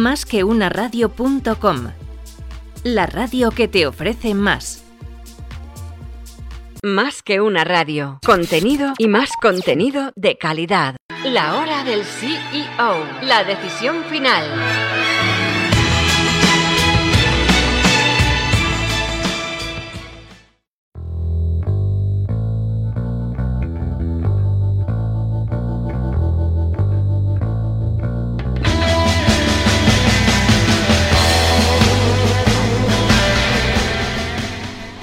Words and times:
Más 0.00 0.24
que 0.24 0.44
una 0.44 0.70
radio.com. 0.70 1.92
La 2.84 3.04
radio 3.04 3.50
que 3.50 3.68
te 3.68 3.86
ofrece 3.86 4.32
más. 4.32 4.82
Más 6.82 7.22
que 7.22 7.42
una 7.42 7.64
radio. 7.64 8.18
Contenido 8.24 8.94
y 8.96 9.08
más 9.08 9.28
contenido 9.42 10.12
de 10.16 10.38
calidad. 10.38 10.96
La 11.22 11.58
hora 11.58 11.84
del 11.84 12.02
CEO. 12.04 13.04
La 13.24 13.44
decisión 13.44 14.02
final. 14.04 14.46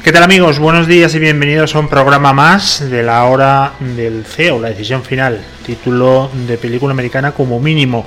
¿Qué 0.08 0.14
tal 0.14 0.24
amigos? 0.24 0.58
Buenos 0.58 0.88
días 0.88 1.14
y 1.16 1.20
bienvenidos 1.20 1.76
a 1.76 1.80
un 1.80 1.90
programa 1.90 2.32
más 2.32 2.90
de 2.90 3.04
la 3.04 3.26
hora 3.26 3.74
del 3.78 4.24
CEO, 4.24 4.58
la 4.58 4.70
decisión 4.70 5.04
final, 5.04 5.42
título 5.66 6.32
de 6.48 6.58
película 6.58 6.94
americana 6.94 7.34
como 7.34 7.60
mínimo. 7.60 8.06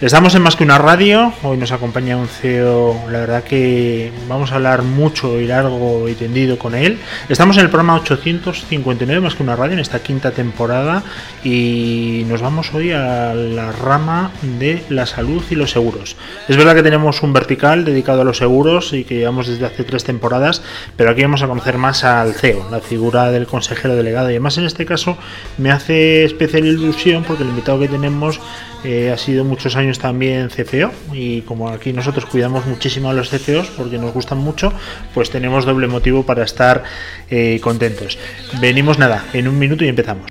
Estamos 0.00 0.32
en 0.36 0.42
más 0.42 0.54
que 0.54 0.62
una 0.62 0.78
radio, 0.78 1.32
hoy 1.42 1.56
nos 1.56 1.72
acompaña 1.72 2.16
un 2.16 2.28
CEO, 2.28 2.94
la 3.10 3.18
verdad 3.18 3.42
que 3.42 4.12
vamos 4.28 4.52
a 4.52 4.54
hablar 4.54 4.82
mucho 4.82 5.40
y 5.40 5.46
largo 5.48 6.08
y 6.08 6.14
tendido 6.14 6.56
con 6.56 6.76
él. 6.76 7.00
Estamos 7.28 7.56
en 7.56 7.64
el 7.64 7.68
programa 7.68 7.96
859 7.96 9.20
más 9.20 9.34
que 9.34 9.42
una 9.42 9.56
radio 9.56 9.72
en 9.72 9.80
esta 9.80 9.98
quinta 9.98 10.30
temporada 10.30 11.02
y 11.42 12.22
nos 12.28 12.40
vamos 12.40 12.72
hoy 12.74 12.92
a 12.92 13.34
la 13.34 13.72
rama 13.72 14.30
de 14.60 14.84
la 14.88 15.04
salud 15.04 15.42
y 15.50 15.56
los 15.56 15.72
seguros. 15.72 16.14
Es 16.46 16.56
verdad 16.56 16.76
que 16.76 16.84
tenemos 16.84 17.20
un 17.24 17.32
vertical 17.32 17.84
dedicado 17.84 18.20
a 18.20 18.24
los 18.24 18.36
seguros 18.36 18.92
y 18.92 19.02
que 19.02 19.16
llevamos 19.16 19.48
desde 19.48 19.66
hace 19.66 19.82
tres 19.82 20.04
temporadas, 20.04 20.62
pero 20.94 21.10
aquí 21.10 21.22
vamos 21.22 21.42
a 21.42 21.48
conocer 21.48 21.76
más 21.76 22.04
al 22.04 22.34
CEO, 22.34 22.68
la 22.70 22.78
figura 22.78 23.32
del 23.32 23.48
consejero 23.48 23.96
delegado 23.96 24.28
y 24.28 24.34
además 24.34 24.58
en 24.58 24.64
este 24.64 24.86
caso 24.86 25.18
me 25.56 25.72
hace 25.72 26.22
especial 26.24 26.66
ilusión 26.66 27.24
porque 27.24 27.42
el 27.42 27.48
invitado 27.48 27.80
que 27.80 27.88
tenemos 27.88 28.40
eh, 28.84 29.10
ha 29.12 29.18
sido 29.18 29.44
muchos 29.44 29.74
años 29.74 29.98
también 29.98 30.48
CFO 30.48 30.92
y 31.12 31.40
como 31.42 31.68
aquí 31.68 31.92
nosotros 31.92 32.26
cuidamos 32.26 32.64
muchísimo 32.66 33.10
a 33.10 33.12
los 33.12 33.28
CFOs 33.28 33.68
porque 33.76 33.98
nos 33.98 34.12
gustan 34.12 34.38
mucho, 34.38 34.72
pues 35.14 35.30
tenemos 35.30 35.64
doble 35.64 35.88
motivo 35.88 36.24
para 36.24 36.44
estar 36.44 36.84
eh, 37.28 37.58
contentos. 37.60 38.18
Venimos 38.60 38.98
nada, 38.98 39.26
en 39.32 39.48
un 39.48 39.58
minuto 39.58 39.84
y 39.84 39.88
empezamos. 39.88 40.30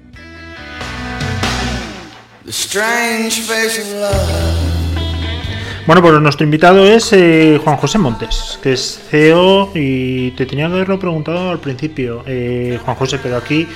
Bueno, 5.85 6.01
pues 6.01 6.21
nuestro 6.21 6.43
invitado 6.45 6.85
es 6.85 7.11
eh, 7.13 7.59
Juan 7.61 7.77
José 7.77 7.97
Montes, 7.97 8.59
que 8.63 8.73
es 8.73 8.99
CEO 9.09 9.71
y 9.73 10.31
te 10.31 10.45
tenía 10.45 10.67
que 10.67 10.73
haberlo 10.73 10.99
preguntado 10.99 11.49
al 11.49 11.59
principio, 11.59 12.23
Juan 12.23 12.95
José, 12.95 13.19
pero 13.21 13.37
aquí 13.37 13.67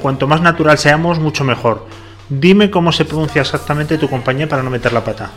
cuanto 0.00 0.26
más 0.26 0.40
natural 0.40 0.78
seamos, 0.78 1.18
mucho 1.18 1.44
mejor. 1.44 1.86
Dime 2.28 2.70
cómo 2.70 2.92
se 2.92 3.04
pronuncia 3.04 3.42
exactamente 3.42 3.98
tu 3.98 4.08
compañía 4.08 4.48
para 4.48 4.62
no 4.62 4.70
meter 4.70 4.92
la 4.92 5.04
pata. 5.04 5.30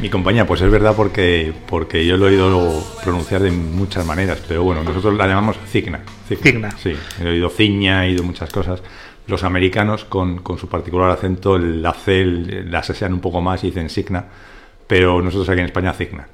Mi 0.00 0.08
compañía, 0.08 0.46
pues 0.46 0.60
es 0.60 0.70
verdad 0.70 0.94
porque, 0.94 1.52
porque 1.66 2.06
yo 2.06 2.16
lo 2.16 2.28
he 2.28 2.30
oído 2.30 2.84
pronunciar 3.02 3.42
de 3.42 3.50
muchas 3.50 4.06
maneras, 4.06 4.40
pero 4.46 4.62
bueno, 4.62 4.84
nosotros 4.84 5.14
la 5.14 5.26
llamamos 5.26 5.56
Cigna. 5.66 6.00
Cigna. 6.28 6.70
Sí, 6.78 6.92
he 7.20 7.26
oído 7.26 7.50
Ciña, 7.50 8.06
he 8.06 8.10
oído 8.10 8.22
muchas 8.22 8.48
cosas. 8.50 8.80
Los 9.26 9.42
americanos, 9.42 10.04
con, 10.04 10.38
con 10.38 10.56
su 10.56 10.68
particular 10.68 11.10
acento, 11.10 11.58
la 11.58 11.92
C 11.94 12.24
la 12.24 12.78
asesan 12.78 13.12
un 13.12 13.20
poco 13.20 13.40
más 13.40 13.64
y 13.64 13.68
dicen 13.68 13.90
Signa, 13.90 14.24
pero 14.86 15.20
nosotros 15.20 15.48
aquí 15.48 15.58
en 15.58 15.66
España 15.66 15.92
Cigna. 15.92 16.28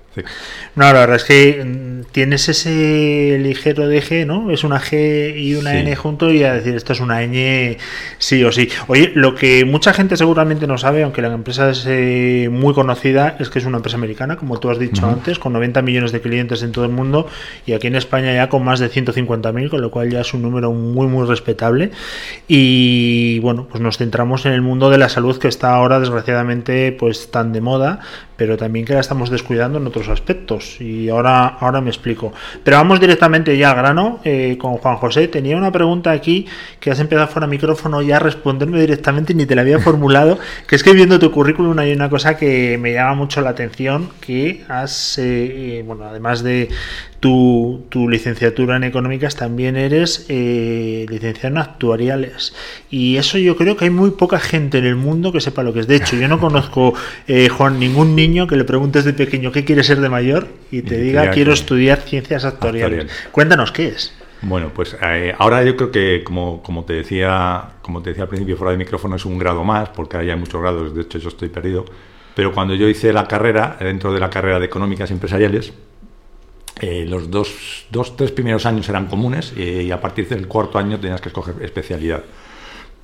No, 0.77 0.85
la 0.85 0.93
verdad 0.93 1.17
es 1.17 1.25
que 1.25 1.65
mm, 1.65 2.13
tienes 2.13 2.49
ese 2.49 3.39
ligero 3.41 3.89
de 3.89 4.03
G, 4.03 4.27
¿no? 4.27 4.51
Es 4.51 4.65
una 4.65 4.81
G 4.81 5.37
y 5.37 5.55
una 5.55 5.79
N 5.79 5.95
junto 5.97 6.31
y 6.31 6.43
a 6.45 6.55
decir 6.55 6.75
esto 6.75 6.93
es 6.93 7.01
una 7.01 7.23
Ñ 7.23 7.79
sí 8.19 8.43
o 8.45 8.53
sí. 8.53 8.69
Oye, 8.87 9.13
lo 9.15 9.35
que 9.35 9.65
mucha 9.65 9.93
gente 9.93 10.17
seguramente 10.17 10.67
no 10.67 10.79
sabe, 10.79 11.03
aunque 11.03 11.23
la 11.23 11.33
empresa 11.33 11.71
es 11.71 11.85
eh, 11.87 12.49
muy 12.51 12.75
conocida, 12.75 13.37
es 13.39 13.51
que 13.51 13.59
es 13.59 13.65
una 13.67 13.79
empresa 13.79 13.97
americana, 13.97 14.37
como 14.37 14.59
tú 14.59 14.71
has 14.71 14.79
dicho 14.79 15.07
antes, 15.07 15.39
con 15.39 15.53
90 15.53 15.83
millones 15.83 16.13
de 16.13 16.21
clientes 16.21 16.63
en 16.63 16.73
todo 16.73 16.85
el 16.85 16.91
mundo 16.91 17.29
y 17.67 17.73
aquí 17.73 17.87
en 17.87 17.97
España 17.97 18.35
ya 18.35 18.49
con 18.49 18.65
más 18.65 18.81
de 18.81 18.91
150.000, 18.91 19.71
con 19.71 19.81
lo 19.81 19.91
cual 19.91 20.11
ya 20.11 20.21
es 20.21 20.35
un 20.35 20.43
número 20.43 20.73
muy, 20.73 21.07
muy 21.07 21.27
respetable. 21.27 21.91
Y 22.49 23.39
bueno, 23.41 23.67
pues 23.69 23.83
nos 23.83 23.99
centramos 23.99 24.47
en 24.47 24.53
el 24.53 24.63
mundo 24.63 24.91
de 24.91 24.99
la 24.99 25.09
salud 25.09 25.39
que 25.39 25.49
está 25.49 25.75
ahora 25.75 26.01
desgraciadamente 26.01 26.93
pues 26.93 27.31
tan 27.31 27.53
de 27.53 27.61
moda, 27.61 28.01
pero 28.37 28.57
también 28.57 28.85
que 28.85 28.95
la 28.95 29.01
estamos 29.01 29.31
descuidando 29.31 29.79
en 29.79 29.87
otros 29.87 30.04
aspectos 30.09 30.81
y 30.81 31.09
ahora, 31.09 31.47
ahora 31.47 31.81
me 31.81 31.91
explico. 31.91 32.33
Pero 32.63 32.77
vamos 32.77 33.01
directamente 33.01 33.57
ya 33.57 33.71
al 33.71 33.77
grano 33.77 34.21
eh, 34.25 34.57
con 34.59 34.77
Juan 34.77 34.97
José. 34.97 35.29
Tenía 35.29 35.57
una 35.57 35.73
pregunta 35.73 36.11
aquí 36.11 36.47
que 36.81 36.91
has 36.91 37.01
empezado 37.01 37.29
fuera 37.29 37.47
micrófono 37.47 38.03
ya 38.03 38.17
a 38.17 38.21
responderme 38.21 38.81
directamente 38.81 39.35
ni 39.35 39.47
te 39.47 39.55
la 39.55 39.63
había 39.63 39.79
formulado, 39.79 40.39
que 40.69 40.77
es 40.77 40.83
que 40.83 40.93
viendo 40.93 41.19
tu 41.19 41.31
currículum 41.31 41.79
hay 41.79 41.93
una 41.93 42.11
cosa 42.11 42.37
que 42.37 42.79
me 42.79 42.93
llama 42.93 43.15
mucho 43.15 43.41
la 43.41 43.51
atención, 43.51 44.11
que 44.21 44.65
has, 44.69 45.19
eh, 45.19 45.79
eh, 45.79 45.83
bueno, 45.87 46.05
además 46.05 46.43
de 46.43 46.69
tu, 47.25 47.87
tu, 47.89 48.07
licenciatura 48.07 48.77
en 48.77 48.85
económicas 48.85 49.35
también 49.35 49.79
eres 49.79 50.27
eh, 50.29 51.07
licenciado 51.09 51.55
en 51.55 51.63
actuariales. 51.63 52.55
Y 52.91 53.17
eso 53.17 53.39
yo 53.39 53.57
creo 53.57 53.79
que 53.79 53.87
hay 53.87 53.91
muy 53.91 54.11
poca 54.11 54.39
gente 54.39 54.77
en 54.77 54.85
el 54.85 54.95
mundo 54.95 55.33
que 55.33 55.41
sepa 55.41 55.63
lo 55.63 55.73
que 55.73 55.81
es. 55.81 55.87
De 55.87 55.97
hecho, 55.97 56.17
yo 56.17 56.29
no 56.29 56.39
conozco, 56.39 56.93
eh, 57.27 57.49
Juan, 57.49 57.81
ningún 57.81 58.15
niño 58.15 58.47
que 58.47 58.57
le 58.57 58.65
preguntes 58.65 59.07
de 59.07 59.15
pequeño 59.15 59.53
qué 59.53 59.65
quiere 59.65 59.83
ser 59.83 60.03
de 60.03 60.11
mayor 60.11 60.49
y 60.71 60.83
te 60.83 60.99
diga 60.99 61.31
quiero 61.31 61.55
estudiar 61.55 62.03
ciencias 62.03 62.45
actuariales. 62.45 63.11
Cuéntanos 63.33 63.73
qué 63.73 63.89
es. 63.89 64.13
Bueno, 64.43 64.71
pues 64.75 64.95
eh, 65.03 65.35
ahora 65.39 65.65
yo 65.65 65.77
creo 65.77 65.91
que, 65.91 66.23
como, 66.25 66.63
como, 66.63 66.85
te 66.85 66.93
decía, 66.93 67.71
como 67.81 68.03
te 68.03 68.11
decía 68.11 68.25
al 68.25 68.29
principio, 68.29 68.59
fuera 68.59 68.73
de 68.73 68.77
micrófono 68.77 69.17
es 69.17 69.25
un 69.25 69.39
grado 69.39 69.65
más, 69.65 69.89
porque 69.89 70.19
ahora 70.19 70.27
ya 70.27 70.35
hay 70.35 70.41
muchos 70.41 70.61
grados, 70.61 70.95
de 70.95 71.01
hecho 71.01 71.17
yo 71.17 71.31
estoy 71.31 71.49
perdido. 71.49 71.87
Pero 72.35 72.53
cuando 72.53 72.75
yo 72.75 72.87
hice 72.87 73.15
la 73.15 73.27
carrera, 73.27 73.79
dentro 73.81 74.13
de 74.13 74.21
la 74.21 74.29
carrera 74.29 74.59
de 74.59 74.67
económicas 74.67 75.11
empresariales, 75.11 75.73
eh, 76.81 77.05
los 77.09 77.31
dos, 77.31 77.87
dos, 77.91 78.17
tres 78.17 78.33
primeros 78.33 78.67
años 78.67 78.89
eran 78.89 79.07
comunes 79.07 79.53
y 79.57 79.91
a 79.91 80.01
partir 80.01 80.29
del 80.29 80.49
cuarto 80.49 80.79
año 80.79 80.99
tenías 80.99 81.21
que 81.21 81.29
escoger 81.29 81.55
especialidad. 81.63 82.23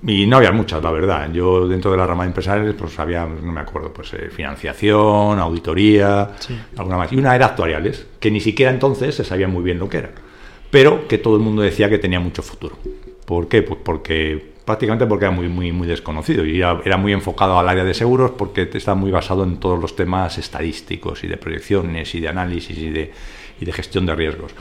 Y 0.07 0.27
no 0.27 0.39
había 0.39 0.53
muchas, 0.53 0.83
la 0.83 0.91
verdad. 0.91 1.31
Yo 1.33 1.69
dentro 1.69 1.91
de 1.91 1.99
la 1.99 2.07
rama 2.07 2.25
de 2.25 2.29
empresariales 2.29 2.75
pues 2.75 2.99
había, 2.99 3.27
no 3.27 3.53
me 3.53 3.61
acuerdo, 3.61 3.93
pues 3.93 4.13
eh, 4.15 4.31
financiación, 4.31 5.39
auditoría, 5.39 6.31
alguna 6.77 6.97
más. 6.97 7.13
Y 7.13 7.17
una 7.17 7.35
era 7.35 7.47
actuariales, 7.47 8.07
que 8.19 8.31
ni 8.31 8.41
siquiera 8.41 8.73
entonces 8.73 9.15
se 9.15 9.25
sabía 9.25 9.47
muy 9.47 9.63
bien 9.63 9.79
lo 9.79 9.89
que 9.89 9.99
era. 9.99 10.11
Pero 10.71 11.07
que 11.07 11.19
todo 11.19 11.37
el 11.37 11.43
mundo 11.43 11.63
decía 11.63 11.91
que 11.91 11.99
tenía 11.99 12.21
mucho 12.21 12.43
futuro. 12.43 12.77
¿Por 13.27 13.49
qué? 13.49 13.63
Pues 13.63 13.79
porque 13.85 14.51
prácticamente 14.65 15.07
porque 15.07 15.27
era 15.27 15.35
muy, 15.35 15.49
muy, 15.49 15.73
muy 15.73 15.87
desconocido 15.87 16.47
y 16.47 16.59
era, 16.59 16.81
era, 16.85 16.97
muy 16.97 17.13
enfocado 17.13 17.59
al 17.59 17.69
área 17.69 17.85
de 17.85 17.93
seguros 17.93 18.33
porque 18.39 18.71
está 18.73 18.95
muy 18.95 19.11
basado 19.11 19.43
en 19.43 19.59
todos 19.59 19.81
los 19.81 19.97
temas 19.97 20.39
estadísticos 20.39 21.25
y 21.25 21.27
de 21.27 21.37
proyecciones 21.37 22.15
y 22.15 22.21
de 22.21 22.29
análisis 22.29 22.79
y 22.79 22.91
de, 22.91 23.13
y 23.61 23.65
de 23.65 23.73
gestión 23.73 24.07
de 24.07 24.15
riesgos. 24.15 24.53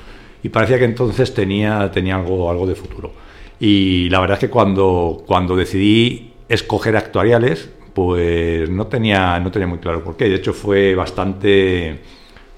Y 0.44 0.50
parecía 0.50 0.78
que 0.78 0.86
entonces 0.86 1.34
tenía, 1.34 1.90
tenía 1.92 2.16
algo, 2.16 2.50
algo 2.50 2.68
de 2.68 2.76
futuro. 2.76 3.14
Y 3.60 4.10
la 4.10 4.20
verdad 4.20 4.36
es 4.36 4.40
que 4.42 4.50
cuando, 4.50 5.24
cuando 5.26 5.56
decidí 5.56 6.34
escoger 6.48 6.96
actuariales, 6.96 7.70
pues 7.94 8.70
no 8.70 8.88
tenía, 8.88 9.40
no 9.40 9.52
tenía 9.52 9.68
muy 9.68 9.80
claro 9.80 10.04
por 10.04 10.16
qué. 10.16 10.30
De 10.30 10.36
hecho, 10.36 10.54
fue 10.54 10.96
bastante 10.96 12.00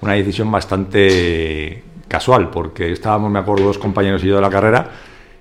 una 0.00 0.14
decisión 0.14 0.50
bastante 0.50 1.82
casual, 2.08 2.50
porque 2.50 2.92
estábamos, 2.92 3.30
me 3.30 3.38
acuerdo, 3.38 3.64
dos 3.64 3.78
compañeros 3.78 4.22
y 4.24 4.28
yo 4.28 4.36
de 4.36 4.42
la 4.42 4.50
carrera 4.50 4.90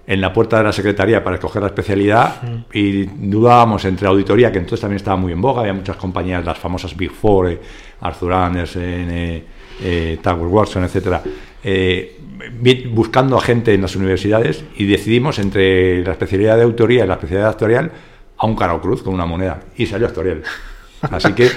en 0.07 0.19
la 0.19 0.33
puerta 0.33 0.57
de 0.57 0.63
la 0.63 0.73
secretaría 0.73 1.23
para 1.23 1.35
escoger 1.35 1.61
la 1.61 1.69
especialidad 1.69 2.41
y 2.73 3.03
dudábamos 3.05 3.85
entre 3.85 4.07
auditoría, 4.07 4.51
que 4.51 4.57
entonces 4.57 4.81
también 4.81 4.97
estaba 4.97 5.15
muy 5.15 5.31
en 5.31 5.41
boga, 5.41 5.61
había 5.61 5.73
muchas 5.73 5.95
compañías, 5.95 6.43
las 6.43 6.57
famosas 6.57 6.95
Big 6.97 7.11
Four, 7.11 7.51
eh, 7.51 7.59
Arthur 8.01 8.33
Andersen, 8.33 9.07
eh, 9.11 9.43
eh, 9.83 10.19
Tower 10.21 10.47
Watson, 10.47 10.83
etcétera, 10.83 11.23
eh, 11.63 12.17
buscando 12.91 13.37
a 13.37 13.41
gente 13.41 13.73
en 13.73 13.81
las 13.81 13.95
universidades 13.95 14.63
y 14.75 14.85
decidimos 14.85 15.39
entre 15.39 16.03
la 16.03 16.11
especialidad 16.11 16.57
de 16.57 16.63
autoría 16.63 17.03
y 17.03 17.07
la 17.07 17.15
especialidad 17.15 17.49
actuarial 17.49 17.91
a 18.37 18.45
un 18.45 18.55
caro 18.55 18.81
cruz 18.81 19.03
con 19.03 19.13
una 19.13 19.25
moneda 19.25 19.61
y 19.77 19.85
salió 19.85 20.07
actuarial. 20.07 20.43
Así 21.01 21.33
que, 21.35 21.49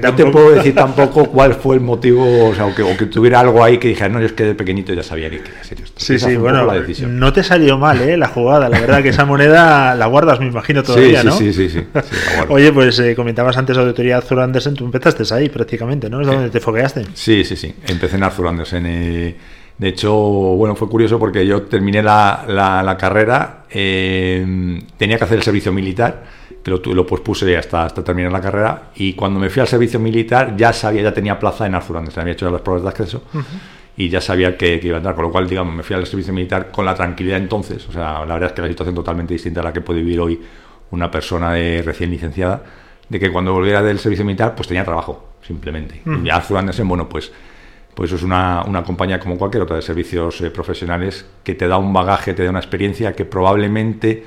no 0.00 0.14
te 0.14 0.26
puedo 0.26 0.52
decir 0.52 0.74
tampoco 0.74 1.26
cuál 1.26 1.54
fue 1.54 1.76
el 1.76 1.80
motivo, 1.80 2.48
o 2.48 2.54
sea, 2.54 2.66
o 2.66 2.74
que, 2.74 3.06
tuviera 3.06 3.40
algo 3.40 3.62
ahí 3.64 3.78
que 3.78 3.88
dijera, 3.88 4.08
no, 4.08 4.20
yo 4.20 4.26
es 4.26 4.32
que 4.32 4.44
de 4.44 4.54
pequeñito 4.54 4.92
ya 4.94 5.02
sabía 5.02 5.28
que 5.28 5.40
quería 5.40 5.64
ser 5.64 5.80
esto. 5.80 6.00
Sí, 6.00 6.18
sí, 6.18 6.36
bueno, 6.36 6.66
no 7.08 7.32
te 7.32 7.42
salió 7.42 7.78
mal, 7.78 8.00
¿eh? 8.00 8.16
La 8.16 8.28
jugada, 8.28 8.68
la 8.68 8.80
verdad 8.80 9.02
que 9.02 9.08
esa 9.08 9.24
moneda 9.24 9.94
la 9.94 10.06
guardas, 10.06 10.38
me 10.40 10.46
imagino, 10.46 10.82
todavía, 10.82 11.24
¿no? 11.24 11.32
Sí, 11.32 11.52
sí, 11.52 11.68
sí. 11.68 11.84
Oye, 12.48 12.72
pues 12.72 12.98
eh, 13.00 13.14
comentabas 13.16 13.56
antes 13.56 13.76
auditoría 13.76 14.18
Arthur 14.18 14.40
Andersen, 14.40 14.74
tú 14.74 14.84
empezaste 14.84 15.22
ahí 15.34 15.48
prácticamente, 15.48 16.08
¿no? 16.08 16.20
Es 16.20 16.26
donde 16.26 16.50
te 16.50 16.60
fogueaste. 16.60 17.06
Sí, 17.14 17.44
sí, 17.44 17.56
sí. 17.56 17.74
Empecé 17.88 18.16
en 18.16 18.22
Arthur 18.22 18.48
Andersen. 18.48 18.86
Eh, 18.86 19.36
de 19.78 19.88
hecho, 19.88 20.12
bueno, 20.12 20.76
fue 20.76 20.88
curioso 20.88 21.18
porque 21.18 21.46
yo 21.46 21.62
terminé 21.62 22.02
la, 22.02 22.44
la, 22.46 22.96
carrera, 22.96 23.64
eh, 23.70 24.80
tenía 24.96 25.18
que 25.18 25.24
hacer 25.24 25.38
el 25.38 25.42
servicio 25.42 25.72
militar 25.72 26.41
que 26.62 26.70
lo, 26.70 26.78
lo 26.78 27.06
pospuse 27.06 27.56
hasta, 27.56 27.84
hasta 27.84 28.04
terminar 28.04 28.32
la 28.32 28.40
carrera. 28.40 28.90
Y 28.94 29.14
cuando 29.14 29.40
me 29.40 29.50
fui 29.50 29.60
al 29.60 29.68
servicio 29.68 29.98
militar, 29.98 30.56
ya 30.56 30.72
sabía, 30.72 31.02
ya 31.02 31.12
tenía 31.12 31.38
plaza 31.38 31.66
en 31.66 31.74
Arthur 31.74 31.98
Andersen, 31.98 32.20
había 32.22 32.32
hecho 32.34 32.50
las 32.50 32.60
pruebas 32.60 32.82
de 32.82 32.88
acceso. 32.88 33.22
Y 33.96 34.08
ya 34.08 34.20
sabía 34.20 34.56
que, 34.56 34.80
que, 34.80 34.86
iba 34.86 34.96
a 34.96 34.98
entrar, 34.98 35.14
con 35.14 35.24
lo 35.24 35.30
cual, 35.30 35.48
digamos, 35.48 35.74
me 35.74 35.82
fui 35.82 35.94
al 35.94 36.06
servicio 36.06 36.32
militar 36.32 36.70
con 36.70 36.84
la 36.84 36.94
tranquilidad 36.94 37.38
entonces. 37.38 37.86
O 37.88 37.92
sea, 37.92 38.24
la 38.24 38.34
verdad 38.34 38.50
es 38.50 38.52
que 38.52 38.62
la 38.62 38.68
situación 38.68 38.94
totalmente 38.94 39.34
distinta 39.34 39.60
a 39.60 39.64
la 39.64 39.72
que 39.72 39.80
puede 39.80 40.00
vivir 40.00 40.20
hoy 40.20 40.40
una 40.90 41.10
persona 41.10 41.52
de 41.52 41.82
recién 41.82 42.10
licenciada, 42.10 42.62
de 43.08 43.20
que 43.20 43.30
cuando 43.30 43.52
volviera 43.52 43.82
del 43.82 43.98
servicio 43.98 44.24
militar, 44.24 44.54
pues 44.54 44.68
tenía 44.68 44.84
trabajo, 44.84 45.34
simplemente. 45.46 46.02
Y 46.24 46.30
Arthur 46.30 46.58
Andersen, 46.58 46.88
bueno, 46.88 47.08
pues 47.08 47.32
pues 47.94 48.10
es 48.12 48.22
una, 48.22 48.64
una, 48.66 48.82
compañía 48.82 49.20
como 49.20 49.36
cualquier 49.36 49.64
otra 49.64 49.76
de 49.76 49.82
servicios 49.82 50.40
eh, 50.40 50.50
profesionales 50.50 51.26
que 51.44 51.54
te 51.54 51.68
da 51.68 51.76
un 51.76 51.92
bagaje, 51.92 52.32
te 52.32 52.42
da 52.42 52.50
una 52.50 52.58
experiencia 52.58 53.12
que 53.12 53.26
probablemente 53.26 54.24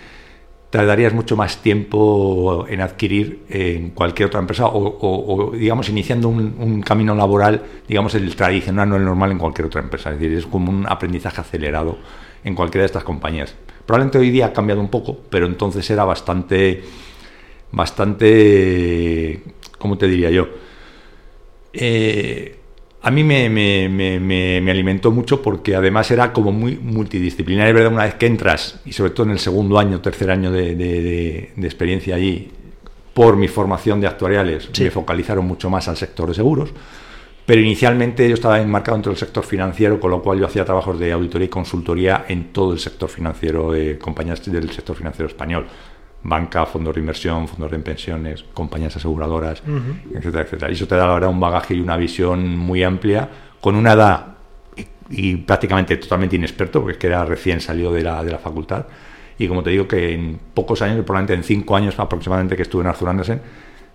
tardarías 0.76 1.14
mucho 1.14 1.38
más 1.38 1.62
tiempo 1.62 2.66
en 2.68 2.82
adquirir 2.82 3.46
en 3.50 3.92
cualquier 3.92 4.28
otra 4.28 4.42
empresa 4.42 4.66
o, 4.68 5.54
digamos, 5.56 5.88
iniciando 5.88 6.28
un, 6.28 6.54
un, 6.60 6.82
camino 6.82 7.16
laboral, 7.16 7.64
digamos, 7.88 8.14
el 8.16 8.36
tradicional, 8.36 8.90
no 8.90 8.98
el 8.98 9.06
normal 9.06 9.32
en 9.32 9.38
cualquier 9.38 9.68
otra 9.68 9.80
empresa. 9.80 10.12
Es 10.12 10.20
decir, 10.20 10.38
es 10.38 10.46
como 10.46 10.70
un 10.70 10.86
aprendizaje 10.86 11.40
acelerado 11.40 11.98
en 12.44 12.56
cualquiera 12.56 12.82
de 12.82 12.88
estas 12.88 13.06
compañías. 13.06 13.56
Probablemente 13.86 14.18
hoy 14.18 14.32
día 14.32 14.48
ha 14.48 14.54
cambiado 14.54 14.82
un 14.82 14.90
poco, 14.90 15.18
pero 15.30 15.46
entonces 15.46 15.90
era 15.90 16.04
bastante, 16.04 16.84
bastante, 17.72 19.42
¿cómo 19.80 19.98
te 19.98 20.10
diría 20.10 20.30
yo? 20.30 20.50
Eh, 21.72 22.60
a 23.06 23.12
mí 23.12 23.24
me, 23.24 23.52
me, 23.52 23.88
me, 23.88 24.20
me, 24.20 24.72
alimentó 24.72 25.12
mucho 25.12 25.40
porque 25.40 25.76
además 25.76 26.10
era 26.10 26.34
como 26.34 26.52
muy 26.52 26.76
multidisciplinario, 26.76 27.76
verdad, 27.76 27.94
una 27.94 28.06
vez 28.06 28.16
que 28.16 28.26
entras, 28.26 28.82
y 28.84 28.94
sobre 28.94 29.12
todo 29.12 29.28
en 29.28 29.34
el 29.34 29.38
segundo 29.38 29.78
año, 29.78 30.02
tercer 30.02 30.32
año 30.32 30.52
de, 30.52 30.74
de, 30.74 31.52
de, 31.56 31.68
experiencia 31.68 32.16
allí, 32.16 32.50
por 33.14 33.38
mi 33.38 33.48
formación 33.48 34.02
de 34.02 34.08
actuariales, 34.08 34.70
sí. 34.72 34.86
me 34.86 34.90
focalizaron 34.90 35.46
mucho 35.46 35.70
más 35.70 35.88
al 35.88 35.98
sector 35.98 36.30
de 36.30 36.34
seguros, 36.34 36.72
pero 37.46 37.62
inicialmente 37.62 38.28
yo 38.28 38.34
estaba 38.34 38.60
enmarcado 38.60 38.98
dentro 38.98 39.12
del 39.12 39.20
sector 39.20 39.44
financiero, 39.44 40.00
con 40.00 40.10
lo 40.10 40.24
cual 40.24 40.40
yo 40.40 40.48
hacía 40.48 40.66
trabajos 40.66 40.98
de 40.98 41.12
auditoría 41.12 41.46
y 41.46 41.50
consultoría 41.50 42.26
en 42.28 42.46
todo 42.52 42.74
el 42.74 42.80
sector 42.80 43.08
financiero 43.08 43.72
de 43.72 44.00
compañías 44.00 44.44
del 44.52 44.72
sector 44.72 44.96
financiero 44.96 45.28
español 45.28 45.68
banca, 46.28 46.66
fondos 46.66 46.96
de 46.96 47.02
inversión, 47.02 47.48
fondos 47.48 47.70
de 47.70 47.80
pensiones, 47.80 48.44
compañías 48.54 48.96
aseguradoras, 48.96 49.62
uh 49.62 49.72
-huh. 49.72 50.18
etcétera, 50.18 50.44
etcétera. 50.44 50.72
Y 50.72 50.74
eso 50.74 50.88
te 50.88 50.96
da 50.96 51.06
la 51.06 51.14
verdad 51.14 51.30
un 51.30 51.40
bagaje 51.40 51.76
y 51.76 51.80
una 51.80 51.98
visión 51.98 52.58
muy 52.58 52.84
amplia, 52.84 53.30
con 53.62 53.76
una 53.76 53.94
edad 53.94 54.26
y, 54.76 54.86
y 55.10 55.36
prácticamente 55.38 55.98
totalmente 55.98 56.36
inexperto, 56.36 56.82
porque 56.82 56.94
es 56.94 56.98
que 56.98 57.08
era 57.08 57.24
recién 57.26 57.62
salido 57.62 57.94
de 57.94 58.02
la, 58.02 58.24
de 58.24 58.32
la 58.32 58.40
facultad. 58.40 58.88
Y 59.38 59.48
como 59.48 59.62
te 59.62 59.70
digo, 59.70 59.88
que 59.88 60.14
en 60.14 60.40
pocos 60.54 60.82
años, 60.82 61.04
probablemente 61.06 61.34
en 61.36 61.44
cinco 61.44 61.76
años 61.76 62.00
aproximadamente 62.00 62.56
que 62.56 62.64
estuve 62.64 62.82
en 62.82 62.88
Arthur 62.88 63.10
Andersen, 63.10 63.42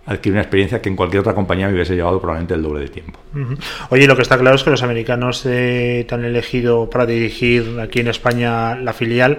adquirir 0.05 0.33
una 0.33 0.41
experiencia 0.41 0.81
que 0.81 0.89
en 0.89 0.95
cualquier 0.95 1.19
otra 1.19 1.33
compañía 1.35 1.67
me 1.67 1.73
hubiese 1.73 1.95
llevado 1.95 2.19
probablemente 2.19 2.53
el 2.53 2.63
doble 2.63 2.79
de 2.79 2.87
tiempo. 2.87 3.19
Uh 3.35 3.39
-huh. 3.39 3.57
Oye, 3.89 4.07
lo 4.07 4.15
que 4.15 4.21
está 4.23 4.37
claro 4.37 4.55
es 4.55 4.63
que 4.63 4.69
los 4.69 4.83
americanos 4.83 5.45
eh, 5.45 6.05
te 6.07 6.15
han 6.15 6.25
elegido 6.25 6.89
para 6.89 7.05
dirigir 7.05 7.79
aquí 7.79 7.99
en 7.99 8.07
España 8.07 8.75
la 8.75 8.93
filial 8.93 9.37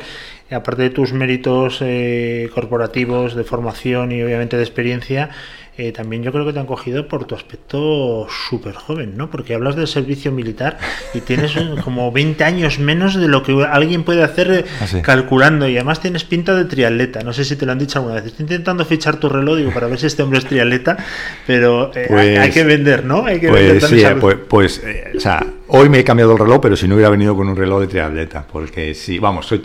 aparte 0.54 0.82
de 0.82 0.90
tus 0.90 1.12
méritos 1.12 1.78
eh, 1.80 2.50
corporativos 2.54 3.34
de 3.34 3.44
formación 3.44 4.12
y 4.12 4.22
obviamente 4.22 4.56
de 4.56 4.62
experiencia, 4.62 5.30
eh, 5.78 5.90
también 5.90 6.22
yo 6.22 6.32
creo 6.32 6.44
que 6.44 6.52
te 6.52 6.60
han 6.60 6.66
cogido 6.66 7.08
por 7.08 7.24
tu 7.24 7.34
aspecto 7.34 8.26
súper 8.28 8.74
joven, 8.74 9.16
¿no? 9.16 9.30
Porque 9.30 9.54
hablas 9.54 9.74
del 9.74 9.88
servicio 9.88 10.30
militar 10.30 10.76
y 11.14 11.22
tienes 11.22 11.52
como 11.82 12.12
20 12.12 12.44
años 12.44 12.78
menos 12.78 13.14
de 13.14 13.26
lo 13.26 13.42
que 13.42 13.52
alguien 13.64 14.04
puede 14.04 14.22
hacer 14.22 14.66
¿Ah, 14.82 14.86
sí? 14.86 15.00
calculando 15.00 15.66
y 15.66 15.76
además 15.76 16.00
tienes 16.00 16.24
pinta 16.24 16.54
de 16.54 16.66
triatleta. 16.66 17.22
No 17.22 17.32
sé 17.32 17.46
si 17.46 17.56
te 17.56 17.64
lo 17.64 17.72
han 17.72 17.78
dicho 17.78 17.98
alguna 17.98 18.16
vez. 18.16 18.26
Estoy 18.26 18.42
intentando 18.42 18.84
fichar 18.84 19.16
tu 19.16 19.30
reloj 19.30 19.56
digo, 19.56 19.72
para 19.72 19.86
ver 19.86 19.98
si 19.98 20.06
este 20.06 20.22
hombre 20.22 20.40
es 20.40 20.44
triatleta, 20.44 20.98
pero 21.46 21.90
eh, 21.94 22.04
pues, 22.06 22.20
hay, 22.20 22.36
hay, 22.36 22.50
que 22.50 22.64
vender, 22.64 23.06
¿no? 23.06 23.24
Hay 23.24 23.40
que 23.40 23.48
pues, 23.48 23.66
vender 23.66 23.88
sí, 23.88 24.04
pues, 24.20 24.36
pues 24.46 24.82
o 25.16 25.20
sea, 25.20 25.42
hoy 25.68 25.88
me 25.88 26.00
he 26.00 26.04
cambiado 26.04 26.32
el 26.32 26.38
reloj, 26.38 26.60
pero 26.60 26.76
si 26.76 26.86
no 26.86 26.96
hubiera 26.96 27.08
venido 27.08 27.34
con 27.34 27.48
un 27.48 27.56
reloj 27.56 27.80
de 27.80 27.86
triatleta, 27.86 28.46
porque 28.46 28.94
sí, 28.94 29.18
vamos, 29.18 29.46
soy 29.46 29.62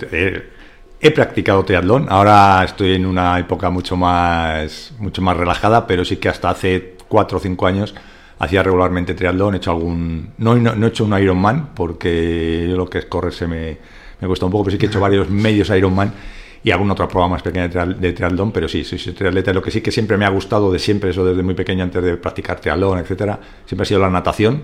He 1.00 1.12
practicado 1.12 1.64
triatlón, 1.64 2.08
ahora 2.10 2.64
estoy 2.64 2.96
en 2.96 3.06
una 3.06 3.38
época 3.38 3.70
mucho 3.70 3.96
más, 3.96 4.94
mucho 4.98 5.22
más 5.22 5.38
relajada, 5.38 5.86
pero 5.86 6.04
sí 6.04 6.18
que 6.18 6.28
hasta 6.28 6.50
hace 6.50 6.96
4 7.08 7.38
o 7.38 7.42
5 7.42 7.68
años 7.68 7.94
hacía 8.40 8.64
regularmente 8.64 9.14
triatlón, 9.14 9.54
he 9.54 9.58
hecho 9.58 9.72
algún... 9.72 10.32
No, 10.40 10.56
no, 10.56 10.76
no 10.76 10.86
he 10.88 10.90
hecho 10.90 11.06
un 11.06 11.18
Ironman, 11.20 11.76
porque 11.76 12.66
yo 12.70 12.76
lo 12.78 12.90
que 12.90 13.00
es 13.00 13.06
correr 13.06 13.34
se 13.34 13.48
me, 13.48 13.78
me 14.20 14.28
cuesta 14.28 14.46
un 14.48 14.52
poco, 14.52 14.66
pero 14.66 14.72
sí 14.74 14.80
que 14.80 14.88
he 14.88 14.90
hecho 14.90 15.00
varios 15.00 15.30
medios 15.30 15.70
Ironman 15.70 16.14
y 16.64 16.72
algún 16.72 16.90
otro 16.90 17.08
programa 17.08 17.36
más 17.36 17.44
pequeño 17.44 17.70
de 17.70 18.14
triatlón, 18.14 18.52
pero 18.52 18.68
sí, 18.68 18.84
soy 18.84 18.98
triatleta. 19.14 19.54
Lo 19.54 19.62
que 19.62 19.72
sí 19.72 19.82
que 19.82 19.92
siempre 19.92 20.18
me 20.18 20.26
ha 20.26 20.30
gustado 20.30 20.72
de 20.72 20.80
siempre, 20.80 21.12
eso 21.12 21.24
desde 21.24 21.44
muy 21.44 21.54
pequeño, 21.54 21.84
antes 21.84 22.04
de 22.04 22.18
practicar 22.18 22.60
triatlón, 22.60 22.98
etcétera, 23.00 23.40
siempre 23.66 23.84
ha 23.84 23.86
sido 23.86 24.00
la 24.00 24.10
natación 24.10 24.64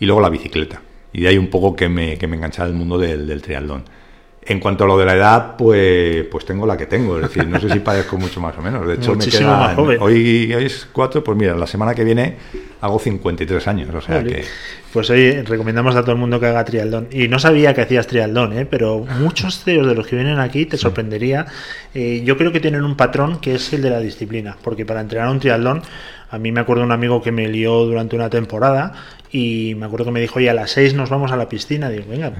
y 0.00 0.06
luego 0.06 0.20
la 0.20 0.30
bicicleta. 0.30 0.80
Y 1.12 1.20
de 1.20 1.28
ahí 1.28 1.38
un 1.38 1.48
poco 1.48 1.76
que 1.76 1.88
me, 1.88 2.16
que 2.16 2.26
me 2.26 2.36
enganchaba 2.36 2.68
el 2.68 2.74
mundo 2.74 2.98
del, 2.98 3.26
del 3.26 3.42
triatlón. 3.42 3.84
En 4.42 4.60
cuanto 4.60 4.84
a 4.84 4.86
lo 4.86 4.96
de 4.96 5.04
la 5.04 5.14
edad, 5.14 5.56
pues, 5.56 6.24
pues 6.30 6.46
tengo 6.46 6.66
la 6.66 6.76
que 6.76 6.86
tengo. 6.86 7.16
Es 7.16 7.22
decir, 7.22 7.46
no 7.46 7.60
sé 7.60 7.68
si 7.68 7.80
parezco 7.80 8.16
mucho 8.16 8.40
más 8.40 8.56
o 8.56 8.62
menos. 8.62 8.86
De 8.86 8.94
hecho, 8.94 9.14
Muchísimo 9.14 9.50
me 9.50 9.56
quedan, 9.56 9.66
más 9.66 9.76
joven. 9.76 9.98
Hoy, 10.00 10.54
hoy 10.54 10.64
es 10.64 10.88
cuatro, 10.90 11.22
pues 11.22 11.36
mira, 11.36 11.54
la 11.54 11.66
semana 11.66 11.94
que 11.94 12.02
viene 12.04 12.36
hago 12.80 12.98
53 12.98 13.68
años. 13.68 13.94
O 13.94 14.00
sea 14.00 14.22
que. 14.22 14.44
Pues 14.92 15.10
hoy 15.10 15.42
recomendamos 15.42 15.94
a 15.96 16.00
todo 16.00 16.12
el 16.12 16.18
mundo 16.18 16.40
que 16.40 16.46
haga 16.46 16.64
triatlón. 16.64 17.08
Y 17.10 17.28
no 17.28 17.38
sabía 17.38 17.74
que 17.74 17.82
hacías 17.82 18.06
triatlón, 18.06 18.56
¿eh? 18.56 18.64
pero 18.64 19.04
muchos 19.20 19.62
CEOs 19.62 19.86
de 19.86 19.94
los 19.94 20.06
que 20.06 20.16
vienen 20.16 20.38
aquí 20.38 20.64
te 20.64 20.78
sorprendería. 20.78 21.46
Eh, 21.94 22.22
yo 22.24 22.38
creo 22.38 22.52
que 22.52 22.60
tienen 22.60 22.84
un 22.84 22.96
patrón 22.96 23.38
que 23.38 23.56
es 23.56 23.72
el 23.74 23.82
de 23.82 23.90
la 23.90 24.00
disciplina. 24.00 24.56
Porque 24.62 24.86
para 24.86 25.02
entrenar 25.02 25.28
un 25.28 25.40
triatlón, 25.40 25.82
a 26.30 26.38
mí 26.38 26.52
me 26.52 26.60
acuerdo 26.60 26.84
un 26.84 26.92
amigo 26.92 27.20
que 27.22 27.32
me 27.32 27.48
lió 27.48 27.84
durante 27.84 28.16
una 28.16 28.30
temporada 28.30 28.94
y 29.30 29.74
me 29.76 29.86
acuerdo 29.86 30.06
que 30.06 30.10
me 30.12 30.20
dijo, 30.20 30.38
oye, 30.38 30.48
a 30.48 30.54
las 30.54 30.70
6 30.70 30.94
nos 30.94 31.10
vamos 31.10 31.32
a 31.32 31.36
la 31.36 31.48
piscina. 31.48 31.90
Digo, 31.90 32.04
venga, 32.08 32.32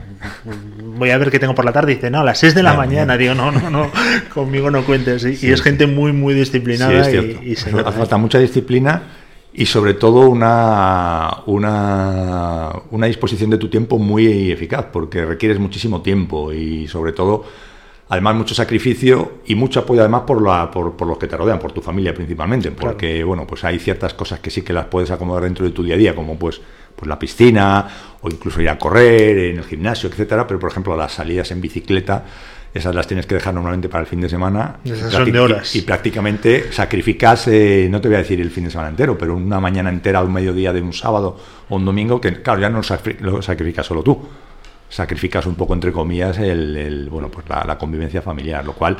voy 0.82 1.10
a 1.10 1.18
ver 1.18 1.30
qué 1.30 1.38
tengo 1.38 1.54
por 1.54 1.64
la 1.64 1.72
tarde. 1.72 1.94
Dice, 1.94 2.10
no, 2.10 2.20
a 2.20 2.24
las 2.24 2.38
6 2.38 2.54
de 2.54 2.62
la 2.62 2.72
no, 2.72 2.78
mañana. 2.78 3.14
No. 3.14 3.18
Digo, 3.18 3.34
no, 3.34 3.52
no, 3.52 3.70
no, 3.70 3.90
conmigo 4.34 4.70
no 4.70 4.84
cuentes. 4.84 5.24
Y, 5.24 5.36
sí, 5.36 5.48
y 5.48 5.50
es 5.50 5.60
gente 5.60 5.86
muy, 5.86 6.12
muy 6.12 6.34
disciplinada. 6.34 7.04
Sí, 7.04 7.38
y, 7.42 7.50
y, 7.50 7.56
se 7.56 7.70
Hace 7.70 7.92
falta 7.92 8.16
mucha 8.16 8.38
disciplina 8.38 9.02
y 9.52 9.66
sobre 9.66 9.94
todo 9.94 10.28
una, 10.28 11.38
una, 11.46 12.70
una 12.90 13.06
disposición 13.06 13.50
de 13.50 13.58
tu 13.58 13.68
tiempo 13.68 13.98
muy 13.98 14.52
eficaz, 14.52 14.86
porque 14.92 15.24
requieres 15.24 15.58
muchísimo 15.58 16.00
tiempo 16.00 16.52
y 16.52 16.86
sobre 16.86 17.12
todo 17.12 17.44
además 18.08 18.34
mucho 18.36 18.54
sacrificio 18.54 19.40
y 19.46 19.54
mucho 19.54 19.80
apoyo 19.80 20.00
además 20.00 20.22
por, 20.26 20.42
la, 20.42 20.70
por, 20.70 20.96
por, 20.96 21.06
los 21.06 21.18
que 21.18 21.26
te 21.26 21.36
rodean, 21.36 21.58
por 21.58 21.72
tu 21.72 21.80
familia 21.80 22.14
principalmente, 22.14 22.70
porque 22.70 23.14
claro. 23.14 23.26
bueno, 23.26 23.46
pues 23.46 23.64
hay 23.64 23.78
ciertas 23.78 24.14
cosas 24.14 24.40
que 24.40 24.50
sí 24.50 24.62
que 24.62 24.72
las 24.72 24.86
puedes 24.86 25.10
acomodar 25.10 25.44
dentro 25.44 25.64
de 25.64 25.72
tu 25.72 25.82
día 25.82 25.94
a 25.94 25.98
día, 25.98 26.14
como 26.14 26.38
pues, 26.38 26.60
pues 26.96 27.08
la 27.08 27.18
piscina 27.18 27.86
o 28.20 28.28
incluso 28.28 28.60
ir 28.62 28.68
a 28.68 28.78
correr 28.78 29.38
en 29.38 29.58
el 29.58 29.64
gimnasio, 29.64 30.08
etcétera, 30.08 30.46
pero 30.46 30.58
por 30.58 30.70
ejemplo 30.70 30.96
las 30.96 31.12
salidas 31.12 31.50
en 31.50 31.60
bicicleta 31.60 32.24
esas 32.74 32.94
las 32.94 33.06
tienes 33.06 33.26
que 33.26 33.34
dejar 33.34 33.54
normalmente 33.54 33.88
para 33.88 34.02
el 34.02 34.06
fin 34.06 34.20
de 34.20 34.28
semana 34.28 34.76
esas 34.84 35.12
son 35.12 35.32
de 35.32 35.40
horas. 35.40 35.74
Y, 35.74 35.78
y 35.78 35.82
prácticamente 35.82 36.70
sacrificas, 36.70 37.48
eh, 37.48 37.88
no 37.90 38.00
te 38.00 38.08
voy 38.08 38.16
a 38.16 38.18
decir 38.18 38.40
el 38.40 38.50
fin 38.50 38.64
de 38.64 38.70
semana 38.70 38.90
entero, 38.90 39.16
pero 39.16 39.36
una 39.36 39.58
mañana 39.58 39.88
entera, 39.90 40.22
un 40.22 40.32
mediodía 40.32 40.72
de 40.72 40.82
un 40.82 40.92
sábado 40.92 41.38
o 41.68 41.76
un 41.76 41.84
domingo, 41.84 42.20
que 42.20 42.42
claro, 42.42 42.60
ya 42.60 42.68
no 42.68 42.80
lo 43.20 43.42
sacrificas 43.42 43.86
solo 43.86 44.02
tú, 44.02 44.20
sacrificas 44.88 45.46
un 45.46 45.54
poco, 45.54 45.74
entre 45.74 45.92
comillas, 45.92 46.38
el, 46.38 46.76
el 46.76 47.10
bueno, 47.10 47.30
pues 47.30 47.48
la, 47.48 47.64
la, 47.64 47.78
convivencia 47.78 48.22
familiar, 48.22 48.64
lo 48.64 48.72
cual, 48.72 48.96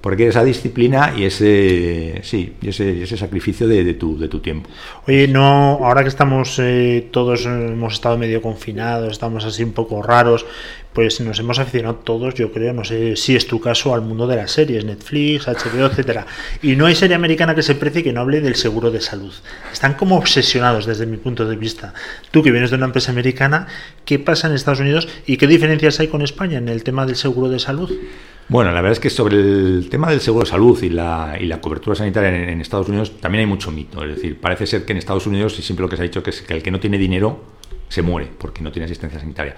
porque 0.00 0.28
esa 0.28 0.44
disciplina 0.44 1.14
y 1.16 1.24
ese, 1.24 2.20
sí, 2.22 2.54
ese, 2.62 3.02
ese 3.02 3.16
sacrificio 3.16 3.66
de, 3.66 3.94
tu, 3.94 4.18
de 4.18 4.28
tu 4.28 4.40
tiempo. 4.40 4.68
Oye, 5.06 5.28
no, 5.28 5.80
ahora 5.82 6.02
que 6.02 6.08
estamos 6.08 6.58
eh, 6.58 7.08
todos, 7.10 7.46
hemos 7.46 7.94
estado 7.94 8.16
medio 8.16 8.40
confinados, 8.40 9.12
estamos 9.12 9.44
así 9.44 9.64
un 9.64 9.72
poco 9.72 10.02
raros, 10.02 10.46
pues 10.92 11.20
nos 11.20 11.38
hemos 11.38 11.58
aficionado 11.58 11.96
todos, 11.96 12.34
yo 12.34 12.52
creo, 12.52 12.72
no 12.72 12.84
sé 12.84 13.16
si 13.16 13.36
es 13.36 13.46
tu 13.46 13.60
caso, 13.60 13.94
al 13.94 14.02
mundo 14.02 14.26
de 14.26 14.36
las 14.36 14.52
series, 14.52 14.84
Netflix, 14.84 15.46
HBO, 15.46 15.86
etcétera. 15.86 16.26
Y 16.62 16.76
no 16.76 16.86
hay 16.86 16.94
serie 16.94 17.14
americana 17.14 17.54
que 17.54 17.62
se 17.62 17.74
precie 17.74 18.02
que 18.02 18.12
no 18.12 18.20
hable 18.20 18.40
del 18.40 18.56
seguro 18.56 18.90
de 18.90 19.00
salud. 19.00 19.32
Están 19.72 19.94
como 19.94 20.16
obsesionados 20.16 20.86
desde 20.86 21.06
mi 21.06 21.16
punto 21.16 21.44
de 21.46 21.56
vista. 21.56 21.94
Tú 22.30 22.42
que 22.42 22.50
vienes 22.50 22.70
de 22.70 22.76
una 22.76 22.86
empresa 22.86 23.12
americana, 23.12 23.66
¿qué 24.04 24.18
pasa 24.18 24.48
en 24.48 24.54
Estados 24.54 24.80
Unidos 24.80 25.08
y 25.26 25.36
qué 25.36 25.46
diferencias 25.46 26.00
hay 26.00 26.08
con 26.08 26.22
España 26.22 26.58
en 26.58 26.68
el 26.68 26.82
tema 26.82 27.06
del 27.06 27.16
seguro 27.16 27.48
de 27.48 27.58
salud? 27.58 27.92
Bueno, 28.48 28.70
la 28.72 28.80
verdad 28.80 28.92
es 28.92 29.00
que 29.00 29.10
sobre 29.10 29.36
el 29.36 29.88
tema 29.90 30.08
del 30.08 30.20
seguro 30.20 30.44
de 30.44 30.50
salud 30.50 30.82
y 30.82 30.88
la, 30.88 31.36
y 31.38 31.44
la 31.44 31.60
cobertura 31.60 31.94
sanitaria 31.94 32.50
en, 32.50 32.62
Estados 32.62 32.88
Unidos 32.88 33.20
también 33.20 33.40
hay 33.40 33.46
mucho 33.46 33.70
mito. 33.70 34.02
Es 34.02 34.16
decir, 34.16 34.40
parece 34.40 34.66
ser 34.66 34.86
que 34.86 34.92
en 34.92 34.98
Estados 34.98 35.26
Unidos 35.26 35.54
siempre 35.54 35.82
lo 35.82 35.88
que 35.90 35.96
se 35.96 36.02
ha 36.02 36.06
dicho 36.06 36.22
que 36.22 36.30
es 36.30 36.40
que 36.40 36.54
el 36.54 36.62
que 36.62 36.70
no 36.70 36.80
tiene 36.80 36.96
dinero 36.96 37.44
se 37.90 38.00
muere 38.00 38.30
porque 38.38 38.62
no 38.62 38.72
tiene 38.72 38.86
asistencia 38.86 39.20
sanitaria. 39.20 39.54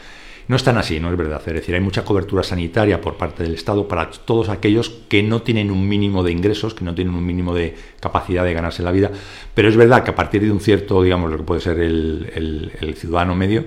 No 0.48 0.56
es 0.56 0.64
tan 0.64 0.76
así, 0.76 0.98
no 0.98 1.08
es 1.08 1.16
verdad. 1.16 1.40
Es 1.46 1.54
decir, 1.54 1.76
hay 1.76 1.80
mucha 1.80 2.04
cobertura 2.04 2.42
sanitaria 2.42 3.00
por 3.00 3.16
parte 3.16 3.44
del 3.44 3.54
Estado 3.54 3.86
para 3.86 4.10
todos 4.10 4.48
aquellos 4.48 4.90
que 5.08 5.22
no 5.22 5.42
tienen 5.42 5.70
un 5.70 5.88
mínimo 5.88 6.24
de 6.24 6.32
ingresos, 6.32 6.74
que 6.74 6.84
no 6.84 6.92
tienen 6.92 7.14
un 7.14 7.24
mínimo 7.24 7.54
de 7.54 7.76
capacidad 8.00 8.44
de 8.44 8.54
ganarse 8.54 8.82
la 8.82 8.90
vida. 8.90 9.12
Pero 9.54 9.68
es 9.68 9.76
verdad 9.76 10.02
que 10.02 10.10
a 10.10 10.16
partir 10.16 10.42
de 10.42 10.50
un 10.50 10.58
cierto, 10.58 11.00
digamos, 11.04 11.30
lo 11.30 11.36
que 11.36 11.44
puede 11.44 11.60
ser 11.60 11.78
el, 11.78 12.28
el, 12.34 12.72
el 12.80 12.96
ciudadano 12.96 13.36
medio, 13.36 13.66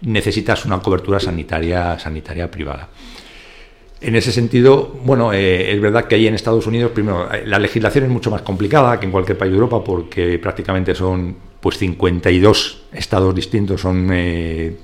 necesitas 0.00 0.64
una 0.64 0.80
cobertura 0.80 1.20
sanitaria, 1.20 1.96
sanitaria 2.00 2.50
privada. 2.50 2.88
En 4.00 4.16
ese 4.16 4.32
sentido, 4.32 4.96
bueno, 5.04 5.32
eh, 5.32 5.72
es 5.72 5.80
verdad 5.80 6.06
que 6.06 6.14
ahí 6.14 6.26
en 6.26 6.34
Estados 6.34 6.66
Unidos, 6.66 6.92
primero, 6.92 7.28
la 7.44 7.58
legislación 7.58 8.04
es 8.04 8.10
mucho 8.10 8.30
más 8.30 8.42
complicada 8.42 8.98
que 8.98 9.06
en 9.06 9.12
cualquier 9.12 9.36
país 9.36 9.52
de 9.52 9.56
Europa 9.56 9.84
porque 9.84 10.38
prácticamente 10.38 10.94
son 10.94 11.36
pues 11.60 11.76
52 11.76 12.84
estados 12.92 13.34
distintos, 13.34 13.82
son 13.82 14.08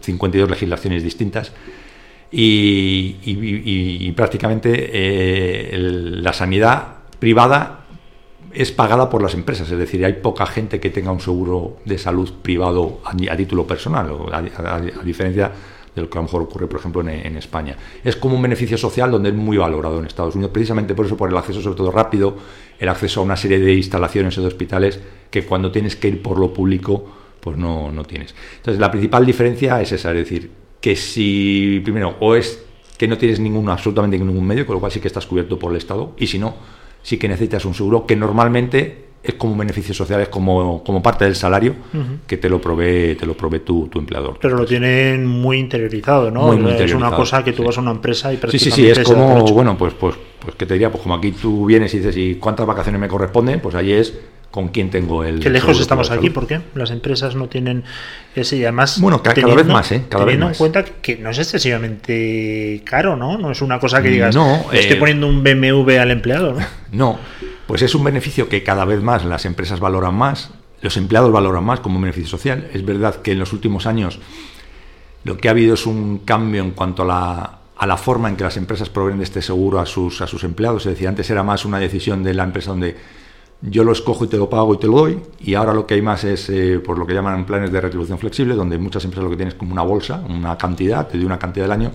52 0.01 0.51
legislaciones 0.51 1.03
distintas. 1.03 1.53
Y, 2.31 4.13
prácticamente 4.15 5.71
la 5.73 6.35
sanidad 6.35 6.97
privada 7.19 7.87
es 8.57 8.73
pagada 8.73 9.11
por 9.11 9.23
las 9.23 9.35
empresas, 9.35 9.71
es 9.71 9.79
decir, 9.79 10.05
hay 10.05 10.15
poca 10.15 10.47
gente 10.47 10.81
que 10.81 10.89
tenga 10.89 11.13
un 11.13 11.21
seguro 11.21 11.77
de 11.85 11.99
salud 11.99 12.33
privado 12.43 13.01
a, 13.05 13.37
título 13.37 13.67
personal, 13.67 14.11
a, 14.33 15.03
diferencia 15.05 15.53
de 15.97 16.03
lo 16.03 16.11
que 16.11 16.19
a 16.19 16.21
lo 16.21 16.25
mejor 16.25 16.43
ocurre, 16.43 16.67
por 16.67 16.79
ejemplo, 16.79 17.01
en, 17.09 17.37
España. 17.39 17.75
Es 18.05 18.17
como 18.17 18.37
un 18.37 18.43
beneficio 18.43 18.77
social 18.77 19.11
donde 19.11 19.31
es 19.31 19.35
muy 19.35 19.57
valorado 19.57 19.99
en 19.99 20.05
Estados 20.05 20.35
Unidos, 20.35 20.53
precisamente 20.53 20.95
por 20.95 21.07
eso, 21.07 21.17
por 21.17 21.31
el 21.31 21.37
acceso 21.37 21.63
sobre 21.63 21.77
todo 21.77 21.91
rápido, 21.91 22.37
el 22.79 22.89
acceso 22.91 23.21
a 23.21 23.25
una 23.25 23.37
serie 23.37 23.59
de 23.59 23.73
instalaciones 23.73 24.37
o 24.37 24.43
de 24.43 24.47
hospitales 24.47 25.01
que 25.31 25.47
cuando 25.47 25.73
tienes 25.73 25.97
que 25.97 26.09
ir 26.09 26.23
por 26.23 26.39
lo 26.39 26.53
público, 26.53 27.03
pues 27.41 27.57
no, 27.57 27.91
no 27.91 28.05
tienes. 28.05 28.35
Entonces, 28.59 28.79
la 28.79 28.91
principal 28.91 29.25
diferencia 29.25 29.81
es 29.81 29.91
esa, 29.93 30.11
es 30.11 30.19
decir, 30.19 30.51
que 30.83 30.97
si, 30.97 31.81
primero, 31.83 32.17
o 32.21 32.35
es 32.35 32.63
que 32.99 33.09
no 33.09 33.17
tienes 33.17 33.41
ningún, 33.41 33.71
absolutamente 33.71 34.19
ningún 34.19 34.47
medio, 34.47 34.67
con 34.67 34.75
lo 34.75 34.81
cual 34.81 34.93
sí 34.93 35.01
que 35.01 35.09
estás 35.09 35.25
cubierto 35.25 35.59
por 35.59 35.71
el 35.71 35.79
Estado, 35.79 36.15
y 36.19 36.27
si 36.27 36.39
no, 36.39 36.57
sí 37.03 37.17
que 37.17 37.27
necesitas 37.27 37.65
un 37.65 37.73
seguro 37.73 38.07
que 38.07 38.17
normalmente 38.17 39.06
es 39.27 39.35
como 39.35 39.53
un 39.53 39.59
beneficio 39.59 39.95
social, 39.95 40.21
es 40.21 40.29
como, 40.29 40.83
como 40.85 41.03
parte 41.03 41.25
del 41.25 41.37
salario 41.37 41.75
que 42.27 42.37
te 42.37 42.49
lo 42.49 42.61
provee, 42.61 43.17
te 43.17 43.27
lo 43.27 43.37
provee 43.37 43.61
tu, 43.61 43.89
tu, 43.89 43.99
empleador. 43.99 44.39
Pero 44.41 44.57
lo 44.57 44.67
tienen 44.67 45.27
muy 45.27 45.59
interiorizado, 45.59 46.31
¿no? 46.31 46.53
es 46.53 46.95
una 46.95 47.11
cosa 47.15 47.43
que 47.43 47.53
tú 47.53 47.65
vas 47.65 47.79
a 47.79 47.81
una 47.81 47.93
empresa 47.93 48.33
y 48.33 48.39
Sí, 48.49 48.59
sí, 48.59 48.71
sí, 48.71 48.89
es 48.89 49.01
como, 49.01 49.45
bueno, 49.53 49.77
pues, 49.77 49.95
pues, 49.95 50.15
pues 50.41 50.55
que 50.55 50.67
te 50.67 50.75
diría, 50.75 50.91
pues 50.91 51.03
como 51.03 51.15
aquí 51.15 51.33
tú 51.33 51.67
vienes 51.67 51.93
y 51.95 51.99
dices, 51.99 52.17
¿y 52.17 52.37
cuántas 52.37 52.67
vacaciones 52.67 53.01
me 53.01 53.09
corresponden? 53.09 53.61
Pues 53.61 53.75
allí 53.75 53.93
es 53.93 54.15
con 54.51 54.69
quién 54.69 54.91
tengo 54.91 55.25
el. 55.25 55.41
Qué 55.41 55.51
lejos 55.51 55.81
estamos 55.81 56.11
aquí, 56.11 56.31
¿por 56.31 56.47
qué? 56.47 56.61
Las 56.75 56.91
empresas 56.91 57.35
no 57.35 57.49
tienen 57.49 57.85
ese 58.35 58.57
y 58.57 58.63
además. 58.63 59.01
Bueno, 59.01 59.23
cada, 59.23 59.55
vez 59.55 59.67
más, 59.67 59.93
¿eh? 59.93 60.05
Cada 60.09 60.25
teniendo 60.25 60.47
vez 60.47 60.55
en 60.55 60.59
cuenta 60.59 60.85
que 60.85 61.17
no 61.17 61.31
es 61.31 61.39
excesivamente 61.39 62.83
caro, 62.85 63.17
¿no? 63.17 63.39
No 63.39 63.51
es 63.51 63.61
una 63.63 63.79
cosa 63.79 64.03
que 64.03 64.09
digas, 64.09 64.35
no, 64.35 64.67
estoy 64.73 64.97
eh, 64.97 65.01
poniendo 65.01 65.27
un 65.27 65.43
BMW 65.43 65.99
al 66.01 66.11
empleado, 66.11 66.55
¿no? 66.55 66.67
No, 66.93 67.19
pues 67.67 67.83
es 67.83 67.95
un 67.95 68.05
beneficio 68.05 68.49
que 68.49 68.63
cada 68.63 68.85
vez 68.85 69.03
más 69.03 69.25
las 69.25 69.45
empresas 69.45 69.81
valoran 69.81 70.15
más, 70.15 70.51
los 70.81 70.97
empleados 70.97 71.33
valoran 71.33 71.65
más 71.65 71.81
como 71.81 71.97
un 71.97 72.03
beneficio 72.03 72.31
social. 72.31 72.69
Es 72.73 72.85
verdad 72.85 73.17
que 73.17 73.33
en 73.33 73.39
los 73.39 73.53
últimos 73.53 73.87
años 73.87 74.21
lo 75.25 75.37
que 75.37 75.49
ha 75.49 75.51
habido 75.51 75.75
es 75.75 75.85
un 75.87 76.19
cambio 76.19 76.63
en 76.63 76.71
cuanto 76.71 77.03
a 77.03 77.07
la, 77.07 77.59
a 77.77 77.87
la 77.87 77.97
forma 77.97 78.29
en 78.29 78.37
que 78.37 78.45
las 78.45 78.57
empresas 78.57 78.89
proveen 78.89 79.19
de 79.19 79.25
este 79.25 79.43
seguro 79.43 79.81
a 79.81 79.87
sus, 79.87 80.21
a 80.21 80.27
sus 80.27 80.45
empleados. 80.45 80.87
Es 80.87 80.93
decir, 80.93 81.09
antes 81.09 81.29
era 81.29 81.43
más 81.43 81.65
una 81.65 81.79
decisión 81.79 82.23
de 82.23 82.33
la 82.33 82.45
empresa 82.45 82.71
donde 82.71 82.97
yo 83.63 83.85
lo 83.85 83.93
escojo 83.93 84.25
y 84.25 84.29
te 84.29 84.37
lo 84.37 84.49
pago 84.51 84.75
y 84.75 84.79
te 84.79 84.87
lo 84.87 84.95
doy. 84.95 85.19
Y 85.41 85.55
ahora 85.55 85.73
lo 85.73 85.87
que 85.87 85.95
hay 85.95 86.03
más 86.03 86.25
es 86.25 86.49
eh, 86.51 86.79
por 86.79 86.99
lo 86.99 87.07
que 87.07 87.15
llaman 87.15 87.47
planes 87.47 87.73
de 87.73 87.81
retribución 87.81 88.19
flexible, 88.19 88.55
donde 88.55 88.79
muchas 88.79 89.05
empresas 89.05 89.25
lo 89.25 89.31
que 89.31 89.37
tienen 89.37 89.53
es 89.53 89.59
como 89.59 89.73
una 89.73 89.83
bolsa, 89.83 90.23
una 90.29 90.57
cantidad, 90.59 91.09
te 91.09 91.17
doy 91.17 91.27
una 91.27 91.39
cantidad 91.39 91.65
del 91.65 91.73
año, 91.73 91.93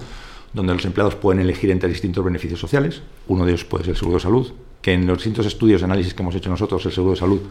donde 0.53 0.73
los 0.73 0.83
empleados 0.85 1.15
pueden 1.15 1.41
elegir 1.41 1.71
entre 1.71 1.87
distintos 1.89 2.23
beneficios 2.23 2.59
sociales. 2.59 3.01
Uno 3.27 3.45
de 3.45 3.51
ellos 3.51 3.65
puede 3.65 3.85
ser 3.85 3.91
el 3.91 3.97
seguro 3.97 4.17
de 4.17 4.23
salud, 4.23 4.51
que 4.81 4.93
en 4.93 5.05
los 5.07 5.17
distintos 5.17 5.45
estudios, 5.45 5.83
análisis 5.83 6.13
que 6.13 6.23
hemos 6.23 6.35
hecho 6.35 6.49
nosotros, 6.49 6.85
el 6.85 6.91
seguro 6.91 7.13
de 7.13 7.19
salud 7.19 7.41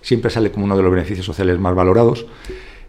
siempre 0.00 0.30
sale 0.30 0.52
como 0.52 0.64
uno 0.64 0.76
de 0.76 0.82
los 0.82 0.92
beneficios 0.92 1.26
sociales 1.26 1.58
más 1.58 1.74
valorados. 1.74 2.26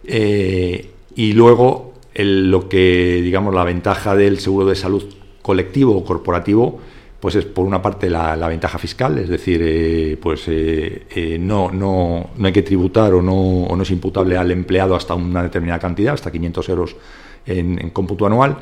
Eh, 0.04 0.90
y 1.16 1.32
luego 1.32 1.94
lo 2.14 2.68
que, 2.68 3.20
digamos, 3.22 3.54
la 3.54 3.64
ventaja 3.64 4.14
del 4.14 4.38
seguro 4.38 4.66
de 4.66 4.76
salud 4.76 5.04
colectivo 5.42 5.96
o 5.96 6.04
corporativo 6.04 6.80
pues 7.20 7.34
es 7.34 7.44
por 7.44 7.66
una 7.66 7.82
parte 7.82 8.08
la, 8.08 8.48
ventaja 8.48 8.78
fiscal, 8.78 9.18
es 9.18 9.28
decir, 9.28 9.60
eh, 9.62 10.18
pues 10.20 10.44
eh, 10.48 11.06
eh, 11.14 11.38
no, 11.38 11.70
no, 11.70 12.30
no, 12.36 12.46
hay 12.46 12.52
que 12.52 12.62
tributar 12.62 13.12
o 13.12 13.20
no, 13.20 13.64
o 13.64 13.76
no, 13.76 13.82
es 13.82 13.90
imputable 13.90 14.38
al 14.38 14.50
empleado 14.50 14.96
hasta 14.96 15.14
una 15.14 15.42
determinada 15.42 15.78
cantidad, 15.78 16.14
hasta 16.14 16.32
500 16.32 16.68
euros 16.70 16.96
en, 17.44 17.90
cómputo 17.90 18.26
anual, 18.26 18.56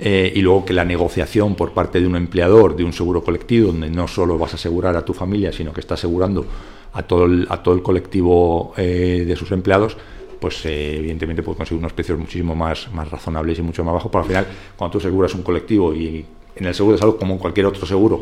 y 0.00 0.40
luego 0.42 0.64
que 0.64 0.72
la 0.72 0.84
negociación 0.84 1.56
por 1.56 1.72
parte 1.72 2.00
de 2.00 2.06
un 2.06 2.14
empleador 2.14 2.76
de 2.76 2.84
un 2.84 2.92
seguro 2.92 3.24
colectivo, 3.24 3.72
donde 3.72 3.90
no 3.90 4.06
solo 4.06 4.38
vas 4.38 4.52
a 4.52 4.54
asegurar 4.54 4.96
a 4.96 5.04
tu 5.04 5.12
familia, 5.12 5.52
sino 5.52 5.72
que 5.72 5.80
está 5.80 5.94
asegurando 5.94 6.46
a 6.92 7.02
todo 7.02 7.24
el, 7.24 7.48
a 7.50 7.60
todo 7.64 7.74
el 7.74 7.82
colectivo 7.82 8.74
de 8.76 9.34
sus 9.36 9.50
empleados, 9.50 9.96
pues 10.40 10.64
evidentemente 10.64 11.42
puede 11.42 11.58
conseguir 11.58 11.80
unos 11.80 11.94
precios 11.94 12.16
muchísimo 12.16 12.54
más, 12.54 12.88
más 12.92 13.10
razonables 13.10 13.58
y 13.58 13.62
mucho 13.62 13.82
más 13.82 13.92
bajos, 13.92 14.08
pero 14.12 14.22
al 14.22 14.28
final 14.28 14.46
cuando 14.76 14.92
tú 14.92 14.98
aseguras 14.98 15.34
un 15.34 15.42
colectivo 15.42 15.92
y 15.92 16.24
en 16.58 16.66
el 16.66 16.74
seguro 16.74 16.96
de 16.96 17.00
salud, 17.00 17.16
como 17.16 17.34
en 17.34 17.38
cualquier 17.38 17.66
otro 17.66 17.86
seguro, 17.86 18.20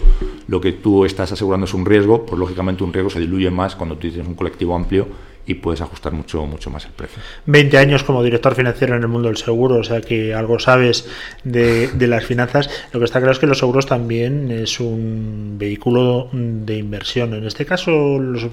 lo 0.48 0.60
que 0.60 0.72
tú 0.72 1.04
estás 1.04 1.32
asegurando 1.32 1.66
es 1.66 1.74
un 1.74 1.84
riesgo, 1.84 2.24
pues 2.26 2.38
lógicamente 2.38 2.84
un 2.84 2.92
riesgo 2.92 3.10
se 3.10 3.20
diluye 3.20 3.50
más 3.50 3.76
cuando 3.76 3.96
tú 3.96 4.08
tienes 4.08 4.26
un 4.26 4.34
colectivo 4.34 4.74
amplio 4.74 5.06
y 5.46 5.54
puedes 5.54 5.80
ajustar 5.80 6.12
mucho, 6.12 6.44
mucho 6.44 6.70
más 6.70 6.84
el 6.86 6.92
precio. 6.92 7.22
20 7.46 7.78
años 7.78 8.02
como 8.02 8.22
director 8.22 8.54
financiero 8.54 8.96
en 8.96 9.02
el 9.02 9.08
mundo 9.08 9.28
del 9.28 9.36
seguro, 9.36 9.76
o 9.76 9.84
sea 9.84 10.00
que 10.00 10.34
algo 10.34 10.58
sabes 10.58 11.08
de, 11.44 11.90
las 12.06 12.24
finanzas. 12.24 12.68
Lo 12.92 12.98
que 12.98 13.04
está 13.04 13.20
claro 13.20 13.32
es 13.32 13.38
que 13.38 13.46
los 13.46 13.58
seguros 13.58 13.86
también 13.86 14.50
es 14.50 14.80
un 14.80 15.54
vehículo 15.56 16.28
de 16.32 16.76
inversión. 16.76 17.34
En 17.34 17.46
este 17.46 17.64
caso, 17.64 18.18
los 18.18 18.48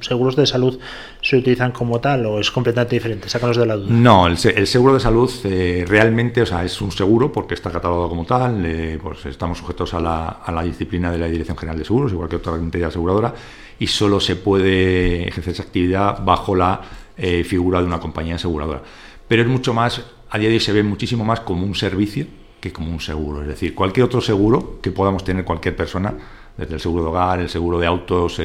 seguros 0.00 0.36
de 0.36 0.46
salud 0.46 0.78
se 1.20 1.36
utilizan 1.36 1.72
como 1.72 2.00
tal 2.00 2.26
o 2.26 2.40
es 2.40 2.50
completamente 2.50 2.96
diferente. 2.96 3.28
Sácanos 3.28 3.56
de 3.56 3.66
la 3.66 3.76
duda. 3.76 3.88
No, 3.90 4.26
el, 4.26 4.36
seguro 4.38 4.94
de 4.94 5.00
salud 5.00 5.30
eh, 5.44 5.84
realmente, 5.86 6.42
o 6.42 6.46
sea, 6.46 6.64
es 6.64 6.80
un 6.80 6.92
seguro 6.92 7.32
porque 7.32 7.54
está 7.54 7.70
catalogado 7.70 8.08
como 8.08 8.24
tal. 8.24 8.64
Eh, 8.64 8.98
pues 9.02 9.26
estamos 9.26 9.58
sujetos 9.58 9.94
a 9.94 10.00
la, 10.00 10.28
a 10.28 10.52
la 10.52 10.62
disciplina 10.62 11.10
de 11.10 11.18
la 11.18 11.26
Dirección 11.26 11.56
General 11.56 11.78
de 11.78 11.84
Seguros, 11.84 12.12
igual 12.12 12.28
que 12.28 12.36
otra 12.36 12.54
entidad 12.56 12.88
aseguradora 12.88 13.34
y 13.78 13.86
solo 13.86 14.20
se 14.20 14.36
puede 14.36 15.28
ejercer 15.28 15.54
esa 15.54 15.62
actividad 15.62 16.22
bajo 16.24 16.54
la 16.54 16.80
eh, 17.16 17.44
figura 17.44 17.80
de 17.80 17.86
una 17.86 18.00
compañía 18.00 18.36
aseguradora. 18.36 18.82
Pero 19.26 19.42
es 19.42 19.48
mucho 19.48 19.74
más, 19.74 20.02
a 20.30 20.38
día 20.38 20.48
de 20.48 20.54
hoy 20.54 20.60
se 20.60 20.72
ve 20.72 20.82
muchísimo 20.82 21.24
más 21.24 21.40
como 21.40 21.64
un 21.64 21.74
servicio 21.74 22.26
que 22.60 22.72
como 22.72 22.90
un 22.90 23.00
seguro. 23.00 23.42
Es 23.42 23.48
decir, 23.48 23.74
cualquier 23.74 24.06
otro 24.06 24.20
seguro 24.20 24.80
que 24.82 24.90
podamos 24.90 25.22
tener 25.22 25.44
cualquier 25.44 25.76
persona, 25.76 26.14
desde 26.56 26.74
el 26.74 26.80
seguro 26.80 27.04
de 27.04 27.08
hogar, 27.10 27.40
el 27.40 27.48
seguro 27.48 27.78
de 27.78 27.86
autos, 27.86 28.40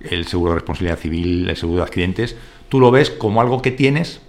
el 0.00 0.26
seguro 0.26 0.52
de 0.52 0.56
responsabilidad 0.56 0.98
civil, 0.98 1.48
el 1.48 1.56
seguro 1.56 1.78
de 1.78 1.84
accidentes, 1.84 2.36
tú 2.68 2.80
lo 2.80 2.90
ves 2.90 3.10
como 3.10 3.40
algo 3.40 3.62
que 3.62 3.70
tienes 3.70 4.20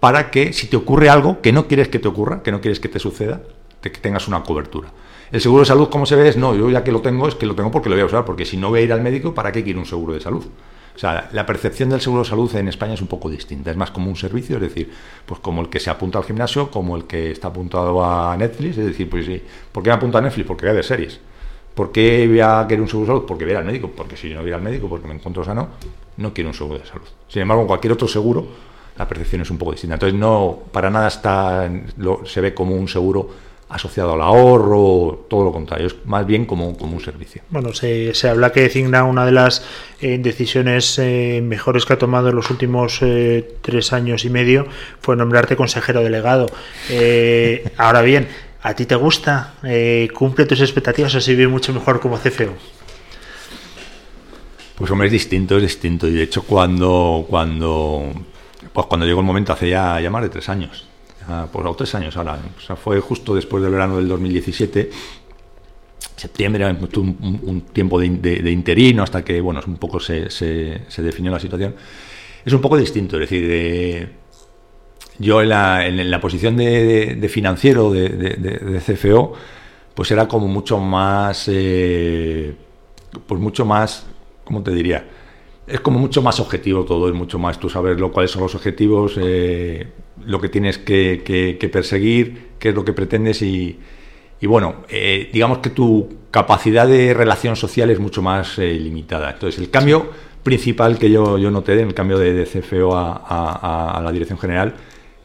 para 0.00 0.30
que 0.30 0.52
si 0.52 0.66
te 0.66 0.76
ocurre 0.76 1.08
algo 1.08 1.40
que 1.40 1.52
no 1.52 1.66
quieres 1.66 1.88
que 1.88 1.98
te 1.98 2.08
ocurra, 2.08 2.42
que 2.42 2.52
no 2.52 2.60
quieres 2.60 2.80
que 2.80 2.88
te 2.88 2.98
suceda, 2.98 3.40
tengas 3.90 4.28
una 4.28 4.42
cobertura. 4.42 4.88
El 5.32 5.40
seguro 5.40 5.60
de 5.60 5.66
salud, 5.66 5.88
como 5.88 6.06
se 6.06 6.16
ve, 6.16 6.28
es 6.28 6.36
no, 6.36 6.54
yo 6.54 6.70
ya 6.70 6.84
que 6.84 6.92
lo 6.92 7.00
tengo, 7.00 7.26
es 7.26 7.34
que 7.34 7.46
lo 7.46 7.54
tengo 7.54 7.70
porque 7.70 7.88
lo 7.88 7.96
voy 7.96 8.02
a 8.02 8.06
usar, 8.06 8.24
porque 8.24 8.44
si 8.44 8.56
no 8.56 8.68
voy 8.68 8.80
a 8.80 8.82
ir 8.82 8.92
al 8.92 9.02
médico, 9.02 9.34
¿para 9.34 9.50
qué 9.50 9.64
quiero 9.64 9.80
un 9.80 9.86
seguro 9.86 10.14
de 10.14 10.20
salud? 10.20 10.44
O 10.94 10.98
sea, 10.98 11.28
la 11.32 11.44
percepción 11.44 11.88
del 11.90 12.00
seguro 12.00 12.22
de 12.22 12.28
salud 12.28 12.54
en 12.54 12.68
España 12.68 12.94
es 12.94 13.00
un 13.00 13.08
poco 13.08 13.28
distinta, 13.28 13.70
es 13.70 13.76
más 13.76 13.90
como 13.90 14.08
un 14.08 14.16
servicio, 14.16 14.56
es 14.56 14.62
decir, 14.62 14.92
pues 15.26 15.40
como 15.40 15.60
el 15.60 15.68
que 15.68 15.80
se 15.80 15.90
apunta 15.90 16.18
al 16.18 16.24
gimnasio, 16.24 16.70
como 16.70 16.96
el 16.96 17.04
que 17.04 17.32
está 17.32 17.48
apuntado 17.48 18.04
a 18.04 18.36
Netflix, 18.36 18.78
es 18.78 18.86
decir, 18.86 19.10
pues 19.10 19.26
sí, 19.26 19.42
¿por 19.72 19.82
qué 19.82 19.90
me 19.90 19.96
apunta 19.96 20.18
a 20.18 20.20
Netflix? 20.20 20.46
Porque 20.46 20.68
voy 20.68 20.78
a 20.78 20.82
series. 20.82 21.18
¿Por 21.74 21.90
qué 21.90 22.26
voy 22.28 22.40
a 22.40 22.64
querer 22.68 22.80
un 22.80 22.88
seguro 22.88 23.06
de 23.06 23.12
salud? 23.14 23.26
Porque 23.26 23.44
voy 23.44 23.54
al 23.54 23.64
médico, 23.64 23.90
porque 23.94 24.16
si 24.16 24.32
no 24.32 24.42
voy 24.42 24.52
al 24.52 24.62
médico, 24.62 24.88
porque 24.88 25.08
me 25.08 25.14
encuentro 25.14 25.44
sano, 25.44 25.68
no 26.16 26.32
quiero 26.32 26.50
un 26.50 26.54
seguro 26.54 26.78
de 26.78 26.86
salud. 26.86 27.06
Sin 27.28 27.42
embargo, 27.42 27.66
cualquier 27.66 27.92
otro 27.92 28.06
seguro, 28.06 28.46
la 28.96 29.08
percepción 29.08 29.42
es 29.42 29.50
un 29.50 29.58
poco 29.58 29.72
distinta. 29.72 29.94
Entonces, 29.94 30.18
no, 30.18 30.60
para 30.70 30.88
nada 30.88 31.08
está, 31.08 31.68
se 32.24 32.40
ve 32.40 32.54
como 32.54 32.76
un 32.76 32.86
seguro 32.86 33.28
asociado 33.68 34.12
al 34.12 34.20
ahorro, 34.20 35.26
todo 35.28 35.44
lo 35.44 35.52
contrario, 35.52 35.88
es 35.88 35.96
más 36.04 36.24
bien 36.24 36.44
como, 36.44 36.76
como 36.76 36.94
un 36.94 37.00
servicio. 37.00 37.42
Bueno, 37.50 37.72
se, 37.72 38.12
habla 38.28 38.52
que 38.52 38.68
Cigna 38.68 39.02
una 39.04 39.26
de 39.26 39.32
las 39.32 39.64
eh, 40.00 40.18
decisiones 40.18 40.98
eh, 40.98 41.40
mejores 41.42 41.84
que 41.84 41.94
ha 41.94 41.98
tomado 41.98 42.28
en 42.28 42.36
los 42.36 42.50
últimos 42.50 43.00
eh, 43.02 43.56
tres 43.62 43.92
años 43.92 44.24
y 44.24 44.30
medio 44.30 44.66
fue 45.00 45.16
nombrarte 45.16 45.56
consejero 45.56 46.02
delegado. 46.02 46.46
ahora 47.76 48.02
bien, 48.02 48.28
¿a 48.64 48.74
ti 48.74 48.86
te 48.86 48.96
gusta? 48.96 49.54
¿Cumple 50.14 50.46
tus 50.46 50.60
expectativas 50.60 51.14
o 51.14 51.20
se 51.20 51.32
vive 51.32 51.48
mucho 51.48 51.72
mejor 51.72 52.00
como 52.00 52.18
CFO? 52.18 52.54
Pues 54.74 54.90
hombre, 54.90 55.06
es 55.06 55.12
distinto, 55.12 55.56
es 55.56 55.62
distinto. 55.62 56.08
Y 56.08 56.12
de 56.12 56.22
hecho 56.22 56.42
cuando, 56.42 57.26
cuando, 57.28 58.10
pues 58.72 58.86
cuando 58.86 59.06
llegó 59.06 59.20
el 59.20 59.26
momento 59.26 59.52
hace 59.52 59.68
ya, 59.68 60.00
más 60.10 60.22
de 60.22 60.30
tres 60.30 60.48
años, 60.48 60.86
pues, 61.52 61.76
tres 61.76 61.94
años 61.94 62.16
ahora. 62.16 62.38
O 62.56 62.60
sea, 62.60 62.74
fue 62.74 62.98
justo 63.00 63.34
después 63.34 63.62
del 63.62 63.70
verano 63.70 63.98
del 63.98 64.08
2017. 64.08 64.90
Septiembre 66.16 66.64
era 66.64 66.74
un, 66.96 67.64
tiempo 67.70 68.00
de, 68.00 68.50
interino 68.50 69.02
hasta 69.02 69.22
que, 69.22 69.42
bueno, 69.42 69.60
un 69.66 69.76
poco 69.76 70.00
se, 70.00 70.30
se, 70.30 71.02
definió 71.02 71.30
la 71.30 71.38
situación. 71.38 71.74
Es 72.42 72.52
un 72.52 72.62
poco 72.62 72.78
distinto, 72.78 73.16
es 73.20 73.28
decir, 73.28 74.23
yo 75.18 75.42
en 75.42 75.48
la, 75.48 75.86
en 75.86 76.10
la 76.10 76.20
posición 76.20 76.56
de, 76.56 77.28
financiero 77.30 77.92
de, 77.92 78.80
CFO, 78.84 79.32
pues 79.94 80.10
era 80.10 80.26
como 80.26 80.48
mucho 80.48 80.78
más, 80.78 81.48
eh, 81.48 82.54
pues 83.26 83.40
mucho 83.40 83.64
más, 83.64 84.06
¿cómo 84.44 84.62
te 84.62 84.72
diría? 84.72 85.06
Es 85.66 85.80
como 85.80 85.98
mucho 85.98 86.20
más 86.20 86.40
objetivo 86.40 86.84
todo, 86.84 87.08
es 87.08 87.14
mucho 87.14 87.38
más 87.38 87.58
tú 87.58 87.70
sabes 87.70 87.98
lo, 87.98 88.12
cuáles 88.12 88.30
son 88.30 88.42
los 88.42 88.54
objetivos, 88.54 89.18
eh, 89.18 89.86
lo 90.26 90.40
que 90.40 90.48
tienes 90.48 90.78
que, 90.78 91.70
perseguir, 91.72 92.48
qué 92.58 92.70
es 92.70 92.74
lo 92.74 92.84
que 92.84 92.92
pretendes 92.92 93.40
y, 93.42 93.78
bueno, 94.42 94.84
eh, 94.88 95.30
digamos 95.32 95.58
que 95.58 95.70
tu 95.70 96.18
capacidad 96.30 96.86
de 96.86 97.14
relación 97.14 97.56
social 97.56 97.88
es 97.88 97.98
mucho 97.98 98.20
más 98.20 98.58
limitada. 98.58 99.30
Entonces, 99.30 99.58
el 99.58 99.70
cambio 99.70 100.10
principal 100.42 100.98
que 100.98 101.10
yo, 101.10 101.38
yo 101.38 101.50
noté 101.50 101.72
en 101.80 101.88
el 101.88 101.94
cambio 101.94 102.18
de, 102.18 102.44
CFO 102.44 102.94
a, 102.94 104.00
la 104.04 104.12
dirección 104.12 104.38
general 104.38 104.74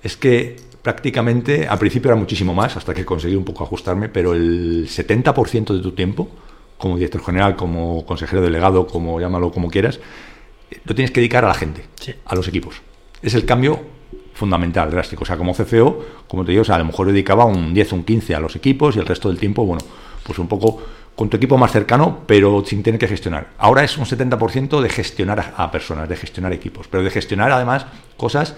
es 0.03 0.17
que 0.17 0.55
prácticamente, 0.81 1.67
al 1.67 1.77
principio 1.77 2.09
era 2.09 2.19
muchísimo 2.19 2.53
más, 2.53 2.77
hasta 2.77 2.93
que 2.93 3.05
conseguí 3.05 3.35
un 3.35 3.43
poco 3.43 3.63
ajustarme, 3.63 4.09
pero 4.09 4.33
el 4.33 4.87
70% 4.87 5.73
de 5.75 5.81
tu 5.81 5.91
tiempo, 5.91 6.29
como 6.77 6.95
director 6.95 7.23
general, 7.23 7.55
como 7.55 8.05
consejero 8.05 8.41
delegado, 8.41 8.87
como 8.87 9.19
llámalo 9.19 9.51
como 9.51 9.69
quieras, 9.69 9.99
lo 10.85 10.95
tienes 10.95 11.11
que 11.11 11.19
dedicar 11.19 11.43
a 11.45 11.49
la 11.49 11.53
gente, 11.53 11.83
a 12.25 12.35
los 12.35 12.47
equipos. 12.47 12.81
Es 13.21 13.33
el 13.33 13.45
cambio 13.45 13.79
fundamental, 14.33 14.89
drástico. 14.89 15.23
O 15.23 15.25
sea, 15.25 15.35
como 15.37 15.53
CFO, 15.53 16.05
como 16.27 16.45
te 16.45 16.51
digo, 16.51 16.63
a 16.67 16.77
lo 16.77 16.85
mejor 16.85 17.07
dedicaba 17.07 17.43
un 17.45 17.73
10 17.73 17.93
o 17.93 17.95
un 17.97 18.03
15 18.03 18.35
a 18.35 18.39
los 18.39 18.55
equipos 18.55 18.95
y 18.95 18.99
el 18.99 19.05
resto 19.05 19.27
del 19.27 19.37
tiempo, 19.37 19.65
bueno, 19.65 19.83
pues 20.23 20.39
un 20.39 20.47
poco 20.47 20.81
con 21.15 21.29
tu 21.29 21.35
equipo 21.35 21.57
más 21.57 21.73
cercano, 21.73 22.19
pero 22.25 22.63
sin 22.65 22.81
tener 22.81 22.97
que 22.97 23.07
gestionar. 23.07 23.49
Ahora 23.57 23.83
es 23.83 23.97
un 23.97 24.05
70% 24.05 24.79
de 24.79 24.89
gestionar 24.89 25.53
a, 25.57 25.69
personas, 25.69 26.07
de 26.07 26.15
gestionar 26.15 26.53
equipos, 26.53 26.87
pero 26.87 27.03
de 27.03 27.09
gestionar 27.09 27.51
además 27.51 27.85
cosas, 28.15 28.55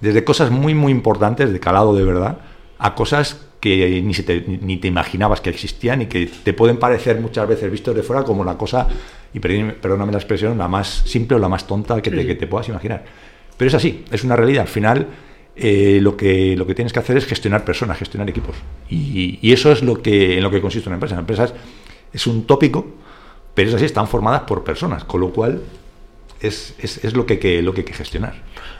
desde 0.00 0.24
cosas 0.24 0.50
muy, 0.50 0.74
muy 0.74 0.92
importantes, 0.92 1.52
de 1.52 1.60
calado 1.60 1.94
de 1.94 2.04
verdad, 2.04 2.38
a 2.78 2.94
cosas 2.94 3.44
que 3.60 4.00
ni, 4.02 4.14
te, 4.14 4.44
ni 4.46 4.76
te 4.76 4.88
imaginabas 4.88 5.40
que 5.40 5.50
existían 5.50 6.02
y 6.02 6.06
que 6.06 6.26
te 6.26 6.52
pueden 6.52 6.78
parecer 6.78 7.20
muchas 7.20 7.48
veces 7.48 7.70
vistos 7.70 7.94
de 7.94 8.02
fuera 8.02 8.22
como 8.22 8.44
la 8.44 8.56
cosa, 8.56 8.86
y 9.34 9.40
perdóname 9.40 10.12
la 10.12 10.18
expresión, 10.18 10.56
la 10.56 10.68
más 10.68 11.02
simple 11.06 11.36
o 11.36 11.40
la 11.40 11.48
más 11.48 11.66
tonta 11.66 12.00
que 12.00 12.10
te, 12.10 12.26
que 12.26 12.34
te 12.34 12.46
puedas 12.46 12.68
imaginar. 12.68 13.04
Pero 13.56 13.68
es 13.68 13.74
así, 13.74 14.04
es 14.10 14.24
una 14.24 14.36
realidad. 14.36 14.62
Al 14.62 14.68
final, 14.68 15.06
eh, 15.60 15.98
lo, 16.00 16.16
que, 16.16 16.56
lo 16.56 16.66
que 16.66 16.74
tienes 16.74 16.92
que 16.92 17.00
hacer 17.00 17.16
es 17.16 17.26
gestionar 17.26 17.64
personas, 17.64 17.98
gestionar 17.98 18.30
equipos. 18.30 18.56
Y, 18.88 19.52
eso 19.52 19.72
es 19.72 19.82
lo 19.82 20.00
que, 20.00 20.38
en 20.38 20.44
lo 20.44 20.50
que 20.50 20.60
consiste 20.60 20.88
una 20.88 20.94
empresa. 20.94 21.16
La 21.16 21.22
empresa 21.22 21.52
es, 22.12 22.26
un 22.28 22.46
tópico, 22.46 22.86
pero 23.54 23.68
es 23.68 23.74
así, 23.74 23.84
están 23.84 24.06
formadas 24.06 24.42
por 24.42 24.62
personas, 24.62 25.02
con 25.02 25.20
lo 25.20 25.30
cual 25.32 25.60
es, 26.40 26.76
es, 26.78 27.12
lo, 27.14 27.26
que, 27.26 27.60
lo 27.60 27.74
que 27.74 27.80
hay 27.80 27.84
que 27.84 27.92
gestionar. 27.92 28.34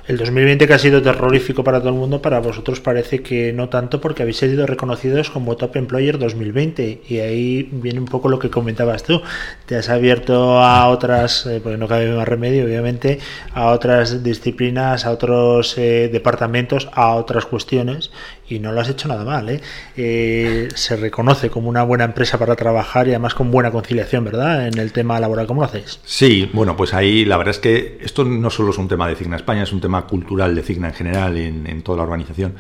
El 0.09 0.17
2020 0.17 0.67
que 0.67 0.73
ha 0.73 0.79
sido 0.79 1.03
terrorífico 1.03 1.63
para 1.63 1.81
todo 1.81 1.91
el 1.91 1.97
mundo, 1.97 2.23
para 2.23 2.41
vosotros 2.41 2.81
parece 2.81 3.23
que 3.23 3.53
no 3.53 3.69
tanto 3.69 4.01
porque 4.01 4.23
habéis 4.23 4.39
sido 4.39 4.67
reconocidos 4.67 5.29
como 5.29 5.55
Top 5.59 5.77
Employer 5.77 6.19
2020 6.19 7.03
y 7.07 7.19
ahí 7.19 7.69
viene 7.71 8.01
un 8.01 8.07
poco 8.07 8.31
lo 8.31 8.39
que 8.39 8.49
comentabas 8.49 9.03
tú. 9.03 9.21
Te 9.67 9.77
has 9.77 9.91
abierto 9.91 10.63
a 10.63 10.89
otras, 10.89 11.45
eh, 11.45 11.61
porque 11.63 11.77
no 11.77 11.87
cabe 11.89 12.11
más 12.11 12.27
remedio 12.27 12.65
obviamente, 12.65 13.19
a 13.53 13.67
otras 13.67 14.23
disciplinas, 14.23 15.05
a 15.05 15.11
otros 15.11 15.77
eh, 15.77 16.09
departamentos, 16.11 16.89
a 16.95 17.15
otras 17.15 17.45
cuestiones 17.45 18.11
y 18.49 18.59
no 18.59 18.73
lo 18.73 18.81
has 18.81 18.89
hecho 18.89 19.09
nada 19.09 19.25
mal. 19.25 19.49
¿eh? 19.51 19.61
¿eh? 19.97 20.69
se 20.75 20.97
reconoce 20.97 21.51
como 21.51 21.69
una 21.69 21.83
buena 21.83 22.05
empresa 22.05 22.39
para 22.39 22.57
trabajar 22.57 23.07
y 23.07 23.11
además 23.11 23.35
con 23.35 23.51
buena 23.51 23.71
conciliación, 23.71 24.25
¿verdad? 24.25 24.69
En 24.69 24.79
el 24.79 24.93
tema 24.93 25.21
laboral, 25.21 25.47
¿cómo 25.47 25.61
lo 25.61 25.67
hacéis? 25.67 26.01
Sí, 26.05 26.51
bueno, 26.53 26.77
pues 26.77 26.95
ahí 26.95 27.25
la 27.25 27.37
verdad 27.37 27.55
es 27.55 27.61
que 27.61 27.99
esto 28.03 28.25
no 28.25 28.51
solo 28.51 28.71
es 28.71 28.79
un 28.79 28.89
tema 28.89 29.09
de 29.09 29.17
Cigna 29.17 29.37
España, 29.37 29.63
es 29.63 29.73
un 29.73 29.81
tema 29.81 29.98
cultural 30.07 30.55
de 30.55 30.63
Cigna 30.63 30.89
en 30.89 30.95
general, 30.95 31.37
en, 31.37 31.83
toda 31.83 31.99
la 31.99 32.03
organización. 32.05 32.55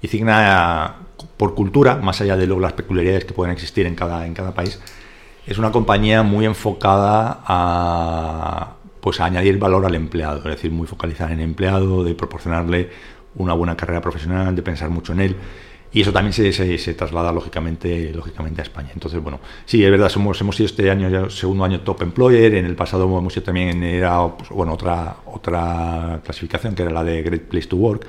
Y 0.00 0.08
Cigna, 0.08 0.96
por 1.36 1.54
cultura, 1.54 1.96
más 1.96 2.20
allá 2.20 2.36
de 2.36 2.46
luego 2.46 2.60
las 2.60 2.72
peculiaridades 2.72 3.24
que 3.24 3.32
pueden 3.32 3.52
existir 3.52 3.86
en 3.86 3.94
cada, 3.94 4.26
en 4.26 4.34
cada 4.34 4.52
país, 4.52 4.80
es 5.46 5.58
una 5.58 5.72
compañía 5.72 6.22
muy 6.22 6.46
enfocada 6.46 7.40
a 7.46 8.76
pues 9.02 9.18
a 9.18 9.24
añadir 9.24 9.58
valor 9.58 9.84
al 9.84 9.96
empleado, 9.96 10.38
es 10.38 10.44
decir, 10.44 10.70
muy 10.70 10.86
focalizada 10.86 11.32
en 11.32 11.40
el 11.40 11.44
empleado, 11.46 12.04
de 12.04 12.14
proporcionarle 12.14 12.88
una 13.34 13.52
buena 13.52 13.76
carrera 13.76 14.00
profesional, 14.00 14.54
de 14.54 14.62
pensar 14.62 14.90
mucho 14.90 15.12
en 15.12 15.20
él. 15.20 15.36
Y 15.94 16.00
eso 16.00 16.12
también 16.12 16.32
se, 16.32 16.52
se, 16.52 16.94
traslada 16.94 17.32
lógicamente, 17.32 18.12
lógicamente 18.14 18.62
a 18.62 18.64
España. 18.64 18.90
Entonces, 18.94 19.22
bueno, 19.22 19.40
sí, 19.66 19.84
es 19.84 19.90
verdad, 19.90 20.08
somos, 20.08 20.40
hemos 20.40 20.56
sido 20.56 20.66
este 20.66 20.90
año, 20.90 21.10
ya 21.10 21.28
segundo 21.28 21.64
año 21.64 21.80
top 21.80 22.02
employer, 22.02 22.54
en 22.54 22.64
el 22.64 22.74
pasado 22.74 23.04
hemos 23.04 23.32
sido 23.32 23.44
también, 23.44 23.82
era 23.82 24.26
pues, 24.28 24.48
bueno, 24.48 24.72
otra, 24.72 25.16
otra 25.26 26.20
clasificación 26.24 26.74
que 26.74 26.82
era 26.82 26.90
la 26.90 27.04
de 27.04 27.22
Great 27.22 27.42
Place 27.42 27.68
to 27.68 27.76
Work. 27.76 28.06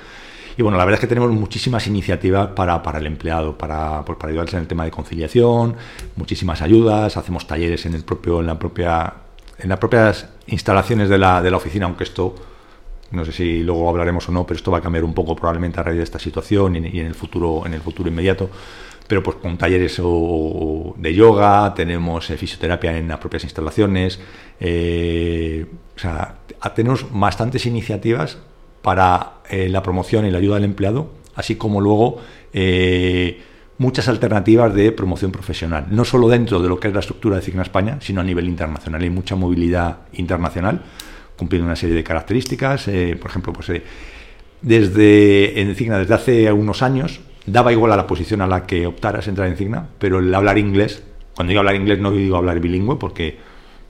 Y 0.56 0.62
bueno, 0.62 0.78
la 0.78 0.86
verdad 0.86 0.96
es 0.96 1.02
que 1.02 1.08
tenemos 1.08 1.32
muchísimas 1.32 1.86
iniciativas 1.88 2.50
para, 2.50 2.82
para 2.82 3.00
el 3.00 3.08
empleado, 3.08 3.58
para, 3.58 4.06
pues, 4.06 4.18
para 4.18 4.30
ayudarles 4.30 4.54
en 4.54 4.62
el 4.62 4.68
tema 4.68 4.86
de 4.86 4.92
conciliación, 4.92 5.76
muchísimas 6.16 6.62
ayudas, 6.62 7.18
hacemos 7.18 7.48
talleres 7.48 7.86
en 7.86 7.96
el 7.96 8.04
propio, 8.04 8.40
en 8.40 8.48
la 8.48 8.58
propia, 8.58 9.14
en 9.58 9.68
las 9.68 9.80
propias 9.80 10.30
instalaciones 10.48 11.10
de 11.10 11.18
la, 11.18 11.42
de 11.42 11.52
la 11.52 11.58
oficina, 11.58 11.86
aunque 11.86 12.06
esto 12.06 12.36
no 13.14 13.24
sé 13.24 13.32
si 13.32 13.64
luego 13.64 13.88
hablaremos 13.88 14.28
o 14.28 14.32
no, 14.32 14.46
pero 14.46 14.58
esto 14.58 14.72
va 14.72 14.80
a 14.80 14.82
cambiar 14.82 15.04
un 15.04 15.14
poco 15.14 15.36
probablemente 15.36 15.80
a 15.80 15.84
raíz 15.84 15.98
de 15.98 16.04
esta 16.04 16.18
situación 16.18 16.76
y 16.76 17.00
en 17.00 17.06
el 17.06 17.14
futuro, 17.14 17.64
en 17.66 17.76
el 17.76 17.82
futuro 17.82 18.10
inmediato. 18.10 18.50
Pero 19.08 19.22
pues 19.22 19.38
con 19.38 19.56
talleres 19.56 19.98
de 19.98 21.14
yoga, 21.14 21.74
tenemos 21.76 22.30
eh, 22.32 22.38
fisioterapia 22.38 22.98
en 22.98 23.08
las 23.08 23.20
propias 23.20 23.44
instalaciones. 23.44 24.20
Eh, 24.60 25.66
o 25.96 26.00
sea, 26.00 26.38
tenemos 26.74 27.06
bastantes 27.12 27.68
iniciativas 27.68 28.40
para 28.82 29.34
eh, 29.48 29.70
la 29.70 29.84
promoción 29.84 30.26
y 30.26 30.32
la 30.32 30.40
ayuda 30.40 30.58
al 30.58 30.64
empleado, 30.64 31.12
así 31.36 31.56
como 31.56 31.82
luego 31.82 32.20
muchas 33.78 34.08
alternativas 34.08 34.74
de 34.74 34.92
promoción 34.92 35.32
profesional, 35.32 35.88
no 35.90 36.06
solo 36.06 36.30
dentro 36.30 36.60
de 36.60 36.70
lo 36.70 36.80
que 36.80 36.88
es 36.88 36.94
la 36.94 37.00
estructura 37.00 37.36
de 37.36 37.42
Cigna 37.42 37.64
España, 37.64 37.98
sino 38.02 38.22
a 38.22 38.24
nivel 38.24 38.48
internacional. 38.48 39.02
Hay 39.02 39.10
mucha 39.10 39.36
movilidad 39.36 39.98
internacional 40.14 40.82
cumpliendo 41.38 41.66
una 41.66 41.76
serie 41.76 41.96
de 41.96 42.04
características. 42.04 42.88
Eh, 42.88 43.18
por 43.20 43.30
ejemplo, 43.30 43.54
pues 43.54 43.70
eh, 43.70 43.84
desde 44.62 45.62
en 45.62 45.76
Cigna, 45.76 45.98
desde 45.98 46.14
hace 46.14 46.52
unos 46.52 46.82
años, 46.82 47.22
daba 47.46 47.72
igual 47.72 47.92
a 47.92 47.98
la 47.98 48.08
posición 48.08 48.42
a 48.42 48.48
la 48.48 48.66
que 48.66 48.88
optaras 48.88 49.28
entrar 49.28 49.48
en 49.48 49.58
Cigna, 49.58 49.90
pero 50.00 50.20
el 50.20 50.34
hablar 50.34 50.58
inglés, 50.58 51.04
cuando 51.36 51.50
digo 51.50 51.60
hablar 51.60 51.76
inglés 51.76 52.00
no 52.00 52.12
digo 52.12 52.38
hablar 52.38 52.60
bilingüe, 52.60 52.98
porque 52.98 53.38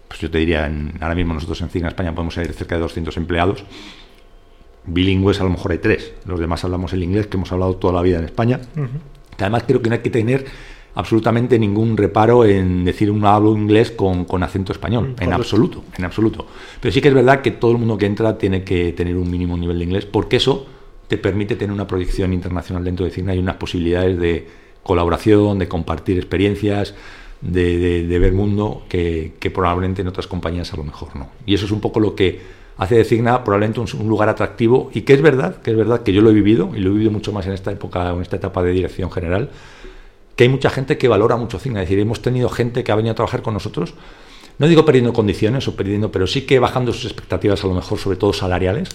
pues 0.07 0.19
yo 0.19 0.29
te 0.29 0.39
diría, 0.39 0.71
ahora 1.01 1.15
mismo 1.15 1.33
nosotros 1.33 1.61
en 1.61 1.69
Cigna 1.69 1.89
España 1.89 2.13
podemos 2.13 2.33
ser 2.33 2.51
cerca 2.53 2.75
de 2.75 2.81
200 2.81 3.15
empleados, 3.17 3.63
bilingües 4.85 5.39
a 5.39 5.43
lo 5.43 5.49
mejor 5.49 5.71
hay 5.71 5.77
tres, 5.77 6.13
los 6.25 6.39
demás 6.39 6.63
hablamos 6.63 6.93
el 6.93 7.03
inglés 7.03 7.27
que 7.27 7.37
hemos 7.37 7.51
hablado 7.51 7.75
toda 7.75 7.93
la 7.93 8.01
vida 8.01 8.19
en 8.19 8.25
España. 8.25 8.59
Además 9.37 9.63
creo 9.67 9.81
que 9.81 9.89
no 9.89 9.95
hay 9.95 10.01
que 10.01 10.09
tener 10.09 10.45
absolutamente 10.95 11.57
ningún 11.57 11.97
reparo 11.97 12.45
en 12.45 12.85
decir 12.85 13.09
un 13.09 13.25
hablo 13.25 13.55
inglés 13.55 13.91
con, 13.91 14.25
acento 14.43 14.71
español, 14.71 15.15
mm, 15.19 15.23
en 15.23 15.33
absoluto, 15.33 15.83
en 15.97 16.05
absoluto. 16.05 16.45
Pero 16.79 16.91
sí 16.91 17.01
que 17.01 17.07
es 17.07 17.13
verdad 17.13 17.41
que 17.41 17.51
todo 17.51 17.71
el 17.71 17.77
mundo 17.77 17.97
que 17.97 18.05
entra 18.05 18.37
tiene 18.37 18.63
que 18.63 18.93
tener 18.93 19.15
un 19.17 19.29
mínimo 19.29 19.57
nivel 19.57 19.79
de 19.79 19.85
inglés, 19.85 20.05
porque 20.05 20.37
eso 20.37 20.67
te 21.07 21.17
permite 21.17 21.55
tener 21.55 21.73
una 21.73 21.87
proyección 21.87 22.33
internacional 22.33 22.83
dentro 22.83 23.05
de 23.05 23.11
Cigna 23.11 23.35
y 23.35 23.39
unas 23.39 23.55
posibilidades 23.55 24.19
de 24.19 24.47
colaboración, 24.83 25.59
de 25.59 25.67
compartir 25.67 26.17
experiencias, 26.17 26.93
de, 27.41 28.17
ver 28.19 28.33
mundo 28.33 28.83
que, 28.87 29.33
probablemente 29.53 30.01
en 30.01 30.07
otras 30.07 30.27
compañías 30.27 30.73
a 30.73 30.77
lo 30.77 30.83
mejor 30.83 31.15
no. 31.15 31.29
Y 31.45 31.55
eso 31.55 31.65
es 31.65 31.71
un 31.71 31.81
poco 31.81 31.99
lo 31.99 32.15
que 32.15 32.63
hace 32.77 32.95
de 32.95 33.03
Cigna 33.03 33.43
probablemente 33.43 33.79
un, 33.79 33.87
un, 33.99 34.07
lugar 34.07 34.29
atractivo 34.29 34.89
y 34.93 35.01
que 35.01 35.13
es 35.13 35.21
verdad, 35.21 35.61
que 35.61 35.71
es 35.71 35.77
verdad 35.77 36.03
que 36.03 36.13
yo 36.13 36.21
lo 36.21 36.31
he 36.31 36.33
vivido 36.33 36.71
y 36.75 36.79
lo 36.79 36.89
he 36.89 36.93
vivido 36.93 37.11
mucho 37.11 37.31
más 37.31 37.45
en 37.45 37.53
esta 37.53 37.71
época, 37.71 38.11
en 38.11 38.21
esta 38.21 38.37
etapa 38.37 38.63
de 38.63 38.71
dirección 38.71 39.11
general, 39.11 39.49
que 40.35 40.43
hay 40.45 40.49
mucha 40.49 40.69
gente 40.69 40.97
que 40.97 41.07
valora 41.07 41.35
mucho 41.35 41.59
Cigna. 41.59 41.81
Es 41.81 41.89
decir, 41.89 41.99
hemos 41.99 42.21
tenido 42.21 42.49
gente 42.49 42.83
que 42.83 42.91
ha 42.91 42.95
venido 42.95 43.11
a 43.11 43.15
trabajar 43.15 43.41
con 43.41 43.53
nosotros, 43.53 43.93
no 44.57 44.67
digo 44.67 44.85
perdiendo 44.85 45.13
condiciones 45.13 45.67
o 45.67 45.75
perdiendo, 45.75 46.11
pero 46.11 46.27
sí 46.27 46.41
que 46.43 46.59
bajando 46.59 46.93
sus 46.93 47.05
expectativas, 47.05 47.63
a 47.63 47.67
lo 47.67 47.73
mejor, 47.73 47.97
sobre 47.97 48.17
todo 48.17 48.33
salariales, 48.33 48.89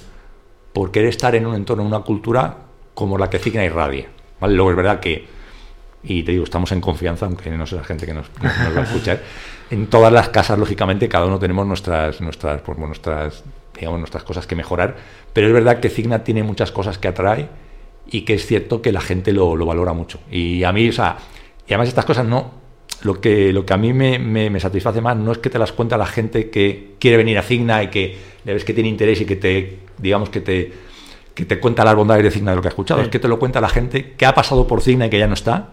por 0.73 0.91
querer 0.91 1.09
estar 1.09 1.35
en 1.35 1.47
un 1.47 1.55
entorno, 1.55 1.83
en 1.83 1.89
una 1.89 2.01
cultura 2.01 2.59
como 2.95 3.19
la 3.19 3.31
que 3.31 3.39
Cigna 3.39 3.65
irradia. 3.65 4.09
¿vale? 4.41 4.55
Luego 4.55 4.71
es 4.71 4.77
verdad 4.77 5.01
que, 5.01 5.27
y 6.03 6.23
te 6.23 6.33
digo, 6.33 6.45
estamos 6.45 6.71
en 6.73 6.81
confianza, 6.81 7.27
aunque 7.27 7.51
no 7.51 7.67
sea 7.67 7.79
la 7.79 7.85
gente 7.85 8.07
que 8.07 8.15
nos, 8.15 8.27
va 8.43 8.81
a 8.81 8.85
escuchar, 8.85 9.21
en 9.71 9.87
todas 9.89 10.13
las 10.13 10.29
casas, 10.29 10.59
lógicamente, 10.59 11.09
cada 11.09 11.27
uno 11.27 11.39
tenemos 11.39 11.67
nuestras, 11.67 12.21
nuestras, 12.21 12.61
pues, 12.63 12.79
nuestras, 12.79 13.45
digamos, 13.75 13.99
nuestras 13.99 14.23
cosas 14.23 14.47
que 14.47 14.55
mejorar, 14.55 14.97
pero 15.33 15.49
es 15.49 15.53
verdad 15.53 15.81
que 15.81 15.91
Cigna 15.91 16.23
tiene 16.25 16.43
muchas 16.43 16.71
cosas 16.71 16.99
que 16.99 17.09
atrae 17.09 17.49
y 18.11 18.23
que 18.23 18.35
es 18.35 18.47
cierto 18.47 18.81
que 18.83 18.93
la 18.93 19.01
gente 19.01 19.33
lo, 19.33 19.57
valora 19.65 19.93
mucho. 19.93 20.21
Y 20.31 20.65
a 20.65 20.73
mí, 20.73 20.89
o 20.89 20.93
sea, 20.93 21.19
y 21.67 21.73
además 21.73 21.89
estas 21.89 22.05
cosas 22.05 22.27
no, 22.27 22.53
lo 23.03 23.21
que, 23.21 23.53
lo 23.53 23.67
que 23.67 23.75
a 23.75 23.77
mí 23.77 23.93
me, 23.93 24.61
satisface 24.61 25.01
más 25.01 25.17
no 25.17 25.33
es 25.33 25.39
que 25.39 25.51
te 25.51 25.59
las 25.59 25.73
cuenta 25.73 25.97
la 25.97 26.07
gente 26.07 26.51
que 26.51 26.95
quiere 26.99 27.17
venir 27.17 27.39
a 27.39 27.43
Cigna 27.43 27.83
y 27.83 27.89
que 27.89 28.17
le 28.45 28.55
ves 28.55 28.65
que 28.65 28.73
tiene 28.73 28.89
interés 28.89 29.21
y 29.21 29.27
que 29.27 29.37
te, 29.37 29.81
digamos, 29.99 30.31
que 30.31 30.41
te, 30.41 30.73
que 31.35 31.45
te 31.45 31.61
cuenta 31.61 31.85
las 31.85 31.95
bondades 31.95 32.25
de 32.25 32.31
Cigna 32.31 32.53
de 32.53 32.57
lo 32.57 32.63
que 32.63 32.69
ha 32.69 32.71
escuchado, 32.71 33.01
es 33.03 33.09
que 33.09 33.19
te 33.19 33.29
lo 33.29 33.39
cuenta 33.39 33.61
la 33.61 33.69
gente 33.69 34.13
que 34.13 34.27
ha 34.27 34.35
pasado 34.35 34.67
por 34.67 34.81
Cigna 34.81 35.07
y 35.07 35.11
que 35.11 35.19
ya 35.19 35.27
no 35.27 35.35
está, 35.35 35.73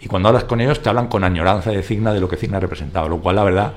y 0.00 0.08
cuando 0.08 0.28
hablas 0.28 0.44
con 0.44 0.60
ellos 0.60 0.80
te 0.82 0.88
hablan 0.88 1.08
con 1.08 1.24
añoranza 1.24 1.70
de 1.70 1.82
Cigna, 1.82 2.12
de 2.12 2.20
lo 2.20 2.28
que 2.28 2.36
Cigna 2.36 2.56
ha 2.56 2.60
representado, 2.60 3.08
lo 3.08 3.20
cual 3.20 3.36
la 3.36 3.44
verdad 3.44 3.74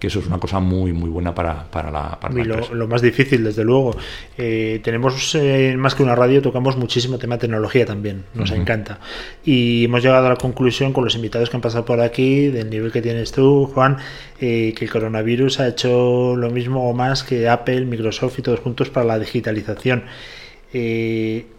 que 0.00 0.06
eso 0.06 0.18
es 0.18 0.26
una 0.26 0.38
cosa 0.38 0.60
muy 0.60 0.94
muy 0.94 1.10
buena 1.10 1.34
para, 1.34 1.64
para 1.70 1.90
la, 1.90 2.18
para 2.18 2.40
y 2.40 2.44
lo, 2.44 2.88
más 2.88 3.02
difícil, 3.02 3.44
desde 3.44 3.62
luego. 3.64 3.94
Eh, 4.38 4.80
tenemos 4.82 5.34
eh, 5.34 5.76
más 5.76 5.94
que 5.94 6.02
una 6.02 6.14
radio, 6.14 6.40
tocamos 6.40 6.78
muchísimo 6.78 7.18
tema 7.18 7.36
de 7.36 7.42
tecnología 7.42 7.84
también, 7.84 8.24
nos 8.32 8.50
encanta. 8.50 8.98
Y 9.44 9.84
hemos 9.84 10.02
llegado 10.02 10.26
a 10.26 10.30
la 10.30 10.36
conclusión 10.36 10.94
con 10.94 11.04
los 11.04 11.14
invitados 11.14 11.50
que 11.50 11.56
han 11.56 11.60
pasado 11.60 11.84
por 11.84 12.00
aquí, 12.00 12.48
del 12.48 12.70
nivel 12.70 12.90
que 12.90 13.02
tienes 13.02 13.30
tú, 13.30 13.70
Juan, 13.74 13.98
eh, 14.40 14.72
que 14.74 14.86
el 14.86 14.90
coronavirus 14.90 15.60
ha 15.60 15.68
hecho 15.68 16.34
lo 16.34 16.50
mismo 16.50 16.88
o 16.88 16.94
más 16.94 17.22
que 17.22 17.46
Apple, 17.46 17.84
Microsoft 17.84 18.38
y 18.38 18.42
todos 18.42 18.60
juntos 18.60 18.88
para 18.88 19.04
la 19.04 19.18
digitalización. 19.18 20.04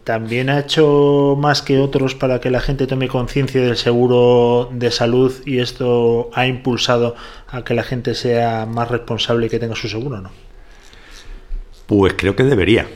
También 0.05 0.49
ha 0.49 0.59
hecho 0.59 1.35
más 1.37 1.61
que 1.61 1.79
otros 1.79 2.15
para 2.15 2.39
que 2.39 2.49
la 2.49 2.61
gente 2.61 2.87
tome 2.87 3.09
conciencia 3.09 3.61
del 3.61 3.75
seguro 3.75 4.69
de 4.71 4.89
salud 4.89 5.33
y 5.45 5.59
esto 5.59 6.29
ha 6.33 6.47
impulsado 6.47 7.15
a 7.49 7.63
que 7.63 7.73
la 7.73 7.83
gente 7.83 8.15
sea 8.15 8.65
más 8.65 8.89
responsable 8.89 9.47
y 9.47 9.49
que 9.49 9.59
tenga 9.59 9.75
su 9.75 9.89
seguro, 9.89 10.21
¿no? 10.21 10.31
Pues 11.87 12.13
creo 12.13 12.37
que 12.37 12.43
debería, 12.43 12.87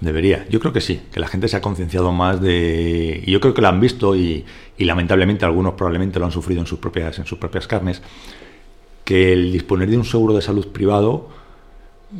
debería. 0.00 0.44
Yo 0.50 0.58
creo 0.58 0.72
que 0.72 0.80
sí, 0.80 1.02
que 1.12 1.20
la 1.20 1.28
gente 1.28 1.46
se 1.46 1.56
ha 1.56 1.60
concienciado 1.60 2.10
más 2.10 2.40
de, 2.40 3.22
y 3.24 3.30
yo 3.30 3.40
creo 3.40 3.54
que 3.54 3.62
lo 3.62 3.68
han 3.68 3.78
visto 3.78 4.16
y, 4.16 4.44
y 4.76 4.84
lamentablemente 4.84 5.44
algunos 5.44 5.74
probablemente 5.74 6.18
lo 6.18 6.24
han 6.24 6.32
sufrido 6.32 6.60
en 6.60 6.66
sus 6.66 6.80
propias, 6.80 7.16
en 7.20 7.26
sus 7.26 7.38
propias 7.38 7.68
carnes, 7.68 8.02
que 9.04 9.32
el 9.32 9.52
disponer 9.52 9.88
de 9.88 9.98
un 9.98 10.04
seguro 10.04 10.34
de 10.34 10.42
salud 10.42 10.66
privado 10.72 11.28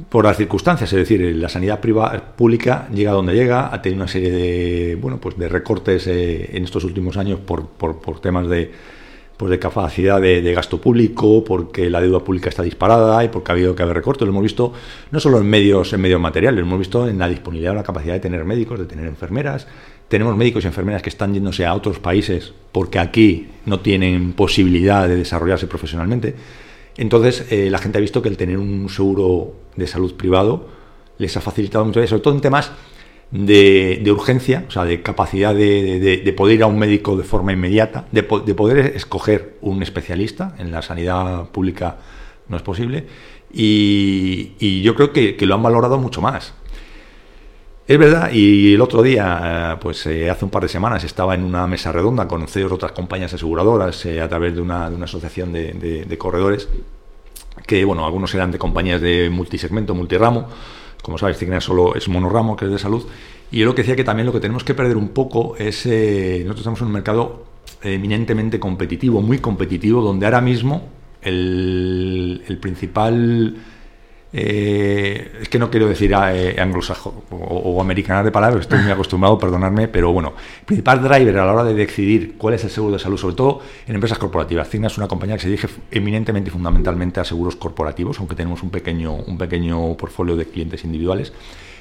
por 0.08 0.24
las 0.24 0.36
circunstancias, 0.36 0.92
es 0.92 0.98
decir, 0.98 1.20
la 1.36 1.48
sanidad 1.48 1.80
privada, 1.80 2.34
pública 2.36 2.88
llega 2.94 3.10
donde 3.12 3.34
llega, 3.34 3.74
ha 3.74 3.82
tenido 3.82 4.02
una 4.02 4.08
serie 4.08 4.30
de, 4.30 4.94
bueno, 4.94 5.18
pues 5.20 5.36
de 5.36 5.48
recortes 5.48 6.06
eh, 6.06 6.56
en 6.56 6.64
estos 6.64 6.84
últimos 6.84 7.16
años 7.16 7.40
por, 7.40 7.66
por, 7.66 8.20
temas 8.20 8.48
de, 8.48 8.70
pues 9.36 9.50
de 9.50 9.58
capacidad 9.58 10.20
de, 10.20 10.52
gasto 10.52 10.80
público, 10.80 11.42
porque 11.42 11.90
la 11.90 12.00
deuda 12.00 12.20
pública 12.20 12.48
está 12.48 12.62
disparada 12.62 13.24
y 13.24 13.28
porque 13.28 13.50
ha 13.50 13.54
habido 13.54 13.74
que 13.74 13.82
haber 13.82 13.96
recortes. 13.96 14.26
Lo 14.26 14.30
hemos 14.30 14.44
visto 14.44 14.72
no 15.10 15.18
solo 15.18 15.38
en 15.38 15.46
medios, 15.46 15.92
en 15.92 16.00
medios 16.00 16.20
materiales, 16.20 16.60
lo 16.60 16.66
hemos 16.66 16.78
visto 16.78 17.08
en 17.08 17.18
la 17.18 17.28
disponibilidad 17.28 17.72
o 17.72 17.76
la 17.76 17.82
capacidad 17.82 18.14
de 18.14 18.20
tener 18.20 18.44
médicos, 18.44 18.78
de 18.78 18.86
tener 18.86 19.06
enfermeras. 19.06 19.66
Tenemos 20.06 20.36
médicos 20.36 20.62
y 20.62 20.68
enfermeras 20.68 21.02
que 21.02 21.08
están 21.08 21.34
yéndose 21.34 21.66
a 21.66 21.74
otros 21.74 21.98
países 21.98 22.52
porque 22.70 23.00
aquí 23.00 23.48
no 23.66 23.80
tienen 23.80 24.34
posibilidad 24.34 25.08
de 25.08 25.16
desarrollarse 25.16 25.66
profesionalmente. 25.66 26.36
Entonces, 27.00 27.50
eh, 27.50 27.70
la 27.70 27.78
gente 27.78 27.96
ha 27.96 28.00
visto 28.02 28.20
que 28.20 28.28
el 28.28 28.36
tener 28.36 28.58
un 28.58 28.90
seguro 28.90 29.54
de 29.74 29.86
salud 29.86 30.14
privado 30.16 30.66
les 31.16 31.34
ha 31.34 31.40
facilitado 31.40 31.82
mucho, 31.86 32.06
sobre 32.06 32.22
todo 32.22 32.34
en 32.34 32.42
temas 32.42 32.72
de, 33.30 34.06
urgencia, 34.12 34.66
o 34.68 34.70
sea, 34.70 34.84
de 34.84 35.00
capacidad 35.00 35.54
de, 35.54 36.34
poder 36.36 36.56
ir 36.56 36.62
a 36.62 36.66
un 36.66 36.78
médico 36.78 37.16
de 37.16 37.24
forma 37.24 37.54
inmediata, 37.54 38.04
de, 38.12 38.22
poder 38.22 38.92
escoger 38.94 39.56
un 39.62 39.82
especialista. 39.82 40.54
En 40.58 40.70
la 40.70 40.82
sanidad 40.82 41.48
pública 41.48 41.96
no 42.48 42.58
es 42.58 42.62
posible. 42.62 43.06
Y, 43.50 44.82
yo 44.82 44.94
creo 44.94 45.10
que, 45.14 45.34
lo 45.40 45.54
han 45.54 45.62
valorado 45.62 45.96
mucho 45.96 46.20
más. 46.20 46.52
Es 47.90 47.98
verdad, 47.98 48.30
y 48.32 48.74
el 48.74 48.80
otro 48.82 49.02
día, 49.02 49.76
pues 49.82 50.06
eh, 50.06 50.30
hace 50.30 50.44
un 50.44 50.50
par 50.52 50.62
de 50.62 50.68
semanas, 50.68 51.02
estaba 51.02 51.34
en 51.34 51.42
una 51.42 51.66
mesa 51.66 51.90
redonda 51.90 52.28
con 52.28 52.46
CEOs 52.46 52.70
de 52.70 52.74
otras 52.76 52.92
compañías 52.92 53.34
aseguradoras 53.34 54.06
eh, 54.06 54.20
a 54.20 54.28
través 54.28 54.54
de 54.54 54.60
una, 54.60 54.86
asociación 54.86 55.52
de, 55.52 56.16
corredores, 56.16 56.68
que, 57.66 57.84
bueno, 57.84 58.06
algunos 58.06 58.32
eran 58.32 58.52
de 58.52 58.60
compañías 58.60 59.00
de 59.00 59.28
multisegmento, 59.28 59.92
multiramo, 59.96 60.46
como 61.02 61.18
sabéis, 61.18 61.38
Cigna 61.38 61.60
solo 61.60 61.96
es 61.96 62.08
monoramo, 62.08 62.54
que 62.54 62.66
es 62.66 62.70
de 62.70 62.78
salud, 62.78 63.04
y 63.50 63.58
yo 63.58 63.66
lo 63.66 63.74
que 63.74 63.82
decía 63.82 63.96
que 63.96 64.04
también 64.04 64.26
lo 64.26 64.32
que 64.32 64.38
tenemos 64.38 64.62
que 64.62 64.74
perder 64.74 64.96
un 64.96 65.08
poco 65.08 65.56
es, 65.56 65.84
eh, 65.86 66.42
nosotros 66.44 66.60
estamos 66.60 66.80
en 66.82 66.86
un 66.86 66.92
mercado 66.92 67.44
eminentemente 67.82 68.60
competitivo, 68.60 69.20
muy 69.20 69.38
competitivo, 69.38 70.00
donde 70.00 70.26
ahora 70.26 70.40
mismo 70.40 70.84
el 71.22 72.58
principal 72.62 73.56
eh, 74.32 75.38
es 75.42 75.48
que 75.48 75.58
no 75.58 75.70
quiero 75.70 75.88
decir 75.88 76.12
eh, 76.12 76.56
anglosajón 76.60 77.14
o, 77.30 77.80
americana 77.80 78.22
de 78.22 78.30
palabras, 78.30 78.62
estoy 78.62 78.78
muy 78.78 78.90
acostumbrado, 78.92 79.38
perdonadme, 79.38 79.88
pero 79.88 80.12
bueno, 80.12 80.34
el 80.60 80.66
principal 80.66 81.02
driver 81.02 81.38
a 81.38 81.46
la 81.46 81.52
hora 81.52 81.64
de 81.64 81.74
decidir 81.74 82.34
cuál 82.38 82.54
es 82.54 82.64
el 82.64 82.70
seguro 82.70 82.92
de 82.92 82.98
salud, 83.00 83.16
sobre 83.16 83.34
todo 83.34 83.60
en 83.86 83.94
empresas 83.94 84.18
corporativas. 84.18 84.68
Cigna 84.68 84.86
es 84.86 84.98
una 84.98 85.08
compañía 85.08 85.36
que 85.36 85.42
se 85.42 85.48
dirige 85.48 85.68
eminentemente 85.90 86.48
y 86.48 86.52
fundamentalmente 86.52 87.18
a 87.18 87.24
seguros 87.24 87.56
corporativos, 87.56 88.18
aunque 88.20 88.36
tenemos 88.36 88.62
un 88.62 88.70
pequeño, 88.70 89.14
un 89.14 89.36
pequeño 89.36 89.96
portfolio 89.96 90.36
de 90.36 90.46
clientes 90.46 90.84
individuales, 90.84 91.32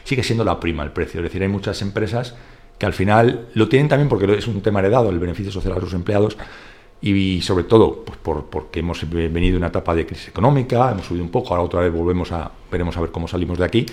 sigue 0.03 0.23
siendo 0.23 0.43
la 0.43 0.59
prima 0.59 0.83
el 0.83 0.91
precio. 0.91 1.19
Es 1.19 1.25
decir, 1.25 1.43
hay 1.43 1.49
muchas 1.49 1.81
empresas 1.83 2.35
que 2.79 2.85
al 2.85 2.93
final 2.93 3.47
lo 3.53 3.67
tienen 3.67 3.89
también 3.89 4.09
porque 4.09 4.33
es 4.37 4.47
un 4.47 4.61
tema 4.61 4.79
heredado, 4.79 5.09
el 5.09 5.19
beneficio 5.19 5.51
social 5.51 5.73
a 5.77 5.81
sus 5.81 5.93
empleados, 5.93 6.37
y 7.01 7.41
sobre 7.41 7.63
todo 7.63 8.03
pues 8.03 8.17
por, 8.17 8.45
porque 8.45 8.79
hemos 8.79 9.09
venido 9.09 9.53
de 9.53 9.57
una 9.57 9.67
etapa 9.67 9.95
de 9.95 10.05
crisis 10.05 10.29
económica, 10.29 10.91
hemos 10.91 11.05
subido 11.05 11.23
un 11.23 11.31
poco, 11.31 11.49
ahora 11.49 11.63
otra 11.63 11.79
vez 11.81 11.93
volvemos 11.93 12.31
a, 12.31 12.51
veremos 12.71 12.97
a 12.97 13.01
ver 13.01 13.11
cómo 13.11 13.27
salimos 13.27 13.57
de 13.57 13.65
aquí, 13.65 13.85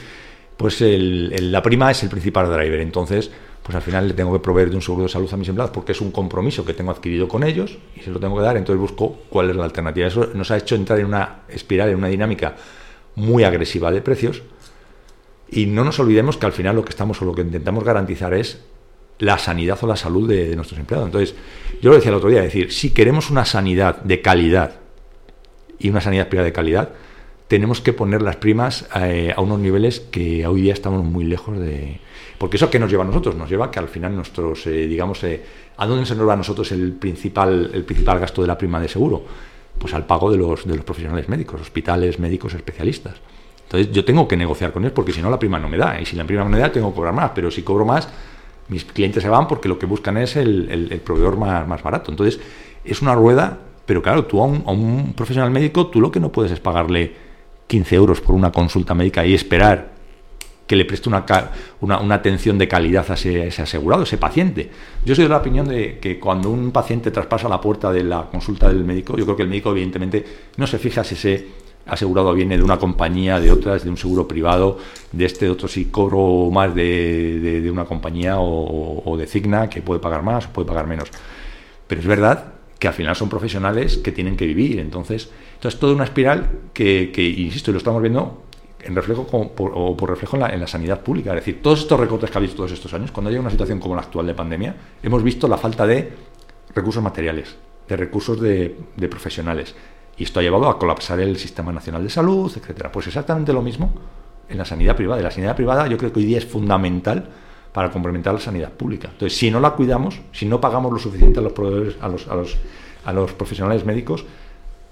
pues 0.56 0.80
la 0.80 1.62
prima 1.62 1.90
es 1.90 2.02
el 2.02 2.08
principal 2.08 2.50
driver. 2.50 2.80
Entonces, 2.80 3.30
pues 3.62 3.74
al 3.76 3.82
final 3.82 4.08
le 4.08 4.14
tengo 4.14 4.32
que 4.32 4.38
proveer 4.38 4.70
de 4.70 4.76
un 4.76 4.82
seguro 4.82 5.04
de 5.04 5.08
salud 5.08 5.28
a 5.32 5.36
mis 5.36 5.48
empleados 5.48 5.72
porque 5.72 5.92
es 5.92 6.00
un 6.00 6.10
compromiso 6.10 6.64
que 6.64 6.72
tengo 6.72 6.90
adquirido 6.90 7.28
con 7.28 7.42
ellos 7.42 7.78
y 7.96 8.00
se 8.00 8.10
lo 8.10 8.20
tengo 8.20 8.36
que 8.36 8.42
dar, 8.42 8.56
entonces 8.56 8.80
busco 8.80 9.18
cuál 9.28 9.50
es 9.50 9.56
la 9.56 9.64
alternativa. 9.64 10.06
Eso 10.06 10.30
nos 10.34 10.50
ha 10.50 10.56
hecho 10.56 10.76
entrar 10.76 10.98
en 11.00 11.06
una 11.06 11.40
espiral, 11.48 11.90
en 11.90 11.96
una 11.96 12.08
dinámica 12.08 12.56
muy 13.16 13.44
agresiva 13.44 13.90
de 13.90 14.00
precios 14.02 14.42
y 15.50 15.66
no 15.66 15.84
nos 15.84 15.98
olvidemos 15.98 16.36
que 16.36 16.46
al 16.46 16.52
final 16.52 16.76
lo 16.76 16.84
que 16.84 16.90
estamos 16.90 17.20
o 17.22 17.24
lo 17.24 17.34
que 17.34 17.42
intentamos 17.42 17.84
garantizar 17.84 18.34
es 18.34 18.62
la 19.18 19.38
sanidad 19.38 19.78
o 19.82 19.86
la 19.86 19.96
salud 19.96 20.28
de, 20.28 20.54
nuestros 20.56 20.78
empleados. 20.78 21.06
Entonces, 21.08 21.34
yo 21.80 21.90
lo 21.90 21.96
decía 21.96 22.10
el 22.10 22.16
otro 22.16 22.28
día, 22.28 22.40
es 22.40 22.46
decir, 22.46 22.72
si 22.72 22.90
queremos 22.90 23.30
una 23.30 23.44
sanidad 23.44 24.02
de 24.02 24.20
calidad 24.20 24.76
y 25.78 25.88
una 25.88 26.00
sanidad 26.00 26.28
privada 26.28 26.46
de 26.46 26.52
calidad, 26.52 26.90
tenemos 27.48 27.80
que 27.80 27.92
poner 27.92 28.22
las 28.22 28.36
primas 28.36 28.88
eh, 28.96 29.32
a 29.34 29.40
unos 29.40 29.60
niveles 29.60 30.00
que 30.00 30.46
hoy 30.46 30.62
día 30.62 30.72
estamos 30.72 31.04
muy 31.04 31.24
lejos 31.24 31.58
de... 31.58 32.00
Porque 32.38 32.56
eso 32.56 32.68
que 32.68 32.78
nos 32.78 32.90
lleva 32.90 33.04
a 33.04 33.06
nosotros, 33.06 33.34
nos 33.34 33.48
lleva 33.48 33.66
a 33.66 33.70
que 33.70 33.78
al 33.78 33.88
final 33.88 34.14
nuestros, 34.14 34.66
eh, 34.66 34.86
digamos, 34.86 35.22
eh, 35.24 35.42
¿a 35.76 35.86
dónde 35.86 36.04
se 36.04 36.14
nos 36.14 36.28
va 36.28 36.34
a 36.34 36.36
nosotros 36.36 36.70
el 36.72 36.92
principal, 36.92 37.70
el 37.72 37.84
principal 37.84 38.18
gasto 38.18 38.42
de 38.42 38.48
la 38.48 38.58
prima 38.58 38.80
de 38.80 38.88
seguro? 38.88 39.24
Pues 39.78 39.94
al 39.94 40.06
pago 40.06 40.30
de 40.30 40.38
los, 40.38 40.66
de 40.66 40.74
los 40.76 40.84
profesionales 40.84 41.28
médicos, 41.28 41.60
hospitales, 41.60 42.18
médicos, 42.18 42.52
especialistas. 42.54 43.14
Entonces 43.62 43.92
yo 43.92 44.04
tengo 44.04 44.28
que 44.28 44.36
negociar 44.36 44.72
con 44.72 44.84
ellos 44.84 44.92
porque 44.92 45.12
si 45.12 45.20
no 45.20 45.30
la 45.30 45.38
prima 45.38 45.58
no 45.58 45.68
me 45.68 45.76
da. 45.76 46.00
Y 46.00 46.06
si 46.06 46.14
la 46.16 46.24
prima 46.24 46.44
no 46.44 46.50
me 46.50 46.58
da, 46.58 46.70
tengo 46.70 46.90
que 46.90 46.96
cobrar 46.96 47.14
más. 47.14 47.32
Pero 47.34 47.50
si 47.50 47.62
cobro 47.62 47.84
más, 47.84 48.08
mis 48.68 48.84
clientes 48.84 49.22
se 49.22 49.28
van 49.28 49.46
porque 49.46 49.68
lo 49.68 49.78
que 49.78 49.86
buscan 49.86 50.16
es 50.16 50.36
el, 50.36 51.00
proveedor 51.04 51.36
más, 51.36 51.66
más, 51.66 51.82
barato. 51.82 52.10
Entonces, 52.10 52.40
es 52.84 53.02
una 53.02 53.14
rueda, 53.14 53.58
pero 53.84 54.02
claro, 54.02 54.24
tú 54.24 54.40
a 54.40 54.46
un, 54.46 55.14
profesional 55.14 55.50
médico, 55.50 55.88
tú 55.88 56.00
lo 56.00 56.10
que 56.10 56.20
no 56.20 56.30
puedes 56.30 56.52
es 56.52 56.60
pagarle 56.60 57.12
15 57.66 57.94
euros 57.96 58.20
por 58.20 58.34
una 58.34 58.52
consulta 58.52 58.94
médica 58.94 59.24
y 59.26 59.34
esperar 59.34 59.96
que 60.66 60.74
le 60.74 60.84
preste 60.84 61.08
una, 61.08 61.24
una, 61.80 62.14
atención 62.14 62.58
de 62.58 62.66
calidad 62.66 63.08
a 63.08 63.14
ese, 63.14 63.48
asegurado, 63.62 64.02
ese 64.02 64.18
paciente. 64.18 64.68
Yo 65.04 65.14
soy 65.14 65.24
de 65.24 65.30
la 65.30 65.36
opinión 65.36 65.68
de 65.68 65.98
que 66.00 66.18
cuando 66.18 66.50
un 66.50 66.72
paciente 66.72 67.12
traspasa 67.12 67.48
la 67.48 67.60
puerta 67.60 67.92
de 67.92 68.02
la 68.02 68.24
consulta 68.24 68.66
del 68.66 68.84
médico, 68.84 69.16
yo 69.16 69.24
creo 69.24 69.36
que 69.36 69.44
el 69.44 69.48
médico 69.48 69.70
evidentemente 69.70 70.24
no 70.56 70.66
se 70.66 70.78
fija 70.78 71.04
si 71.04 71.14
ese 71.14 71.46
asegurado 71.86 72.34
viene 72.34 72.56
de 72.56 72.62
una 72.62 72.78
compañía, 72.78 73.40
de 73.40 73.50
otras, 73.50 73.84
de 73.84 73.90
un 73.90 73.96
seguro 73.96 74.26
privado, 74.26 74.78
de 75.12 75.24
este 75.24 75.48
otro 75.48 75.68
si 75.68 75.86
cobro 75.86 76.50
más 76.50 76.74
de, 76.74 77.60
de, 77.62 77.70
una 77.70 77.84
compañía 77.84 78.36
o, 78.38 79.16
de 79.16 79.26
Cigna 79.26 79.70
que 79.70 79.82
puede 79.82 80.00
pagar 80.00 80.22
más 80.22 80.46
o 80.46 80.50
puede 80.50 80.68
pagar 80.68 80.86
menos. 80.86 81.08
Pero 81.86 82.00
es 82.00 82.06
verdad 82.06 82.52
que 82.78 82.88
al 82.88 82.94
final 82.94 83.14
son 83.16 83.28
profesionales 83.28 83.98
que 83.98 84.12
tienen 84.12 84.36
que 84.36 84.46
vivir. 84.46 84.80
Entonces, 84.80 85.30
entonces 85.54 85.78
toda 85.80 85.94
una 85.94 86.04
espiral 86.04 86.50
que, 86.72 87.10
que 87.12 87.22
insisto, 87.22 87.70
y 87.70 87.72
lo 87.72 87.78
estamos 87.78 88.02
viendo 88.02 88.42
en 88.80 88.94
reflejo 88.94 89.26
o 89.32 89.96
por 89.96 90.10
reflejo 90.10 90.36
en 90.36 90.60
la, 90.60 90.66
sanidad 90.66 91.00
pública. 91.00 91.30
Es 91.30 91.36
decir, 91.36 91.62
todos 91.62 91.80
estos 91.80 91.98
recortes 91.98 92.30
que 92.30 92.38
ha 92.38 92.40
visto 92.40 92.56
todos 92.56 92.72
estos 92.72 92.92
años, 92.94 93.10
cuando 93.10 93.30
hay 93.30 93.36
una 93.36 93.50
situación 93.50 93.80
como 93.80 93.94
la 93.94 94.02
actual 94.02 94.26
de 94.26 94.34
pandemia, 94.34 94.76
hemos 95.02 95.22
visto 95.22 95.48
la 95.48 95.56
falta 95.56 95.86
de 95.86 96.12
recursos 96.74 97.02
materiales, 97.02 97.56
de 97.88 97.96
recursos 97.96 98.40
de 98.40 98.76
profesionales, 99.08 99.74
y 100.16 100.24
esto 100.24 100.40
ha 100.40 100.42
llevado 100.42 100.68
a 100.68 100.78
colapsar 100.78 101.20
el 101.20 101.36
Sistema 101.36 101.72
Nacional 101.72 102.02
de 102.02 102.10
Salud, 102.10 102.50
etcétera. 102.54 102.90
Pues 102.90 103.06
exactamente 103.06 103.52
lo 103.52 103.62
mismo 103.62 103.92
en 104.48 104.58
la 104.58 104.64
sanidad 104.64 104.96
privada. 104.96 105.20
Y 105.20 105.24
la 105.24 105.30
sanidad 105.30 105.56
privada 105.56 105.86
yo 105.86 105.98
creo 105.98 106.12
que 106.12 106.20
hoy 106.20 106.26
día 106.26 106.38
es 106.38 106.46
fundamental 106.46 107.28
para 107.72 107.90
complementar 107.90 108.32
la 108.32 108.40
sanidad 108.40 108.72
pública. 108.72 109.08
Entonces, 109.12 109.38
si 109.38 109.50
no 109.50 109.60
la 109.60 109.72
cuidamos, 109.72 110.20
si 110.32 110.46
no 110.46 110.60
pagamos 110.60 110.92
lo 110.92 110.98
suficiente 110.98 111.40
a 111.40 111.42
los 111.42 111.52
proveedores, 111.52 111.96
a 112.00 112.08
los, 112.08 112.26
a 112.28 112.34
los, 112.34 112.56
a 113.04 113.12
los 113.12 113.32
profesionales 113.32 113.84
médicos, 113.84 114.24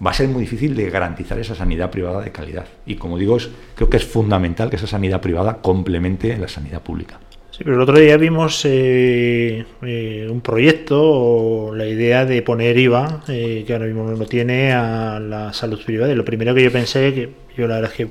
va 0.05 0.11
a 0.11 0.15
ser 0.15 0.29
muy 0.29 0.43
difícil 0.43 0.75
de 0.75 0.91
garantizar 0.91 1.39
esa 1.39 1.55
sanidad 1.55 1.91
privada 1.91 2.21
de 2.21 2.31
calidad. 2.31 2.67
Y 2.85 2.97
como 2.97 3.17
digo, 3.17 3.37
es, 3.39 3.49
creo 3.75 3.89
que 3.89 3.97
es 3.97 4.05
fundamental 4.05 4.69
que 4.69 4.77
esa 4.77 4.87
sanidad 4.87 5.23
privada 5.23 5.63
complemente 5.63 6.37
la 6.37 6.49
sanidad 6.49 6.83
pública. 6.83 7.19
Sí, 7.57 7.63
pero 7.63 7.77
el 7.77 7.83
otro 7.83 8.01
día 8.01 8.17
vimos 8.17 8.65
eh, 8.65 9.65
eh, 9.83 10.29
un 10.29 10.41
proyecto 10.41 11.01
o 11.01 11.73
la 11.73 11.87
idea 11.87 12.25
de 12.25 12.43
poner 12.43 12.77
IVA, 12.77 13.23
eh, 13.29 13.63
que 13.65 13.73
ahora 13.73 13.87
mismo 13.87 14.11
no 14.11 14.27
tiene, 14.27 14.73
a 14.73 15.21
la 15.21 15.53
salud 15.53 15.81
privada. 15.85 16.13
Y 16.13 16.17
lo 16.17 16.25
primero 16.25 16.53
que 16.53 16.65
yo 16.65 16.73
pensé, 16.73 17.15
que 17.15 17.31
yo 17.57 17.69
la 17.69 17.77
verdad 17.77 17.93
es 17.93 17.97
que 17.97 18.09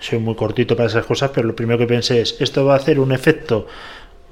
soy 0.00 0.18
muy 0.18 0.34
cortito 0.34 0.74
para 0.74 0.88
esas 0.88 1.06
cosas, 1.06 1.30
pero 1.32 1.46
lo 1.46 1.54
primero 1.54 1.78
que 1.78 1.86
pensé 1.86 2.22
es, 2.22 2.34
esto 2.40 2.64
va 2.64 2.74
a 2.74 2.78
hacer 2.78 2.98
un 2.98 3.12
efecto 3.12 3.68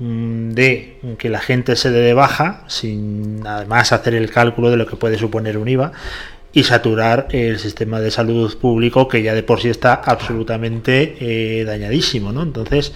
mm, 0.00 0.50
de 0.50 0.96
que 1.16 1.28
la 1.28 1.38
gente 1.38 1.76
se 1.76 1.92
dé 1.92 2.00
de 2.00 2.14
baja, 2.14 2.64
sin 2.66 3.46
además 3.46 3.92
hacer 3.92 4.16
el 4.16 4.32
cálculo 4.32 4.68
de 4.68 4.78
lo 4.78 4.86
que 4.86 4.96
puede 4.96 5.16
suponer 5.16 5.58
un 5.58 5.68
IVA, 5.68 5.92
y 6.52 6.64
saturar 6.64 7.28
el 7.30 7.60
sistema 7.60 8.00
de 8.00 8.10
salud 8.10 8.58
público 8.58 9.06
que 9.06 9.22
ya 9.22 9.32
de 9.32 9.44
por 9.44 9.60
sí 9.60 9.68
está 9.68 9.94
absolutamente 9.94 11.62
dañadísimo, 11.64 12.32
¿no? 12.32 12.42
Entonces, 12.42 12.92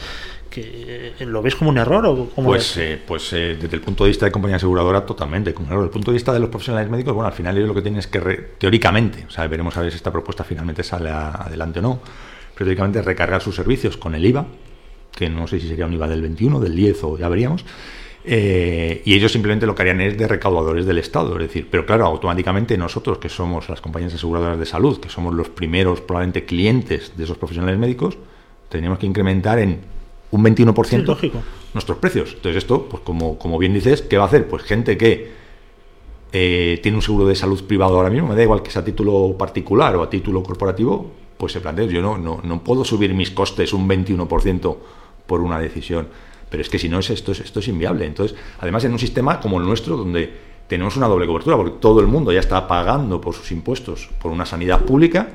que 0.55 1.15
lo 1.27 1.43
ves 1.43 1.57
como 1.57 1.71
un 1.71 1.79
error 1.79 2.07
o 2.07 2.31
como 2.31 2.49
pues 2.49 2.77
eh, 2.77 3.01
pues 3.05 3.33
eh, 3.33 3.57
desde 3.61 3.77
el 3.77 3.83
punto 3.83 4.05
de 4.05 4.09
vista 4.09 4.27
de 4.27 4.33
compañía 4.33 4.57
aseguradora 4.57 5.05
totalmente 5.05 5.53
como 5.53 5.67
un 5.67 5.73
error 5.73 5.83
desde 5.83 5.91
el 5.91 5.93
punto 5.93 6.11
de 6.11 6.15
vista 6.15 6.33
de 6.33 6.41
los 6.41 6.49
profesionales 6.49 6.91
médicos 6.91 7.13
bueno 7.13 7.27
al 7.27 7.35
final 7.35 7.57
ellos 7.57 7.69
lo 7.69 7.75
que 7.75 7.83
tienen 7.83 7.99
es 7.99 8.07
que 8.07 8.21
teóricamente 8.59 9.25
o 9.27 9.31
sea 9.31 9.47
veremos 9.49 9.77
a 9.77 9.83
ver 9.83 9.91
si 9.91 9.97
esta 9.97 10.13
propuesta 10.13 10.45
finalmente 10.45 10.83
sale 10.83 11.11
adelante 11.11 11.81
o 11.81 11.83
no 11.83 12.01
pero 12.55 12.67
teóricamente 12.67 13.03
recargar 13.03 13.43
sus 13.43 13.57
servicios 13.57 13.97
con 13.97 14.15
el 14.15 14.25
IVA 14.25 14.47
que 15.15 15.29
no 15.29 15.47
sé 15.47 15.61
si 15.61 15.69
sería 15.69 15.87
un 15.87 15.93
IVA 15.95 16.09
del 16.09 16.23
21, 16.23 16.61
del 16.61 16.75
10 16.75 17.05
o 17.05 17.19
ya 17.19 17.29
veríamos. 17.29 17.65
Eh, 18.27 19.03
y 19.05 19.15
ellos 19.15 19.33
simplemente 19.33 19.67
lo 19.67 19.75
que 19.75 19.83
harían 19.83 20.01
es 20.01 20.17
de 20.17 20.27
recaudadores 20.27 20.87
del 20.87 20.99
Estado, 20.99 21.33
es 21.35 21.47
decir, 21.47 21.69
pero 21.71 21.85
claro, 21.85 22.07
automáticamente 22.07 22.77
nosotros, 22.79 23.19
que 23.19 23.29
somos 23.29 23.69
las 23.69 23.83
compañías 23.83 24.15
aseguradoras 24.15 24.59
de 24.59 24.65
salud, 24.65 24.99
que 24.99 25.11
somos 25.11 25.35
los 25.35 25.51
primeros 25.51 26.01
probablemente 26.01 26.47
clientes 26.47 27.13
de 27.17 27.25
esos 27.25 27.37
profesionales 27.37 27.79
médicos, 27.79 28.17
tenemos 28.71 28.99
que 28.99 29.07
incrementar 29.07 29.59
en 29.59 29.81
un 30.37 30.45
21% 30.45 31.43
nuestros 31.75 31.99
precios. 31.99 32.33
Entonces 32.35 32.63
esto, 32.63 32.89
pues 32.89 33.03
como, 33.03 33.39
como 33.39 33.59
bien 33.59 33.75
dices, 33.75 34.03
¿qué 34.03 34.17
va 34.17 34.25
a 34.25 34.27
hacer? 34.27 34.49
Pues 34.49 34.63
gente 34.63 34.97
que 34.97 35.33
eh, 36.33 36.81
tiene 36.83 36.97
un 36.97 37.03
seguro 37.03 37.27
de 37.27 37.35
salud 37.35 37.63
privado 37.65 37.97
ahora 37.97 38.11
mismo, 38.11 38.29
me 38.29 38.35
da 38.35 38.43
igual 38.43 38.63
que 38.63 38.71
sea 38.71 38.83
a 38.83 38.85
título 38.85 39.37
particular 39.39 39.95
o 39.97 40.03
a 40.03 40.11
título 40.11 40.43
corporativo, 40.43 41.11
pues 41.37 41.53
se 41.53 41.61
plantea, 41.61 41.87
yo 41.87 42.03
no, 42.03 42.19
no, 42.19 42.41
no 42.43 42.65
puedo 42.65 42.85
subir 42.85 43.15
mis 43.15 43.31
costes 43.31 43.73
un 43.73 43.89
21% 43.89 44.77
por 45.27 45.41
una 45.41 45.59
decisión 45.59 46.09
pero 46.55 46.63
es 46.63 46.69
que 46.69 46.79
si 46.79 46.89
no, 46.89 47.01
es 47.01 47.11
esto, 47.11 47.33
es, 47.33 47.41
esto 47.41 47.59
es 47.59 47.67
inviable. 47.67 48.07
Entonces, 48.07 48.39
además 48.61 48.85
en 48.85 48.93
un 48.93 49.01
sistema 49.01 49.41
como 49.41 49.59
el 49.59 49.67
nuestro, 49.67 49.97
donde 49.97 50.33
tenemos 50.69 50.97
una 50.97 51.09
doble 51.09 51.27
cobertura, 51.27 51.57
porque 51.57 51.79
todo 51.81 51.99
el 51.99 52.07
mundo 52.07 52.31
ya 52.31 52.39
está 52.39 52.69
pagando 52.69 53.21
por 53.21 53.35
sus 53.35 53.51
impuestos 53.51 54.09
por 54.23 54.31
una 54.31 54.47
sanidad 54.47 54.83
pública, 54.83 55.31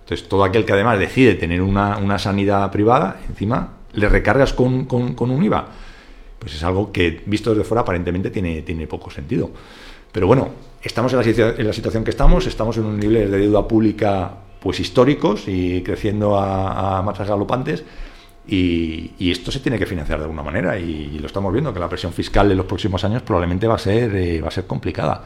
entonces 0.00 0.28
todo 0.28 0.44
aquel 0.44 0.66
que 0.66 0.74
además 0.74 0.98
decide 0.98 1.34
tener 1.34 1.62
una, 1.62 2.18
sanidad 2.18 2.70
privada, 2.70 3.22
encima 3.26 3.70
le 3.92 4.08
recargas 4.08 4.52
con, 4.52 4.86
un 4.90 5.44
IVA. 5.44 5.68
Pues 6.38 6.54
es 6.54 6.62
algo 6.62 6.90
que, 6.90 7.22
visto 7.26 7.50
desde 7.50 7.64
fuera, 7.64 7.82
aparentemente 7.82 8.30
tiene, 8.30 8.62
tiene 8.62 8.86
poco 8.86 9.10
sentido. 9.10 9.50
Pero 10.12 10.26
bueno, 10.26 10.50
estamos 10.82 11.12
en 11.12 11.18
la, 11.18 11.54
en 11.56 11.72
situación 11.72 12.04
que 12.04 12.10
estamos, 12.10 12.46
estamos 12.46 12.76
en 12.78 12.84
un 12.84 12.98
nivel 12.98 13.30
de 13.30 13.38
deuda 13.38 13.66
pública 13.68 14.32
pues 14.60 14.80
históricos 14.80 15.44
y 15.46 15.82
creciendo 15.82 16.38
a, 16.38 16.98
a 16.98 17.02
marchas 17.02 17.28
galopantes 17.28 17.84
y, 18.50 19.30
esto 19.30 19.52
se 19.52 19.60
tiene 19.60 19.78
que 19.78 19.86
financiar 19.86 20.18
de 20.18 20.24
alguna 20.24 20.42
manera 20.42 20.78
y, 20.78 21.18
lo 21.18 21.26
estamos 21.26 21.52
viendo, 21.52 21.72
que 21.72 21.80
la 21.80 21.88
presión 21.88 22.12
fiscal 22.12 22.50
en 22.50 22.56
los 22.56 22.66
próximos 22.66 23.04
años 23.04 23.22
probablemente 23.22 23.66
va 23.66 23.76
a 23.76 23.78
ser, 23.78 24.14
eh, 24.16 24.40
va 24.40 24.48
a 24.48 24.50
ser 24.50 24.66
complicada. 24.66 25.24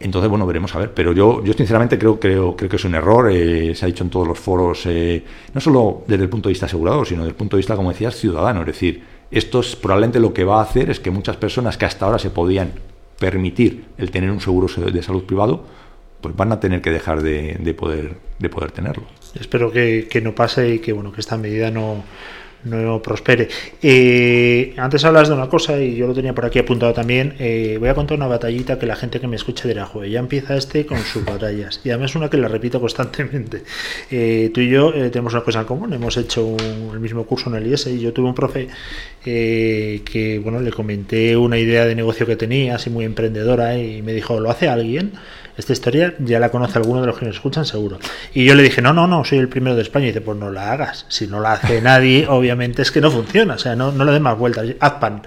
Entonces, 0.00 0.30
bueno, 0.30 0.46
veremos 0.46 0.74
a 0.74 0.78
ver. 0.78 0.92
Pero 0.94 1.12
yo, 1.12 1.44
yo 1.44 1.52
sinceramente 1.52 1.98
creo, 1.98 2.18
creo, 2.18 2.56
creo 2.56 2.70
que 2.70 2.76
es 2.76 2.84
un 2.84 2.94
error. 2.94 3.30
Eh, 3.30 3.74
se 3.74 3.84
ha 3.84 3.88
dicho 3.88 4.02
en 4.02 4.10
todos 4.10 4.26
los 4.26 4.38
foros, 4.38 4.86
eh, 4.86 5.22
no 5.52 5.60
solo 5.60 6.04
desde 6.06 6.24
el 6.24 6.30
punto 6.30 6.48
de 6.48 6.54
vista 6.54 6.66
asegurador, 6.66 7.06
sino 7.06 7.20
desde 7.20 7.30
el 7.30 7.36
punto 7.36 7.56
de 7.56 7.60
vista, 7.60 7.76
como 7.76 7.90
decías, 7.90 8.16
ciudadano. 8.16 8.60
Es 8.60 8.66
decir, 8.66 9.02
esto 9.30 9.60
es, 9.60 9.76
probablemente 9.76 10.18
lo 10.18 10.32
que 10.32 10.44
va 10.44 10.60
a 10.60 10.62
hacer 10.62 10.88
es 10.90 11.00
que 11.00 11.10
muchas 11.10 11.36
personas 11.36 11.76
que 11.76 11.84
hasta 11.84 12.06
ahora 12.06 12.18
se 12.18 12.30
podían 12.30 12.72
permitir 13.18 13.84
el 13.98 14.10
tener 14.10 14.30
un 14.30 14.40
seguro 14.40 14.68
de 14.90 15.02
salud 15.02 15.24
privado, 15.24 15.64
pues 16.22 16.34
van 16.34 16.52
a 16.52 16.60
tener 16.60 16.80
que 16.80 16.90
dejar 16.90 17.22
de, 17.22 17.58
de 17.60 17.74
poder, 17.74 18.16
de 18.38 18.48
poder 18.48 18.72
tenerlo. 18.72 19.04
Espero 19.38 19.70
que, 19.70 20.08
que 20.10 20.22
no 20.22 20.34
pase 20.34 20.74
y 20.74 20.78
que 20.78 20.92
bueno 20.94 21.12
que 21.12 21.20
esta 21.20 21.36
medida 21.36 21.70
no, 21.70 22.02
no 22.64 23.00
prospere. 23.02 23.48
Eh, 23.82 24.74
antes 24.76 25.04
hablas 25.04 25.28
de 25.28 25.34
una 25.34 25.48
cosa 25.48 25.80
y 25.80 25.96
yo 25.96 26.06
lo 26.06 26.14
tenía 26.14 26.34
por 26.34 26.44
aquí 26.44 26.58
apuntado 26.58 26.92
también. 26.92 27.34
Eh, 27.38 27.76
voy 27.78 27.88
a 27.88 27.94
contar 27.94 28.16
una 28.16 28.26
batallita 28.26 28.78
que 28.78 28.86
la 28.86 28.96
gente 28.96 29.20
que 29.20 29.26
me 29.26 29.36
escuche 29.36 29.68
dirá, 29.68 29.86
joder, 29.86 30.10
ya 30.10 30.20
empieza 30.20 30.56
este 30.56 30.86
con 30.86 30.98
sus 30.98 31.24
batallas. 31.24 31.80
Y 31.84 31.90
además 31.90 32.14
una 32.14 32.28
que 32.28 32.36
la 32.36 32.48
repito 32.48 32.80
constantemente. 32.80 33.62
Eh, 34.10 34.50
tú 34.52 34.60
y 34.60 34.68
yo 34.68 34.92
tenemos 35.10 35.32
una 35.32 35.42
cosa 35.42 35.60
en 35.60 35.66
común, 35.66 35.92
hemos 35.92 36.16
hecho 36.16 36.56
el 36.92 37.00
mismo 37.00 37.24
curso 37.24 37.48
en 37.50 37.56
el 37.56 37.66
IES 37.66 37.86
y 37.88 38.00
yo 38.00 38.12
tuve 38.12 38.28
un 38.28 38.34
profe 38.34 38.68
que, 39.22 40.40
bueno, 40.42 40.60
le 40.60 40.70
comenté 40.70 41.36
una 41.36 41.58
idea 41.58 41.84
de 41.84 41.94
negocio 41.94 42.26
que 42.26 42.36
tenía, 42.36 42.76
así 42.76 42.90
muy 42.90 43.04
emprendedora, 43.04 43.76
y 43.76 44.02
me 44.02 44.12
dijo, 44.12 44.40
¿lo 44.40 44.50
hace 44.50 44.68
alguien? 44.68 45.12
Esta 45.60 45.74
historia 45.74 46.14
ya 46.20 46.40
la 46.40 46.48
conoce 46.48 46.78
alguno 46.78 47.02
de 47.02 47.06
los 47.06 47.18
que 47.18 47.26
nos 47.26 47.34
escuchan, 47.34 47.66
seguro. 47.66 47.98
Y 48.32 48.46
yo 48.46 48.54
le 48.54 48.62
dije, 48.62 48.80
no, 48.80 48.94
no, 48.94 49.06
no, 49.06 49.26
soy 49.26 49.38
el 49.38 49.48
primero 49.48 49.76
de 49.76 49.82
España. 49.82 50.06
Y 50.06 50.08
dice, 50.08 50.22
pues 50.22 50.38
no 50.38 50.50
la 50.50 50.72
hagas. 50.72 51.04
Si 51.08 51.26
no 51.26 51.38
la 51.38 51.52
hace 51.52 51.82
nadie, 51.82 52.26
obviamente 52.30 52.80
es 52.80 52.90
que 52.90 53.02
no 53.02 53.10
funciona. 53.10 53.54
O 53.54 53.58
sea, 53.58 53.76
no, 53.76 53.92
no 53.92 54.06
le 54.06 54.12
des 54.12 54.22
más 54.22 54.38
vueltas. 54.38 54.66
Haz 54.80 54.92
pan. 54.94 55.22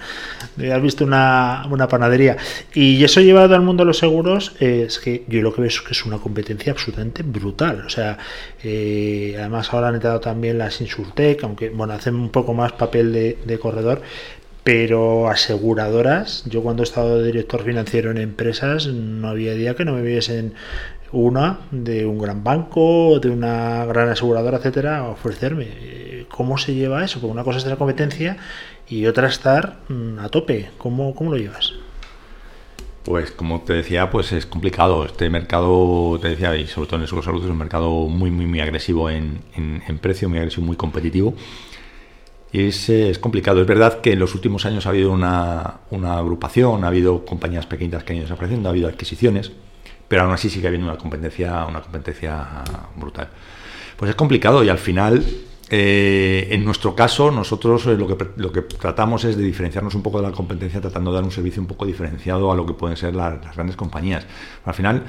Has 0.71 0.81
visto 0.81 1.05
una, 1.05 1.67
una 1.69 1.87
panadería. 1.87 2.37
Y 2.73 3.03
eso 3.03 3.21
llevado 3.21 3.53
al 3.53 3.61
mundo 3.61 3.83
de 3.83 3.87
los 3.87 3.99
seguros, 3.99 4.53
es 4.59 4.97
que 4.97 5.23
yo 5.27 5.41
lo 5.43 5.53
que 5.53 5.61
veo 5.61 5.67
es 5.67 5.81
que 5.81 5.91
es 5.91 6.03
una 6.03 6.17
competencia 6.17 6.71
absolutamente 6.71 7.21
brutal. 7.21 7.83
O 7.85 7.89
sea, 7.89 8.17
eh, 8.63 9.35
además 9.37 9.71
ahora 9.71 9.89
han 9.89 9.95
entrado 9.95 10.19
también 10.19 10.57
las 10.57 10.81
Insurtech, 10.81 11.43
aunque, 11.43 11.69
bueno, 11.69 11.93
hacen 11.93 12.15
un 12.15 12.29
poco 12.29 12.55
más 12.55 12.71
papel 12.71 13.13
de, 13.13 13.37
de 13.45 13.59
corredor, 13.59 13.82
pero 14.63 15.29
aseguradoras, 15.29 16.43
yo 16.45 16.63
cuando 16.63 16.83
he 16.83 16.85
estado 16.85 17.21
director 17.21 17.63
financiero 17.63 18.11
en 18.11 18.17
empresas, 18.17 18.87
no 18.87 19.27
había 19.27 19.53
día 19.53 19.75
que 19.75 19.83
no 19.83 19.93
me 19.93 20.01
viesen 20.01 20.53
una 21.11 21.59
de 21.71 22.05
un 22.05 22.17
gran 22.17 22.43
banco, 22.43 23.19
de 23.19 23.29
una 23.29 23.85
gran 23.85 24.09
aseguradora, 24.09 24.57
etcétera, 24.57 24.99
a 24.99 25.09
ofrecerme. 25.09 26.25
¿Cómo 26.29 26.57
se 26.57 26.73
lleva 26.73 27.03
eso? 27.03 27.19
Porque 27.19 27.33
una 27.33 27.43
cosa 27.43 27.59
es 27.59 27.65
la 27.65 27.75
competencia 27.75 28.37
y 28.87 29.05
otra 29.05 29.27
estar 29.27 29.79
mm, 29.89 30.19
a 30.19 30.29
tope. 30.29 30.71
¿Cómo, 30.77 31.13
cómo 31.13 31.31
lo 31.31 31.37
llevas? 31.37 31.73
Pues 33.03 33.31
como 33.31 33.61
te 33.61 33.73
decía, 33.73 34.09
pues 34.09 34.31
es 34.31 34.45
complicado. 34.45 35.05
Este 35.05 35.29
mercado, 35.29 36.17
te 36.21 36.29
decía, 36.29 36.55
y 36.55 36.67
sobre 36.67 36.87
todo 36.87 36.95
en 36.95 37.01
el 37.03 37.07
seguro 37.09 37.25
salud, 37.25 37.43
es 37.43 37.51
un 37.51 37.57
mercado 37.57 37.89
muy, 38.07 38.31
muy, 38.31 38.47
muy 38.47 38.61
agresivo 38.61 39.09
en, 39.09 39.41
en 39.55 39.97
precio, 39.99 40.29
muy 40.29 40.39
agresivo, 40.39 40.65
muy 40.65 40.77
competitivo 40.77 41.35
es, 42.53 42.87
es, 42.89 43.17
complicado. 43.17 43.61
Es 43.61 43.67
verdad 43.67 43.99
que 43.99 44.13
en 44.13 44.19
los 44.19 44.35
últimos 44.35 44.65
años 44.65 44.85
ha 44.85 44.89
habido 44.89 45.11
una, 45.11 45.79
agrupación, 45.91 46.83
ha 46.83 46.87
habido 46.87 47.25
compañías 47.25 47.65
pequeñas 47.65 48.03
que 48.03 48.13
han 48.13 48.17
ido 48.17 48.25
desapareciendo, 48.25 48.69
ha 48.69 48.71
habido 48.71 48.87
adquisiciones, 48.87 49.51
pero 50.07 50.21
aún 50.23 50.33
así 50.33 50.49
sigue 50.49 50.67
habiendo 50.67 50.87
una 50.87 50.97
competencia, 50.97 51.65
una 51.65 51.81
competencia 51.81 52.63
brutal. 52.95 53.29
Pues 53.97 54.09
es 54.09 54.15
complicado 54.15 54.63
y 54.63 54.69
al 54.69 54.77
final, 54.77 55.25
eh, 55.69 56.47
en 56.51 56.63
nuestro 56.63 56.95
caso, 56.95 57.31
nosotros 57.31 57.87
eh, 57.87 57.95
lo, 57.97 58.15
que, 58.15 58.27
lo 58.35 58.51
que 58.51 58.61
tratamos 58.61 59.23
es 59.23 59.35
de 59.35 59.43
diferenciarnos 59.43 59.95
un 59.95 60.03
poco 60.03 60.21
de 60.21 60.29
la 60.29 60.33
competencia, 60.33 60.79
tratando 60.79 61.09
de 61.09 61.15
dar 61.15 61.23
un 61.23 61.31
servicio 61.31 61.59
un 61.59 61.67
poco 61.67 61.87
diferenciado 61.87 62.51
a 62.51 62.55
lo 62.55 62.67
que 62.67 62.73
pueden 62.73 62.97
ser 62.97 63.15
las, 63.15 63.43
las 63.43 63.55
grandes 63.55 63.75
compañías. 63.75 64.27
Al 64.63 64.75
final, 64.75 65.03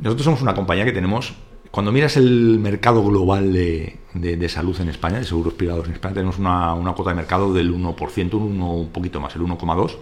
nosotros 0.00 0.24
somos 0.24 0.42
una 0.42 0.54
compañía 0.54 0.84
que 0.84 0.92
tenemos 0.92 1.34
cuando 1.72 1.90
miras 1.90 2.18
el 2.18 2.58
mercado 2.58 3.02
global 3.02 3.50
de, 3.50 3.96
de, 4.12 4.48
salud 4.50 4.78
en 4.78 4.90
España, 4.90 5.18
de 5.18 5.24
seguros 5.24 5.54
privados 5.54 5.86
en 5.88 5.94
España, 5.94 6.14
tenemos 6.14 6.38
una, 6.38 6.74
una 6.74 6.92
cuota 6.92 7.12
de 7.12 7.16
mercado 7.16 7.52
del 7.54 7.74
1%, 7.74 8.34
un, 8.34 8.60
un 8.60 8.88
poquito 8.90 9.20
más, 9.20 9.34
el 9.36 9.42
1,2%, 9.42 9.96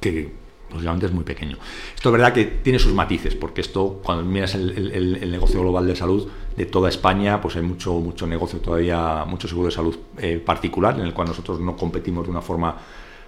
que 0.00 0.32
lógicamente 0.72 1.06
es 1.06 1.12
muy 1.12 1.22
pequeño. 1.22 1.58
Esto 1.94 2.08
es 2.08 2.12
verdad 2.12 2.32
que 2.32 2.44
tiene 2.46 2.80
sus 2.80 2.92
matices, 2.92 3.36
porque 3.36 3.60
esto, 3.60 4.00
cuando 4.02 4.24
miras 4.24 4.56
el, 4.56 4.90
el, 4.92 5.30
negocio 5.30 5.60
global 5.60 5.86
de 5.86 5.94
salud 5.94 6.28
de 6.56 6.66
toda 6.66 6.88
España, 6.88 7.40
pues 7.40 7.54
hay 7.54 7.62
mucho, 7.62 7.94
mucho 7.94 8.26
negocio 8.26 8.58
todavía, 8.58 9.24
mucho 9.28 9.46
seguro 9.46 9.66
de 9.68 9.74
salud 9.74 9.96
eh, 10.18 10.42
particular, 10.44 10.98
en 10.98 11.06
el 11.06 11.14
cual 11.14 11.28
nosotros 11.28 11.60
no 11.60 11.76
competimos 11.76 12.24
de 12.24 12.32
una 12.32 12.42
forma 12.42 12.76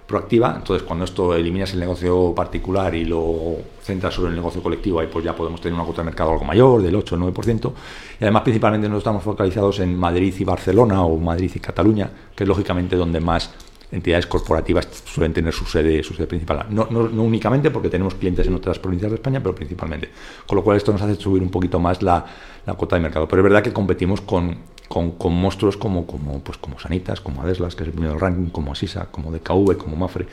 proactiva. 0.07 0.55
Entonces, 0.57 0.87
cuando 0.87 1.05
esto 1.05 1.35
eliminas 1.35 1.73
el 1.73 1.81
negocio 1.81 2.33
particular 2.33 2.95
y 2.95 3.05
lo 3.05 3.57
centras 3.81 4.13
sobre 4.13 4.29
el 4.29 4.35
negocio 4.35 4.63
colectivo, 4.63 4.99
ahí 4.99 5.07
pues 5.11 5.23
ya 5.25 5.35
podemos 5.35 5.59
tener 5.59 5.75
una 5.75 5.83
cuota 5.83 6.01
de 6.01 6.05
mercado 6.05 6.31
algo 6.31 6.45
mayor, 6.45 6.81
del 6.81 6.95
8 6.95 7.15
o 7.15 7.17
9%. 7.19 7.73
Y 8.19 8.23
además, 8.23 8.41
principalmente, 8.43 8.89
no 8.89 8.97
estamos 8.97 9.21
focalizados 9.21 9.79
en 9.79 9.95
Madrid 9.95 10.33
y 10.39 10.43
Barcelona 10.45 11.03
o 11.03 11.17
Madrid 11.17 11.51
y 11.53 11.59
Cataluña, 11.59 12.09
que 12.33 12.45
es 12.45 12.47
lógicamente 12.47 12.95
donde 12.95 13.19
más 13.19 13.51
entidades 13.91 14.27
corporativas 14.27 14.87
suelen 15.05 15.33
tener 15.33 15.53
su 15.53 15.65
sede, 15.65 16.03
su 16.03 16.13
sede 16.13 16.27
principal. 16.27 16.65
No, 16.69 16.87
únicamente 16.89 17.71
porque 17.71 17.89
tenemos 17.89 18.15
clientes 18.15 18.47
en 18.47 18.55
otras 18.55 18.79
provincias 18.79 19.11
de 19.11 19.15
España, 19.15 19.41
pero 19.41 19.55
principalmente. 19.55 20.09
Con 20.45 20.55
lo 20.55 20.63
cual 20.63 20.77
esto 20.77 20.91
nos 20.91 21.01
hace 21.01 21.15
subir 21.15 21.41
un 21.41 21.49
poquito 21.49 21.79
más 21.79 22.01
la, 22.01 22.25
la 22.65 22.73
cuota 22.73 22.95
de 22.95 23.01
mercado. 23.01 23.27
Pero 23.27 23.41
es 23.41 23.43
verdad 23.43 23.61
que 23.61 23.73
competimos 23.73 24.21
con, 24.21 24.57
con, 24.87 25.15
monstruos 25.33 25.77
como, 25.77 26.05
como, 26.05 26.39
pues 26.39 26.57
como 26.57 26.79
Sanitas, 26.79 27.21
como 27.21 27.41
Adeslas, 27.41 27.75
que 27.75 27.83
es 27.83 27.87
el 27.87 27.93
primero 27.93 28.13
del 28.13 28.21
ranking, 28.21 28.49
como 28.49 28.71
Asisa, 28.71 29.07
como 29.11 29.31
DKV, 29.31 29.77
como 29.77 29.95
Mafre, 29.95 30.25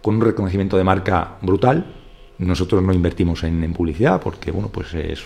con 0.00 0.16
un 0.16 0.20
reconocimiento 0.20 0.76
de 0.76 0.84
marca 0.84 1.36
brutal. 1.40 1.86
Nosotros 2.38 2.82
no 2.82 2.92
invertimos 2.92 3.44
en, 3.44 3.62
en 3.62 3.72
publicidad 3.72 4.20
porque 4.20 4.50
bueno, 4.50 4.68
pues 4.68 4.94
es, 4.94 5.22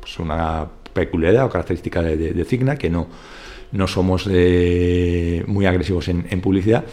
pues 0.00 0.18
una 0.18 0.66
peculiaridad 0.92 1.46
o 1.46 1.50
característica 1.50 2.02
de, 2.02 2.16
de, 2.16 2.44
Cigna 2.44 2.76
que 2.76 2.88
no 2.88 3.06
no 3.72 3.86
somos 3.86 4.28
eh, 4.30 5.44
muy 5.46 5.66
agresivos 5.66 6.08
en, 6.08 6.40
publicidad. 6.40 6.84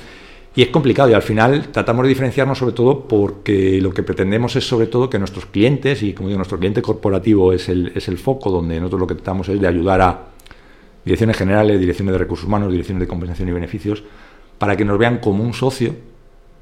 Y 0.55 0.61
es 0.61 0.67
complicado 0.69 1.09
y 1.09 1.13
al 1.13 1.21
final 1.23 1.69
tratamos 1.71 2.03
de 2.03 2.09
diferenciarnos 2.09 2.59
sobre 2.59 2.73
todo 2.73 3.07
porque 3.07 3.79
lo 3.81 3.91
que 3.91 4.03
pretendemos 4.03 4.55
es 4.55 4.67
sobre 4.67 4.87
todo 4.87 5.09
que 5.09 5.17
nuestros 5.17 5.47
clientes, 5.47 6.03
y 6.03 6.13
como 6.13 6.29
digo, 6.29 6.37
nuestro 6.37 6.59
cliente 6.59 6.81
corporativo 6.81 7.53
es 7.53 7.69
el, 7.69 7.91
es 7.95 8.07
el 8.07 8.17
foco 8.17 8.51
donde 8.51 8.79
nosotros 8.79 9.01
lo 9.01 9.07
que 9.07 9.15
tratamos 9.15 9.49
es 9.49 9.59
de 9.59 9.67
ayudar 9.67 10.01
a 10.01 10.27
direcciones 11.05 11.37
generales, 11.37 11.79
direcciones 11.79 12.13
de 12.13 12.17
recursos 12.17 12.47
humanos, 12.47 12.71
direcciones 12.71 13.01
de 13.01 13.07
compensación 13.07 13.49
y 13.49 13.51
beneficios, 13.51 14.03
para 14.57 14.75
que 14.77 14.85
nos 14.85 14.97
vean 14.97 15.17
como 15.17 15.43
un 15.43 15.53
socio 15.53 15.95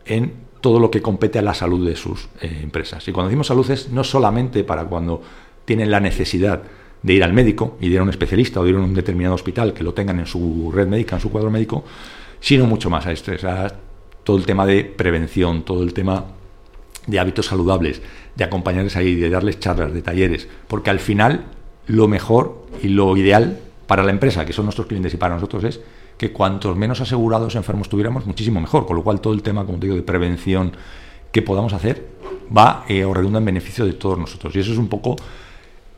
en 0.06 0.34
todo 0.62 0.80
lo 0.80 0.91
que 0.91 1.01
compete 1.01 1.39
a 1.39 1.41
la 1.41 1.54
salud 1.54 1.88
de 1.88 1.95
sus 1.95 2.30
eh, 2.41 2.60
empresas. 2.63 3.08
Y 3.08 3.12
cuando 3.12 3.30
decimos 3.30 3.47
salud 3.47 3.69
es 3.69 3.89
no 3.89 4.04
solamente 4.04 4.63
para 4.63 4.86
cuando 4.86 5.21
tienen 5.65 5.91
la 5.91 5.99
necesidad 5.99 6.62
de 7.01 7.13
ir 7.13 7.23
al 7.23 7.34
médico 7.34 7.77
y 7.82 7.88
de 7.88 7.95
ir 7.95 7.99
a 7.99 8.04
un 8.04 8.10
especialista 8.10 8.60
o 8.60 8.63
de 8.63 8.69
ir 8.69 8.75
a 8.75 8.80
un 8.80 8.93
determinado 8.93 9.36
hospital 9.36 9.73
que 9.73 9.84
lo 9.84 9.93
tengan 9.93 10.19
en 10.19 10.27
su 10.27 10.71
red 10.73 10.88
médica, 10.88 11.15
en 11.15 11.21
su 11.21 11.32
cuadro 11.32 11.49
médico, 11.49 11.84
sino 12.39 12.65
mucho 12.67 12.89
más 12.89 13.06
a 13.08 13.12
esto. 13.12 13.32
todo 14.23 14.38
el 14.38 14.45
tema 14.45 14.65
de 14.65 14.84
prevención, 14.84 15.63
todo 15.63 15.84
el 15.84 15.93
tema 15.93 16.25
de 17.08 17.19
hábitos 17.19 17.47
saludables, 17.47 18.01
de 18.36 18.43
acompañarles 18.43 18.95
ahí, 18.95 19.15
de 19.15 19.30
darles 19.30 19.60
charlas, 19.60 19.93
de 19.93 20.01
talleres, 20.04 20.47
porque 20.67 20.91
al 20.91 20.99
final 20.99 21.45
lo 21.88 22.08
mejor 22.08 22.67
y 22.84 22.89
lo 22.89 23.17
ideal 23.17 23.60
para 23.91 24.04
la 24.04 24.12
empresa, 24.12 24.45
que 24.45 24.54
son 24.54 24.63
nuestros 24.63 24.88
clientes 24.88 25.13
y 25.13 25.17
para 25.17 25.36
nosotros, 25.36 25.65
es 25.65 25.82
que 26.17 26.32
cuantos 26.32 26.77
menos 26.77 27.01
asegurados 27.01 27.56
enfermos 27.56 27.89
tuviéramos, 27.89 28.25
muchísimo 28.25 28.62
mejor. 28.62 28.86
Con 28.86 28.95
lo 28.95 29.04
cual 29.04 29.19
todo 29.19 29.34
el 29.34 29.41
tema, 29.43 29.65
como 29.65 29.80
te 29.80 29.88
digo, 29.88 29.97
de 29.97 30.01
prevención 30.01 30.71
que 31.30 31.41
podamos 31.41 31.73
hacer 31.73 32.08
va 32.56 32.86
eh, 32.88 33.04
o 33.04 33.13
redunda 33.13 33.39
en 33.39 33.43
beneficio 33.43 33.86
de 33.86 33.91
todos 33.91 34.17
nosotros. 34.17 34.56
Y 34.56 34.60
eso 34.60 34.71
es 34.71 34.77
un 34.77 34.88
poco, 34.88 35.17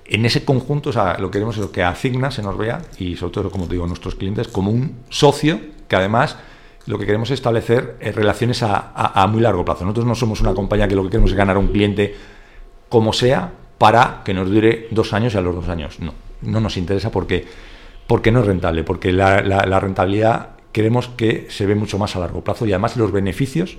en 0.05 0.25
ese 0.25 0.43
conjunto, 0.43 0.89
o 0.89 0.91
sea, 0.91 1.19
lo 1.19 1.29
que 1.29 1.33
queremos 1.33 1.55
es 1.57 1.61
lo 1.61 1.71
que 1.71 1.83
asigna 1.83 2.31
se 2.31 2.41
nos 2.41 2.57
vea, 2.57 2.81
y 2.97 3.15
sobre 3.15 3.31
todo, 3.31 3.51
como 3.51 3.65
te 3.67 3.73
digo, 3.73 3.85
nuestros 3.85 4.15
clientes, 4.15 4.47
como 4.47 4.71
un 4.71 4.95
socio 5.09 5.59
que 5.87 5.95
además 5.95 6.35
lo 6.87 6.97
que 6.97 7.05
queremos 7.05 7.29
es 7.29 7.35
establecer 7.35 7.97
eh, 7.99 8.11
relaciones 8.11 8.63
a, 8.63 9.27
muy 9.29 9.41
largo 9.41 9.63
plazo. 9.63 9.83
Nosotros 9.83 10.07
no 10.07 10.15
somos 10.15 10.41
una 10.41 10.55
compañía 10.55 10.87
que 10.87 10.95
lo 10.95 11.03
que 11.03 11.09
queremos 11.09 11.29
es 11.29 11.37
ganar 11.37 11.57
a 11.57 11.59
un 11.59 11.67
cliente 11.67 12.15
como 12.89 13.13
sea 13.13 13.53
para 13.77 14.23
que 14.25 14.33
nos 14.33 14.49
dure 14.49 14.87
dos 14.89 15.13
años 15.13 15.35
y 15.35 15.37
a 15.37 15.41
los 15.41 15.53
dos 15.53 15.69
años. 15.69 15.99
No, 15.99 16.15
no 16.41 16.59
nos 16.59 16.75
interesa 16.75 17.11
porque, 17.11 17.45
porque 18.07 18.31
no 18.31 18.41
es 18.41 18.45
rentable, 18.45 18.83
porque 18.83 19.11
la, 19.11 19.41
la 19.41 19.79
rentabilidad 19.79 20.49
queremos 20.73 21.07
que 21.07 21.47
se 21.49 21.65
ve 21.65 21.75
mucho 21.75 21.97
más 21.97 22.15
a 22.15 22.19
largo 22.19 22.43
plazo 22.43 22.65
y 22.65 22.73
además 22.73 22.97
los 22.97 23.11
beneficios 23.11 23.77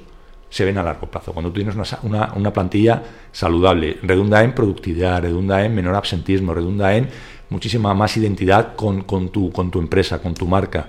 se 0.48 0.64
ven 0.64 0.78
a 0.78 0.84
largo 0.84 1.08
plazo. 1.08 1.32
Cuando 1.32 1.50
tú 1.50 1.56
tienes 1.56 1.74
una, 2.04 2.32
una, 2.36 2.52
plantilla 2.52 3.02
saludable, 3.32 3.98
redunda 4.02 4.44
en 4.44 4.54
productividad, 4.54 5.20
redunda 5.20 5.64
en 5.64 5.74
menor 5.74 5.96
absentismo, 5.96 6.54
redunda 6.54 6.94
en 6.96 7.08
muchísima 7.50 7.92
más 7.92 8.16
identidad 8.16 8.76
con, 8.76 9.02
con, 9.02 9.30
tu, 9.30 9.50
con 9.50 9.72
tu 9.72 9.80
empresa, 9.80 10.22
con 10.22 10.32
tu 10.32 10.46
marca. 10.46 10.88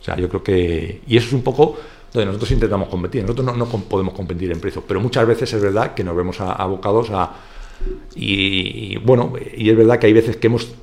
O 0.00 0.02
sea, 0.02 0.16
yo 0.16 0.28
creo 0.28 0.42
que... 0.42 1.02
Y 1.06 1.16
eso 1.16 1.28
es 1.28 1.32
un 1.32 1.42
poco 1.42 1.76
donde 2.12 2.26
nosotros 2.26 2.50
intentamos 2.50 2.88
competir. 2.88 3.22
Nosotros 3.22 3.46
no, 3.46 3.52
no 3.56 3.66
podemos 3.66 4.14
competir 4.14 4.50
en 4.50 4.60
precios, 4.60 4.82
pero 4.86 5.00
muchas 5.00 5.24
veces 5.28 5.52
es 5.52 5.62
verdad 5.62 5.94
que 5.94 6.02
nos 6.02 6.16
vemos 6.16 6.40
abocados 6.40 7.10
a... 7.12 7.34
y, 8.16 8.96
bueno, 8.96 9.34
y 9.56 9.70
es 9.70 9.76
verdad 9.76 10.00
que 10.00 10.08
hay 10.08 10.12
veces 10.12 10.36
que 10.38 10.48
hemos 10.48 10.74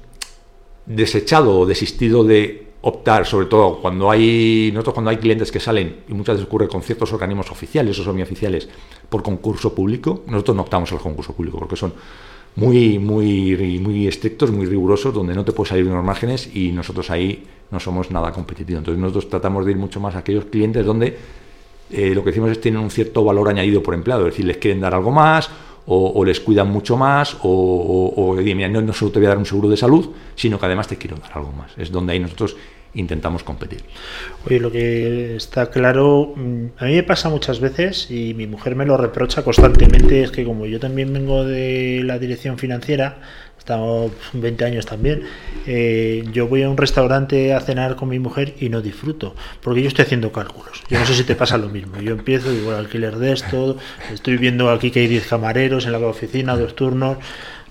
desechado 0.95 1.59
o 1.59 1.65
desistido 1.65 2.23
de 2.23 2.71
optar, 2.81 3.25
sobre 3.25 3.45
todo 3.45 3.77
cuando 3.79 4.09
hay 4.09 4.71
nosotros 4.73 4.95
cuando 4.95 5.11
hay 5.11 5.17
clientes 5.17 5.51
que 5.51 5.59
salen 5.59 5.97
y 6.07 6.13
muchas 6.13 6.35
veces 6.35 6.47
ocurre 6.47 6.67
con 6.67 6.81
ciertos 6.81 7.13
organismos 7.13 7.51
oficiales 7.51 7.97
o 7.99 8.03
semioficiales 8.03 8.67
por 9.07 9.21
concurso 9.21 9.75
público, 9.75 10.23
nosotros 10.27 10.55
no 10.55 10.63
optamos 10.63 10.91
al 10.91 10.99
concurso 10.99 11.33
público 11.33 11.59
porque 11.59 11.75
son 11.75 11.93
muy 12.55 12.97
muy 12.97 13.79
muy 13.81 14.07
estrictos, 14.07 14.51
muy 14.51 14.65
rigurosos, 14.65 15.13
donde 15.13 15.35
no 15.35 15.45
te 15.45 15.51
puedes 15.51 15.69
salir 15.69 15.85
de 15.85 15.91
unos 15.91 16.03
márgenes 16.03 16.49
y 16.55 16.71
nosotros 16.71 17.09
ahí 17.11 17.45
no 17.69 17.79
somos 17.79 18.11
nada 18.11 18.31
competitivos. 18.31 18.79
Entonces 18.79 18.99
nosotros 18.99 19.29
tratamos 19.29 19.65
de 19.65 19.71
ir 19.71 19.77
mucho 19.77 19.99
más 19.99 20.15
a 20.15 20.19
aquellos 20.19 20.45
clientes 20.45 20.85
donde 20.85 21.17
eh, 21.91 22.15
lo 22.15 22.23
que 22.23 22.31
decimos 22.31 22.49
es 22.51 22.59
tienen 22.59 22.81
un 22.81 22.89
cierto 22.89 23.23
valor 23.23 23.49
añadido 23.49 23.83
por 23.83 23.93
empleado, 23.93 24.27
es 24.27 24.33
decir, 24.33 24.45
les 24.45 24.57
quieren 24.57 24.81
dar 24.81 24.95
algo 24.95 25.11
más 25.11 25.49
o, 25.85 26.23
les 26.23 26.39
cuidan 26.39 26.69
mucho 26.69 26.97
más, 26.97 27.37
o, 27.41 28.13
o, 28.15 28.35
no, 28.35 28.81
no, 28.81 28.93
solo 28.93 29.11
te 29.11 29.19
voy 29.19 29.25
a 29.25 29.29
dar 29.29 29.37
un 29.37 29.45
seguro 29.45 29.69
de 29.69 29.77
salud, 29.77 30.09
sino 30.35 30.59
que 30.59 30.65
además 30.65 30.87
te 30.87 30.97
quiero 30.97 31.17
dar 31.17 31.31
algo 31.33 31.51
más. 31.51 31.71
Es 31.77 31.91
donde 31.91 32.13
ahí 32.13 32.19
nosotros 32.19 32.55
intentamos 32.93 33.43
competir. 33.43 33.83
Oye, 34.45 34.59
lo 34.59 34.71
que 34.71 35.35
está 35.35 35.69
claro, 35.69 36.33
mm, 36.35 36.65
a 36.77 36.85
mí 36.85 36.95
me 36.95 37.03
pasa 37.03 37.29
muchas 37.29 37.59
veces 37.59 38.11
y 38.11 38.33
mi 38.33 38.47
mujer 38.47 38.75
me 38.75 38.85
lo 38.85 38.97
reprocha 38.97 39.43
constantemente, 39.43 40.23
es 40.23 40.31
que 40.31 40.43
como 40.43 40.65
yo 40.65 40.79
también 40.79 41.13
vengo 41.13 41.45
de 41.45 42.01
la 42.03 42.19
dirección 42.19 42.57
financiera, 42.57 43.19
estamos 43.61 44.11
20 44.33 44.65
años 44.65 44.87
también, 44.87 45.21
eh, 45.67 46.23
yo 46.33 46.47
voy 46.47 46.63
a 46.63 46.69
un 46.69 46.77
restaurante 46.77 47.53
a 47.53 47.59
cenar 47.59 47.95
con 47.95 48.09
mi 48.09 48.17
mujer 48.17 48.55
y 48.59 48.69
no 48.69 48.81
disfruto, 48.81 49.35
porque 49.61 49.83
yo 49.83 49.87
estoy 49.87 50.05
haciendo 50.05 50.31
cálculos. 50.31 50.81
Yo 50.89 50.97
no 50.97 51.05
sé 51.05 51.13
si 51.13 51.23
te 51.23 51.35
pasa 51.35 51.59
lo 51.59 51.69
mismo. 51.69 52.01
Yo 52.01 52.13
empiezo, 52.13 52.51
digo, 52.51 52.71
el 52.71 52.77
alquiler 52.77 53.17
de 53.17 53.33
esto, 53.33 53.77
estoy 54.11 54.37
viendo 54.37 54.71
aquí 54.71 54.89
que 54.89 55.01
hay 55.01 55.07
10 55.07 55.27
camareros 55.27 55.85
en 55.85 55.91
la 55.91 55.99
oficina, 55.99 56.57
dos 56.57 56.75
turnos, 56.75 57.17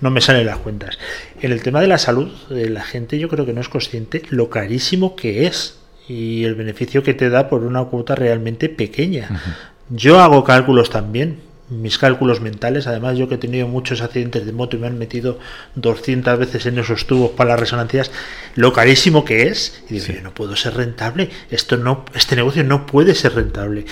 no 0.00 0.10
me 0.12 0.20
salen 0.20 0.46
las 0.46 0.58
cuentas. 0.58 0.96
En 1.40 1.50
el 1.50 1.60
tema 1.60 1.80
de 1.80 1.88
la 1.88 1.98
salud, 1.98 2.30
eh, 2.50 2.68
la 2.70 2.84
gente 2.84 3.18
yo 3.18 3.28
creo 3.28 3.44
que 3.44 3.52
no 3.52 3.60
es 3.60 3.68
consciente 3.68 4.22
lo 4.30 4.48
carísimo 4.48 5.16
que 5.16 5.48
es 5.48 5.80
y 6.08 6.44
el 6.44 6.54
beneficio 6.54 7.02
que 7.02 7.14
te 7.14 7.30
da 7.30 7.48
por 7.48 7.64
una 7.64 7.84
cuota 7.86 8.14
realmente 8.14 8.68
pequeña. 8.68 9.42
Yo 9.88 10.20
hago 10.20 10.44
cálculos 10.44 10.88
también, 10.88 11.49
mis 11.70 11.98
cálculos 11.98 12.40
mentales. 12.40 12.86
Además, 12.86 13.16
yo 13.16 13.28
que 13.28 13.36
he 13.36 13.38
tenido 13.38 13.68
muchos 13.68 14.02
accidentes 14.02 14.44
de 14.44 14.52
moto 14.52 14.76
y 14.76 14.80
me 14.80 14.88
han 14.88 14.98
metido 14.98 15.38
200 15.76 16.38
veces 16.38 16.66
en 16.66 16.78
esos 16.78 17.06
tubos 17.06 17.30
para 17.30 17.50
las 17.50 17.60
resonancias, 17.60 18.10
lo 18.56 18.72
carísimo 18.72 19.24
que 19.24 19.48
es. 19.48 19.82
Y 19.88 20.00
digo, 20.00 20.20
no 20.22 20.34
puedo 20.34 20.56
ser 20.56 20.74
rentable. 20.74 21.30
Esto 21.50 21.76
no, 21.76 22.04
este 22.14 22.36
negocio 22.36 22.64
no 22.64 22.86
puede 22.86 23.14
ser 23.14 23.34
rentable. 23.34 23.86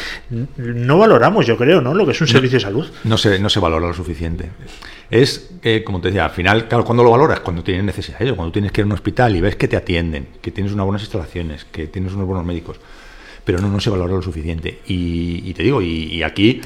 No 0.57 0.99
valoramos, 0.99 1.47
yo 1.47 1.57
creo, 1.57 1.81
¿no? 1.81 1.95
Lo 1.95 2.05
que 2.05 2.13
es 2.13 2.21
un 2.21 2.29
servicio 2.29 2.59
de 2.59 2.65
salud. 2.65 2.89
No 3.05 3.17
se, 3.17 3.39
no 3.39 3.49
se 3.49 3.61
valora 3.61 3.87
lo 3.87 3.95
suficiente. 3.95 4.51
Es, 5.11 5.51
eh, 5.63 5.83
como 5.85 6.01
te 6.01 6.09
decía, 6.09 6.27
al 6.27 6.33
final, 6.33 6.69
claro, 6.69 6.85
cuando 6.85 7.03
lo 7.03 7.11
valoras? 7.11 7.41
Cuando 7.41 7.63
tienes 7.63 7.85
necesidad 7.85 8.19
cuando 8.35 8.53
tienes 8.53 8.73
que 8.73 8.83
ir 8.83 8.85
a 8.85 8.87
un 8.87 8.93
hospital 8.93 9.37
y 9.37 9.41
ves 9.41 9.57
que 9.57 9.69
te 9.69 9.77
atienden, 9.77 10.29
que 10.43 10.51
tienes 10.51 10.73
unas 10.73 10.85
buenas 10.85 11.03
instalaciones, 11.03 11.65
que 11.65 11.87
tienes 11.87 12.13
unos 12.13 12.27
buenos 12.27 12.45
médicos. 12.45 12.79
Pero 13.45 13.61
no, 13.61 13.69
no 13.69 13.81
se 13.81 13.89
valora 13.89 14.13
lo 14.13 14.21
suficiente. 14.21 14.81
Y, 14.87 15.55
te 15.55 15.63
digo, 15.63 15.81
y 15.81 16.23
aquí 16.23 16.61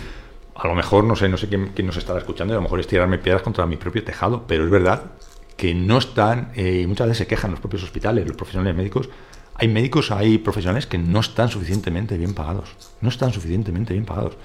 a 0.55 0.69
lo 0.69 0.75
mejor, 0.75 1.05
no 1.05 1.17
sé, 1.17 1.29
no 1.29 1.37
sé 1.37 1.49
quién, 1.49 1.73
nos 1.87 1.97
estará 1.97 2.19
escuchando, 2.19 2.53
y 2.53 2.55
a 2.55 2.59
lo 2.59 2.63
mejor 2.63 2.81
es 2.81 2.87
tirarme 2.87 3.19
piedras 3.19 3.43
contra 3.43 3.67
mi 3.67 3.77
propio 3.77 4.05
tejado, 4.05 4.45
pero 4.47 4.65
es 4.65 4.71
verdad 4.71 5.13
que 5.57 5.75
no 5.75 5.99
están, 5.99 6.53
eh, 6.55 6.81
y 6.83 6.87
muchas 6.87 7.07
veces 7.07 7.19
se 7.19 7.27
quejan 7.27 7.51
los 7.51 7.61
propios 7.61 7.83
hospitales, 7.83 8.27
los 8.27 8.37
profesionales 8.37 8.77
médicos, 8.77 9.09
hay 9.55 9.69
médicos, 9.69 10.11
hay 10.11 10.39
profesionales 10.39 10.87
que 10.87 10.99
no 10.99 11.21
están 11.21 11.49
suficientemente 11.49 12.17
bien 12.19 12.35
pagados, 12.35 12.75
no 13.01 13.09
están 13.09 13.33
suficientemente 13.33 13.93
bien 13.93 14.05
pagados. 14.05 14.37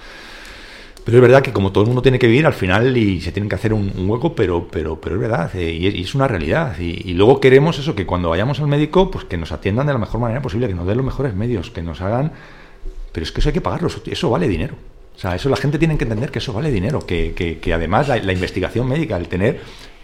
Pero 1.03 1.19
es 1.19 1.21
verdad 1.21 1.41
que 1.41 1.53
como 1.53 1.71
todo 1.71 1.85
el 1.85 1.87
mundo 1.87 2.01
tiene 2.01 2.19
que 2.19 2.27
vivir 2.27 2.45
al 2.45 2.53
final 2.53 2.97
y 2.97 3.21
se 3.21 3.31
tienen 3.31 3.47
que 3.47 3.55
hacer 3.55 3.73
un, 3.73 3.93
hueco, 4.09 4.35
pero, 4.35 4.67
pero, 4.69 4.99
pero 4.99 5.15
es 5.15 5.21
verdad, 5.21 5.55
eh, 5.55 5.71
y, 5.71 6.01
es, 6.01 6.13
una 6.15 6.27
realidad. 6.27 6.77
Y, 6.77 7.09
y, 7.09 7.13
luego 7.13 7.39
queremos 7.39 7.79
eso, 7.79 7.95
que 7.95 8.05
cuando 8.05 8.29
vayamos 8.29 8.59
al 8.59 8.67
médico, 8.67 9.09
pues 9.09 9.23
que 9.23 9.37
nos 9.37 9.53
atiendan 9.53 9.87
de 9.87 9.93
la 9.93 9.99
mejor 9.99 10.19
manera 10.19 10.41
posible, 10.41 10.67
que 10.67 10.73
nos 10.73 10.85
den 10.85 10.97
los 10.97 11.05
mejores 11.05 11.33
medios, 11.33 11.71
que 11.71 11.81
nos 11.81 12.01
hagan... 12.01 12.33
Pero 13.13 13.23
es 13.23 13.31
que 13.31 13.39
eso 13.39 13.47
hay 13.47 13.53
que 13.53 13.61
pagarlo, 13.61 13.87
eso 14.05 14.29
vale 14.29 14.49
dinero. 14.49 14.75
O 15.17 15.19
sea, 15.19 15.33
eso 15.33 15.49
la 15.49 15.55
gente 15.57 15.79
tiene 15.79 15.97
que 15.97 16.03
entender 16.03 16.29
que 16.29 16.37
eso 16.37 16.53
vale 16.53 16.69
dinero, 16.69 16.99
que, 16.99 17.33
que, 17.59 17.73
además 17.73 18.07
la, 18.07 18.31
investigación 18.31 18.87
médica, 18.87 19.17
el 19.17 19.27
tener 19.27 19.61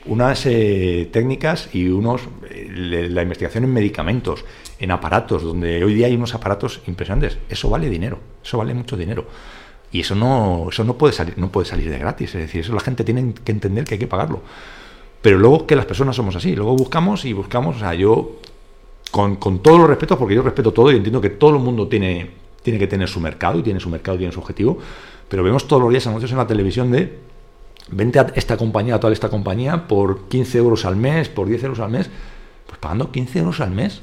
unas 0.07 0.43
eh, 0.47 1.07
técnicas 1.13 1.69
y 1.71 1.87
unos 1.87 2.21
eh, 2.49 3.07
la 3.11 3.21
investigación 3.21 3.63
en 3.63 3.73
medicamentos, 3.73 4.43
en 4.79 4.89
aparatos, 4.89 5.43
donde 5.43 5.83
hoy 5.83 5.93
día 5.93 6.07
hay 6.07 6.15
unos 6.15 6.33
aparatos 6.33 6.81
impresionantes, 6.87 7.37
eso 7.47 7.69
vale 7.69 7.91
dinero, 7.91 8.17
eso 8.43 8.57
vale 8.57 8.73
mucho 8.73 8.97
dinero. 8.97 9.27
Y 9.91 9.99
eso 9.99 10.15
no, 10.15 10.69
eso 10.71 10.83
no 10.83 10.97
puede 10.97 11.13
salir, 11.13 11.37
no 11.37 11.51
puede 11.51 11.67
salir 11.67 11.91
de 11.91 11.99
gratis, 11.99 12.33
es 12.33 12.41
decir, 12.41 12.61
eso 12.61 12.73
la 12.73 12.79
gente 12.81 13.03
tiene 13.03 13.35
que 13.35 13.51
entender 13.51 13.83
que 13.83 13.93
hay 13.93 13.99
que 13.99 14.07
pagarlo. 14.07 14.41
Pero 15.21 15.37
luego 15.37 15.67
que 15.67 15.75
las 15.75 15.85
personas 15.85 16.15
somos 16.15 16.35
así, 16.35 16.55
luego 16.55 16.75
buscamos 16.75 17.23
y 17.25 17.33
buscamos, 17.33 17.75
o 17.75 17.79
sea, 17.79 17.93
yo 17.93 18.37
con, 19.11 19.35
con 19.35 19.59
todos 19.59 19.77
los 19.77 19.87
respetos, 19.87 20.17
porque 20.17 20.33
yo 20.33 20.41
respeto 20.41 20.73
todo 20.73 20.91
y 20.91 20.95
entiendo 20.95 21.21
que 21.21 21.29
todo 21.29 21.51
el 21.51 21.59
mundo 21.59 21.87
tiene 21.87 22.42
tiene 22.63 22.79
que 22.79 22.87
tener 22.87 23.07
su 23.07 23.19
mercado 23.19 23.59
y 23.59 23.63
tiene 23.63 23.79
su 23.79 23.89
mercado, 23.89 24.15
y 24.15 24.19
tiene 24.19 24.33
su 24.33 24.39
objetivo, 24.39 24.79
pero 25.29 25.43
vemos 25.43 25.67
todos 25.67 25.81
los 25.81 25.91
días 25.91 26.07
anuncios 26.07 26.31
en 26.31 26.37
la 26.37 26.47
televisión 26.47 26.91
de 26.91 27.19
vente 27.89 28.19
a 28.19 28.27
esta 28.35 28.57
compañía, 28.57 28.95
a 28.95 28.99
toda 28.99 29.13
esta 29.13 29.29
compañía, 29.29 29.87
por 29.87 30.27
15 30.29 30.57
euros 30.57 30.85
al 30.85 30.95
mes, 30.95 31.29
por 31.29 31.47
10 31.47 31.63
euros 31.65 31.79
al 31.79 31.91
mes, 31.91 32.09
pues 32.65 32.79
pagando 32.79 33.11
15 33.11 33.39
euros 33.39 33.59
al 33.59 33.71
mes, 33.71 34.01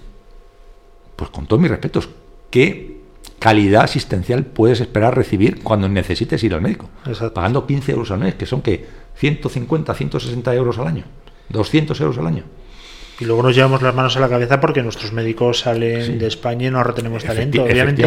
pues 1.17 1.31
con 1.31 1.47
todos 1.47 1.61
mis 1.61 1.71
respetos, 1.71 2.09
¿qué 2.51 3.01
calidad 3.39 3.85
asistencial 3.85 4.45
puedes 4.45 4.81
esperar 4.81 5.17
recibir 5.17 5.63
cuando 5.63 5.89
necesites 5.89 6.43
ir 6.45 6.55
al 6.55 6.61
médico? 6.61 6.91
Pagando 7.35 7.67
15 7.67 7.93
euros 7.93 8.11
al 8.11 8.21
mes, 8.21 8.35
que 8.35 8.47
son 8.47 8.61
que 8.63 8.87
150, 9.17 9.95
160 9.95 10.55
euros 10.55 10.79
al 10.79 10.87
año, 10.87 11.05
200 11.49 12.01
euros 12.01 12.19
al 12.19 12.27
año. 12.27 12.45
Y 13.21 13.27
luego 13.27 13.43
nos 13.43 13.55
llevamos 13.55 13.83
las 13.83 13.95
manos 13.95 14.17
a 14.17 14.21
la 14.21 14.29
cabeza 14.29 14.61
porque 14.61 14.83
nuestros 14.83 15.13
médicos 15.13 15.61
salen 15.61 16.19
de 16.19 16.27
España 16.27 16.69
y 16.69 16.71
no 16.71 16.83
retenemos 16.83 17.23
talento. 17.23 17.63
Obviamente 17.63 18.03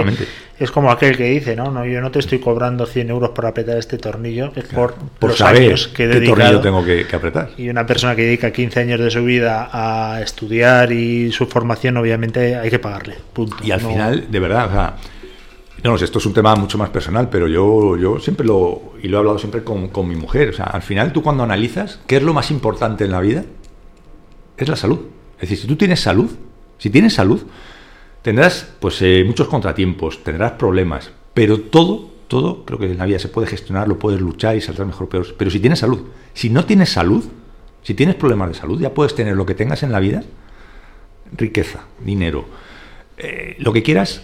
es 0.59 0.71
como 0.71 0.91
aquel 0.91 1.15
que 1.17 1.25
dice, 1.25 1.55
no, 1.55 1.71
no, 1.71 1.85
yo 1.85 2.01
no 2.01 2.09
te 2.09 2.19
estoy 2.19 2.39
cobrando 2.39 2.85
100 2.85 3.09
euros 3.09 3.29
por 3.31 3.45
apretar 3.45 3.77
este 3.77 3.97
tornillo, 3.97 4.51
es 4.55 4.65
por, 4.65 4.95
los 5.21 5.41
años 5.41 5.87
que 5.87 6.05
he 6.05 6.19
qué 6.19 6.27
tornillo 6.27 6.61
tengo 6.61 6.83
que, 6.83 7.05
apretar. 7.13 7.49
Y 7.57 7.69
una 7.69 7.85
persona 7.85 8.15
que 8.15 8.23
dedica 8.23 8.51
15 8.51 8.79
años 8.79 8.99
de 8.99 9.11
su 9.11 9.23
vida 9.23 9.69
a 9.71 10.21
estudiar 10.21 10.91
y 10.91 11.31
su 11.31 11.45
formación, 11.47 11.97
obviamente 11.97 12.55
hay 12.55 12.69
que 12.69 12.79
pagarle. 12.79 13.15
Punto. 13.33 13.57
Y 13.63 13.71
al 13.71 13.81
final, 13.81 14.31
de 14.31 14.39
verdad, 14.39 14.67
o 14.67 14.71
sea, 14.71 14.95
no, 15.83 15.95
esto 15.95 16.19
es 16.19 16.25
un 16.25 16.33
tema 16.33 16.55
mucho 16.55 16.77
más 16.77 16.89
personal, 16.89 17.29
pero 17.29 17.47
yo, 17.47 17.97
yo 17.97 18.19
siempre 18.19 18.47
lo, 18.47 18.93
y 19.01 19.09
lo 19.09 19.17
he 19.17 19.19
hablado 19.19 19.37
siempre 19.37 19.63
con, 19.63 19.89
con 19.89 20.07
mi 20.07 20.15
mujer, 20.15 20.49
o 20.49 20.53
sea, 20.53 20.65
al 20.65 20.81
final 20.81 21.11
tú 21.11 21.21
cuando 21.21 21.43
analizas 21.43 21.99
qué 22.07 22.17
es 22.17 22.23
lo 22.23 22.33
más 22.33 22.51
importante 22.51 23.03
en 23.03 23.11
la 23.11 23.19
vida, 23.19 23.43
es 24.57 24.67
la 24.67 24.75
salud. 24.75 24.99
Es 25.35 25.49
decir, 25.49 25.57
si 25.57 25.67
tú 25.67 25.75
tienes 25.75 25.99
salud, 25.99 26.29
si 26.77 26.89
tienes 26.89 27.13
salud, 27.13 27.41
tendrás 28.21 28.69
pues 28.79 29.01
eh, 29.01 29.23
muchos 29.25 29.47
contratiempos, 29.47 30.23
tendrás 30.23 30.53
problemas, 30.53 31.11
pero 31.33 31.59
todo, 31.59 32.09
todo, 32.27 32.65
creo 32.65 32.79
que 32.79 32.85
en 32.85 32.97
la 32.97 33.05
vida 33.05 33.19
se 33.19 33.27
puede 33.27 33.47
gestionar, 33.47 33.87
lo 33.87 33.99
puedes 33.99 34.21
luchar 34.21 34.55
y 34.55 34.61
saldrás 34.61 34.87
mejor, 34.87 35.09
peor. 35.09 35.35
Pero 35.37 35.51
si 35.51 35.59
tienes 35.59 35.79
salud, 35.79 36.07
si 36.33 36.49
no 36.49 36.65
tienes 36.65 36.89
salud, 36.89 37.23
si 37.83 37.93
tienes 37.93 38.15
problemas 38.15 38.49
de 38.49 38.55
salud, 38.55 38.79
ya 38.79 38.93
puedes 38.93 39.15
tener 39.15 39.35
lo 39.35 39.45
que 39.45 39.55
tengas 39.55 39.83
en 39.83 39.91
la 39.91 39.99
vida, 39.99 40.23
riqueza, 41.35 41.85
dinero, 41.99 42.45
eh, 43.17 43.55
lo 43.59 43.73
que 43.73 43.83
quieras, 43.83 44.23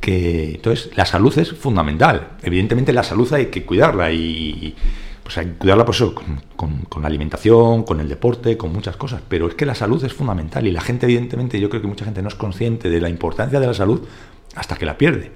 que 0.00 0.54
entonces 0.54 0.90
la 0.96 1.04
salud 1.04 1.36
es 1.38 1.52
fundamental. 1.52 2.36
Evidentemente 2.42 2.92
la 2.92 3.02
salud 3.02 3.32
hay 3.32 3.46
que 3.46 3.64
cuidarla 3.64 4.10
y 4.12 4.74
pues 5.28 5.36
hay 5.36 5.44
que 5.44 5.58
cuidarla 5.58 5.84
por 5.84 5.94
eso, 5.94 6.14
con, 6.14 6.86
con, 6.88 7.02
la 7.02 7.08
alimentación, 7.08 7.82
con 7.82 8.00
el 8.00 8.08
deporte, 8.08 8.56
con 8.56 8.72
muchas 8.72 8.96
cosas. 8.96 9.20
Pero 9.28 9.46
es 9.48 9.54
que 9.54 9.66
la 9.66 9.74
salud 9.74 10.02
es 10.02 10.14
fundamental 10.14 10.66
y 10.66 10.72
la 10.72 10.80
gente, 10.80 11.04
evidentemente, 11.04 11.60
yo 11.60 11.68
creo 11.68 11.82
que 11.82 11.86
mucha 11.86 12.06
gente 12.06 12.22
no 12.22 12.28
es 12.28 12.34
consciente 12.34 12.88
de 12.88 12.98
la 12.98 13.10
importancia 13.10 13.60
de 13.60 13.66
la 13.66 13.74
salud 13.74 14.08
hasta 14.54 14.76
que 14.76 14.86
la 14.86 14.96
pierde. 14.96 15.30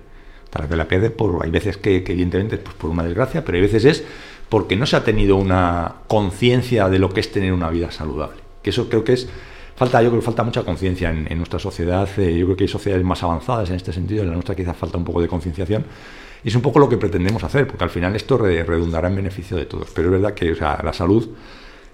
Hasta 0.45 0.66
que 0.66 0.76
la 0.76 0.88
pierde, 0.88 1.11
por, 1.11 1.45
hay 1.45 1.51
veces 1.51 1.76
que, 1.76 1.97
evidentemente, 1.97 2.57
pues 2.57 2.74
por 2.74 2.88
una 2.88 3.03
desgracia, 3.03 3.45
pero 3.45 3.57
hay 3.57 3.61
veces 3.61 3.84
es 3.84 4.05
porque 4.49 4.76
no 4.76 4.86
se 4.86 4.97
ha 4.97 5.05
tenido 5.05 5.36
una 5.36 5.97
conciencia 6.07 6.88
de 6.88 6.99
lo 6.99 7.11
que 7.11 7.20
es 7.20 7.30
tener 7.30 7.53
una 7.53 7.68
vida 7.68 7.90
saludable. 7.90 8.40
Que 8.62 8.70
eso 8.70 8.88
creo 8.88 9.05
que 9.05 9.12
es 9.12 9.28
falta 9.76 10.01
yo 10.01 10.09
creo 10.09 10.20
que 10.20 10.24
falta 10.24 10.43
mucha 10.43 10.62
conciencia 10.62 11.11
en, 11.11 11.36
nuestra 11.36 11.59
sociedad 11.59 12.09
eh, 12.18 12.38
yo 12.38 12.47
creo 12.47 12.57
que 12.57 12.64
hay 12.64 12.68
sociedades 12.68 13.05
más 13.05 13.22
avanzadas 13.22 13.68
en 13.70 13.76
este 13.76 13.93
sentido 13.93 14.22
en 14.22 14.28
la 14.28 14.34
nuestra 14.34 14.55
quizás 14.55 14.76
falta 14.76 14.99
un 14.99 15.05
poco 15.05 15.20
de 15.20 15.28
concienciación 15.28 15.84
y 16.45 16.49
es 16.49 16.55
un 16.55 16.62
poco 16.62 16.78
lo 16.78 16.88
que 16.88 16.97
pretendemos 16.97 17.45
hacer 17.45 17.66
porque 17.66 17.84
al 17.84 17.90
final 17.90 18.16
esto 18.16 18.36
redundará 18.36 19.09
en 19.09 19.16
beneficio 19.16 19.57
de 19.57 19.66
todos. 19.66 19.90
Pero 19.95 20.09
es 20.09 20.12
verdad 20.12 20.34
que 20.34 20.55
la 20.55 20.93
salud 20.93 21.28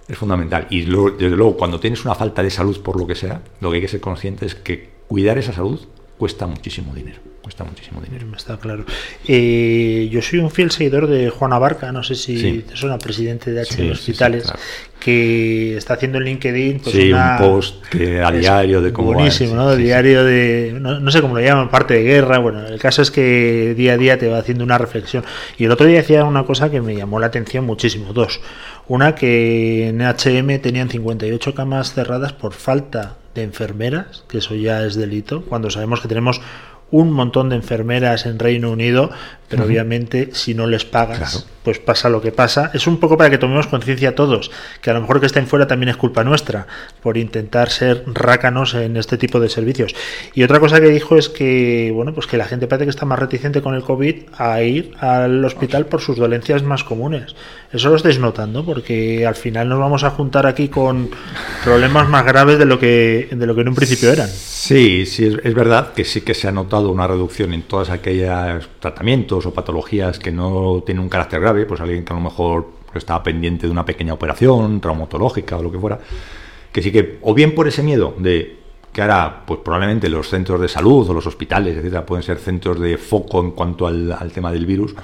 es 0.08 0.16
fundamental. 0.16 0.66
Y 0.70 0.80
desde 0.82 1.36
luego 1.36 1.56
cuando 1.56 1.78
tienes 1.80 2.04
una 2.04 2.14
falta 2.14 2.42
de 2.42 2.50
salud 2.50 2.80
por 2.82 2.98
lo 2.98 3.06
que 3.06 3.14
sea 3.14 3.42
lo 3.60 3.70
que 3.70 3.76
hay 3.76 3.82
que 3.82 3.88
ser 3.88 4.00
consciente 4.00 4.46
es 4.46 4.54
que 4.54 4.90
cuidar 5.06 5.38
esa 5.38 5.52
salud 5.52 5.80
cuesta 6.16 6.46
muchísimo 6.46 6.94
dinero 6.94 7.27
cuesta 7.48 7.64
muchísimo 7.64 8.02
dinero. 8.02 8.26
Está 8.36 8.58
claro. 8.58 8.84
Eh, 9.26 10.06
yo 10.12 10.20
soy 10.20 10.38
un 10.40 10.50
fiel 10.50 10.70
seguidor 10.70 11.06
de 11.06 11.30
Juana 11.30 11.58
Barca, 11.58 11.90
no 11.92 12.02
sé 12.02 12.14
si 12.14 12.62
es 12.70 12.82
una 12.82 12.98
presidente 12.98 13.52
de 13.52 13.62
H 13.62 13.90
Hospitales, 13.90 14.52
que 15.00 15.74
está 15.78 15.94
haciendo 15.94 16.18
en 16.18 16.24
LinkedIn 16.24 16.80
pues 16.80 16.94
un 16.94 17.38
post 17.38 17.86
a 18.22 18.30
diario 18.30 18.82
de 18.82 18.92
cómo 18.92 19.14
Buenísimo, 19.14 19.54
¿no? 19.54 19.74
diario 19.76 20.24
de, 20.24 20.76
no, 20.78 21.10
sé 21.10 21.22
cómo 21.22 21.36
lo 21.36 21.40
llaman, 21.40 21.70
parte 21.70 21.94
de 21.94 22.02
guerra. 22.02 22.36
Bueno, 22.38 22.66
el 22.66 22.78
caso 22.78 23.00
es 23.00 23.10
que 23.10 23.74
día 23.74 23.94
a 23.94 23.96
día 23.96 24.18
te 24.18 24.28
va 24.28 24.36
haciendo 24.36 24.62
una 24.62 24.76
reflexión. 24.76 25.24
Y 25.56 25.64
el 25.64 25.70
otro 25.70 25.86
día 25.86 25.96
decía 25.98 26.24
una 26.24 26.44
cosa 26.44 26.70
que 26.70 26.82
me 26.82 26.94
llamó 26.94 27.18
la 27.18 27.28
atención 27.28 27.64
muchísimo, 27.64 28.12
dos. 28.12 28.42
Una 28.88 29.14
que 29.14 29.88
en 29.88 30.02
HM 30.02 30.60
tenían 30.60 30.90
58 30.90 31.54
camas 31.54 31.94
cerradas 31.94 32.34
por 32.34 32.52
falta 32.52 33.16
de 33.34 33.44
enfermeras, 33.44 34.24
que 34.28 34.38
eso 34.38 34.54
ya 34.54 34.84
es 34.84 34.96
delito, 34.96 35.44
cuando 35.44 35.70
sabemos 35.70 36.00
que 36.00 36.08
tenemos 36.08 36.42
un 36.90 37.10
montón 37.12 37.48
de 37.48 37.56
enfermeras 37.56 38.26
en 38.26 38.38
Reino 38.38 38.70
Unido, 38.70 39.10
pero 39.48 39.64
obviamente 39.64 40.30
si 40.32 40.54
no 40.54 40.66
les 40.66 40.84
pagas, 40.84 41.46
pues 41.62 41.78
pasa 41.78 42.08
lo 42.08 42.20
que 42.20 42.32
pasa. 42.32 42.70
Es 42.74 42.86
un 42.86 42.98
poco 42.98 43.16
para 43.16 43.30
que 43.30 43.38
tomemos 43.38 43.66
conciencia 43.66 44.14
todos, 44.14 44.50
que 44.80 44.90
a 44.90 44.94
lo 44.94 45.00
mejor 45.00 45.20
que 45.20 45.26
estén 45.26 45.46
fuera 45.46 45.66
también 45.66 45.88
es 45.88 45.96
culpa 45.96 46.24
nuestra, 46.24 46.66
por 47.02 47.16
intentar 47.16 47.70
ser 47.70 48.04
rácanos 48.06 48.74
en 48.74 48.96
este 48.96 49.16
tipo 49.16 49.40
de 49.40 49.48
servicios. 49.48 49.94
Y 50.34 50.42
otra 50.42 50.60
cosa 50.60 50.80
que 50.80 50.88
dijo 50.88 51.16
es 51.16 51.28
que, 51.28 51.90
bueno, 51.94 52.12
pues 52.14 52.26
que 52.26 52.36
la 52.36 52.44
gente 52.44 52.66
parece 52.66 52.86
que 52.86 52.90
está 52.90 53.06
más 53.06 53.18
reticente 53.18 53.62
con 53.62 53.74
el 53.74 53.82
COVID 53.82 54.16
a 54.36 54.62
ir 54.62 54.92
al 55.00 55.44
hospital 55.44 55.86
por 55.86 56.00
sus 56.00 56.16
dolencias 56.16 56.62
más 56.62 56.84
comunes. 56.84 57.34
Eso 57.72 57.90
lo 57.90 57.96
estáis 57.96 58.18
notando, 58.18 58.64
porque 58.64 59.26
al 59.26 59.34
final 59.34 59.68
nos 59.68 59.78
vamos 59.78 60.04
a 60.04 60.10
juntar 60.10 60.46
aquí 60.46 60.68
con 60.68 61.10
problemas 61.64 62.08
más 62.08 62.24
graves 62.24 62.58
de 62.58 62.64
lo 62.64 62.78
que, 62.78 63.28
de 63.30 63.46
lo 63.46 63.54
que 63.54 63.60
en 63.60 63.68
un 63.68 63.74
principio 63.74 64.10
eran. 64.10 64.28
Sí, 64.28 65.04
sí, 65.06 65.26
es, 65.26 65.36
es 65.42 65.54
verdad 65.54 65.92
que 65.92 66.04
sí 66.04 66.22
que 66.22 66.34
se 66.34 66.48
ha 66.48 66.52
notado 66.52 66.90
una 66.90 67.06
reducción 67.06 67.52
en 67.52 67.62
todos 67.62 67.90
aquellos 67.90 68.68
tratamientos 68.80 69.37
o 69.46 69.52
patologías 69.52 70.18
que 70.18 70.32
no 70.32 70.82
tienen 70.84 71.02
un 71.02 71.08
carácter 71.08 71.40
grave, 71.40 71.66
pues 71.66 71.80
alguien 71.80 72.04
que 72.04 72.12
a 72.12 72.16
lo 72.16 72.22
mejor 72.22 72.68
estaba 72.94 73.22
pendiente 73.22 73.66
de 73.66 73.72
una 73.72 73.84
pequeña 73.84 74.14
operación 74.14 74.80
traumatológica 74.80 75.56
o 75.56 75.62
lo 75.62 75.70
que 75.70 75.78
fuera, 75.78 75.98
que 76.72 76.82
sí 76.82 76.92
que, 76.92 77.18
o 77.22 77.34
bien 77.34 77.54
por 77.54 77.68
ese 77.68 77.82
miedo 77.82 78.14
de 78.18 78.58
que 78.92 79.02
ahora, 79.02 79.44
pues 79.46 79.60
probablemente 79.60 80.08
los 80.08 80.28
centros 80.28 80.60
de 80.60 80.68
salud 80.68 81.08
o 81.08 81.14
los 81.14 81.26
hospitales, 81.26 81.76
etcétera, 81.76 82.04
pueden 82.04 82.22
ser 82.22 82.38
centros 82.38 82.80
de 82.80 82.96
foco 82.96 83.40
en 83.40 83.52
cuanto 83.52 83.86
al, 83.86 84.32
tema 84.32 84.50
del 84.50 84.66
virus, 84.66 84.94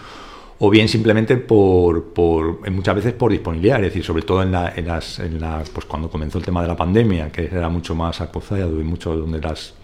o 0.59 0.71
bien 0.71 0.89
simplemente 0.89 1.37
por, 1.37 2.13
por, 2.13 2.69
muchas 2.71 2.97
veces 2.97 3.13
por 3.13 3.31
disponibilidad, 3.31 3.79
es 3.79 3.87
decir, 3.87 4.05
sobre 4.05 4.23
todo 4.23 4.43
en, 4.43 4.53
la, 4.53 4.73
en 4.75 4.89
las, 4.89 5.19
en 5.19 5.39
pues 5.73 5.87
cuando 5.87 6.09
comenzó 6.09 6.39
el 6.39 6.45
tema 6.45 6.63
de 6.63 6.69
la 6.69 6.77
pandemia, 6.77 7.31
que 7.31 7.45
era 7.45 7.69
mucho 7.69 7.95
más 7.95 8.21
acosado 8.21 8.81
y 8.81 8.85
mucho 8.85 9.15
donde 9.15 9.41
las 9.41 9.75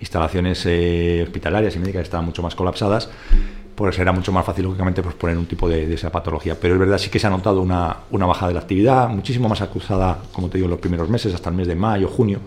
instalaciones 0.00 0.64
eh, 0.66 1.20
hospitalarias 1.22 1.76
y 1.76 1.78
médicas 1.78 2.02
estaban 2.02 2.24
mucho 2.24 2.42
más 2.42 2.54
colapsadas, 2.54 3.10
pues 3.80 3.98
era 3.98 4.12
mucho 4.12 4.30
más 4.30 4.44
fácil, 4.44 4.64
lógicamente, 4.64 5.02
pues 5.02 5.14
poner 5.14 5.38
un 5.38 5.46
tipo 5.46 5.66
de, 5.66 5.94
esa 5.94 6.12
patología. 6.12 6.54
Pero 6.60 6.74
es 6.74 6.80
verdad, 6.80 6.98
sí 6.98 7.08
que 7.08 7.18
se 7.18 7.26
ha 7.26 7.30
notado 7.30 7.62
una, 7.62 7.96
una 8.10 8.26
bajada 8.26 8.48
de 8.48 8.54
la 8.56 8.60
actividad, 8.60 9.08
muchísimo 9.08 9.48
más 9.48 9.62
acusada, 9.62 10.18
como 10.34 10.50
te 10.50 10.58
digo, 10.58 10.66
en 10.66 10.72
los 10.72 10.80
primeros 10.80 11.08
meses, 11.08 11.32
hasta 11.32 11.48
el 11.48 11.56
mes 11.56 11.66
de 11.66 11.76
mayo, 11.76 12.06
junio, 12.06 12.40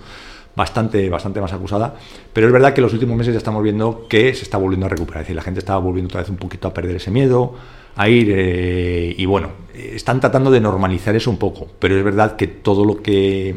bastante, 0.55 1.09
bastante 1.09 1.41
más 1.41 1.51
acusada. 1.51 1.95
Pero 2.31 2.45
es 2.45 2.53
verdad 2.53 2.71
que 2.75 2.81
en 2.81 2.84
los 2.84 2.93
últimos 2.93 3.17
meses 3.17 3.34
ya 3.34 3.39
estamos 3.39 3.63
viendo 3.63 4.05
que 4.07 4.31
se 4.36 4.43
está 4.43 4.59
volviendo 4.59 4.86
a 4.86 4.89
recuperar. 4.89 5.21
Es 5.21 5.25
decir, 5.25 5.36
la 5.36 5.41
gente 5.41 5.59
está 5.59 5.75
volviendo 5.77 6.09
otra 6.09 6.21
vez 6.21 6.29
un 6.29 6.38
poquito 6.38 6.67
a 6.67 6.73
perder 6.75 6.97
ese 6.97 7.09
miedo, 7.09 7.55
a 7.95 8.07
ir. 8.07 8.27
Eh, 8.29 9.15
y 9.17 9.25
bueno, 9.25 9.53
están 9.73 10.19
tratando 10.19 10.51
de 10.51 10.61
normalizar 10.61 11.15
eso 11.15 11.31
un 11.31 11.38
poco. 11.38 11.65
Pero 11.79 11.97
es 11.97 12.03
verdad 12.03 12.36
que 12.36 12.45
todo 12.45 12.86
lo 12.86 13.01
que 13.01 13.55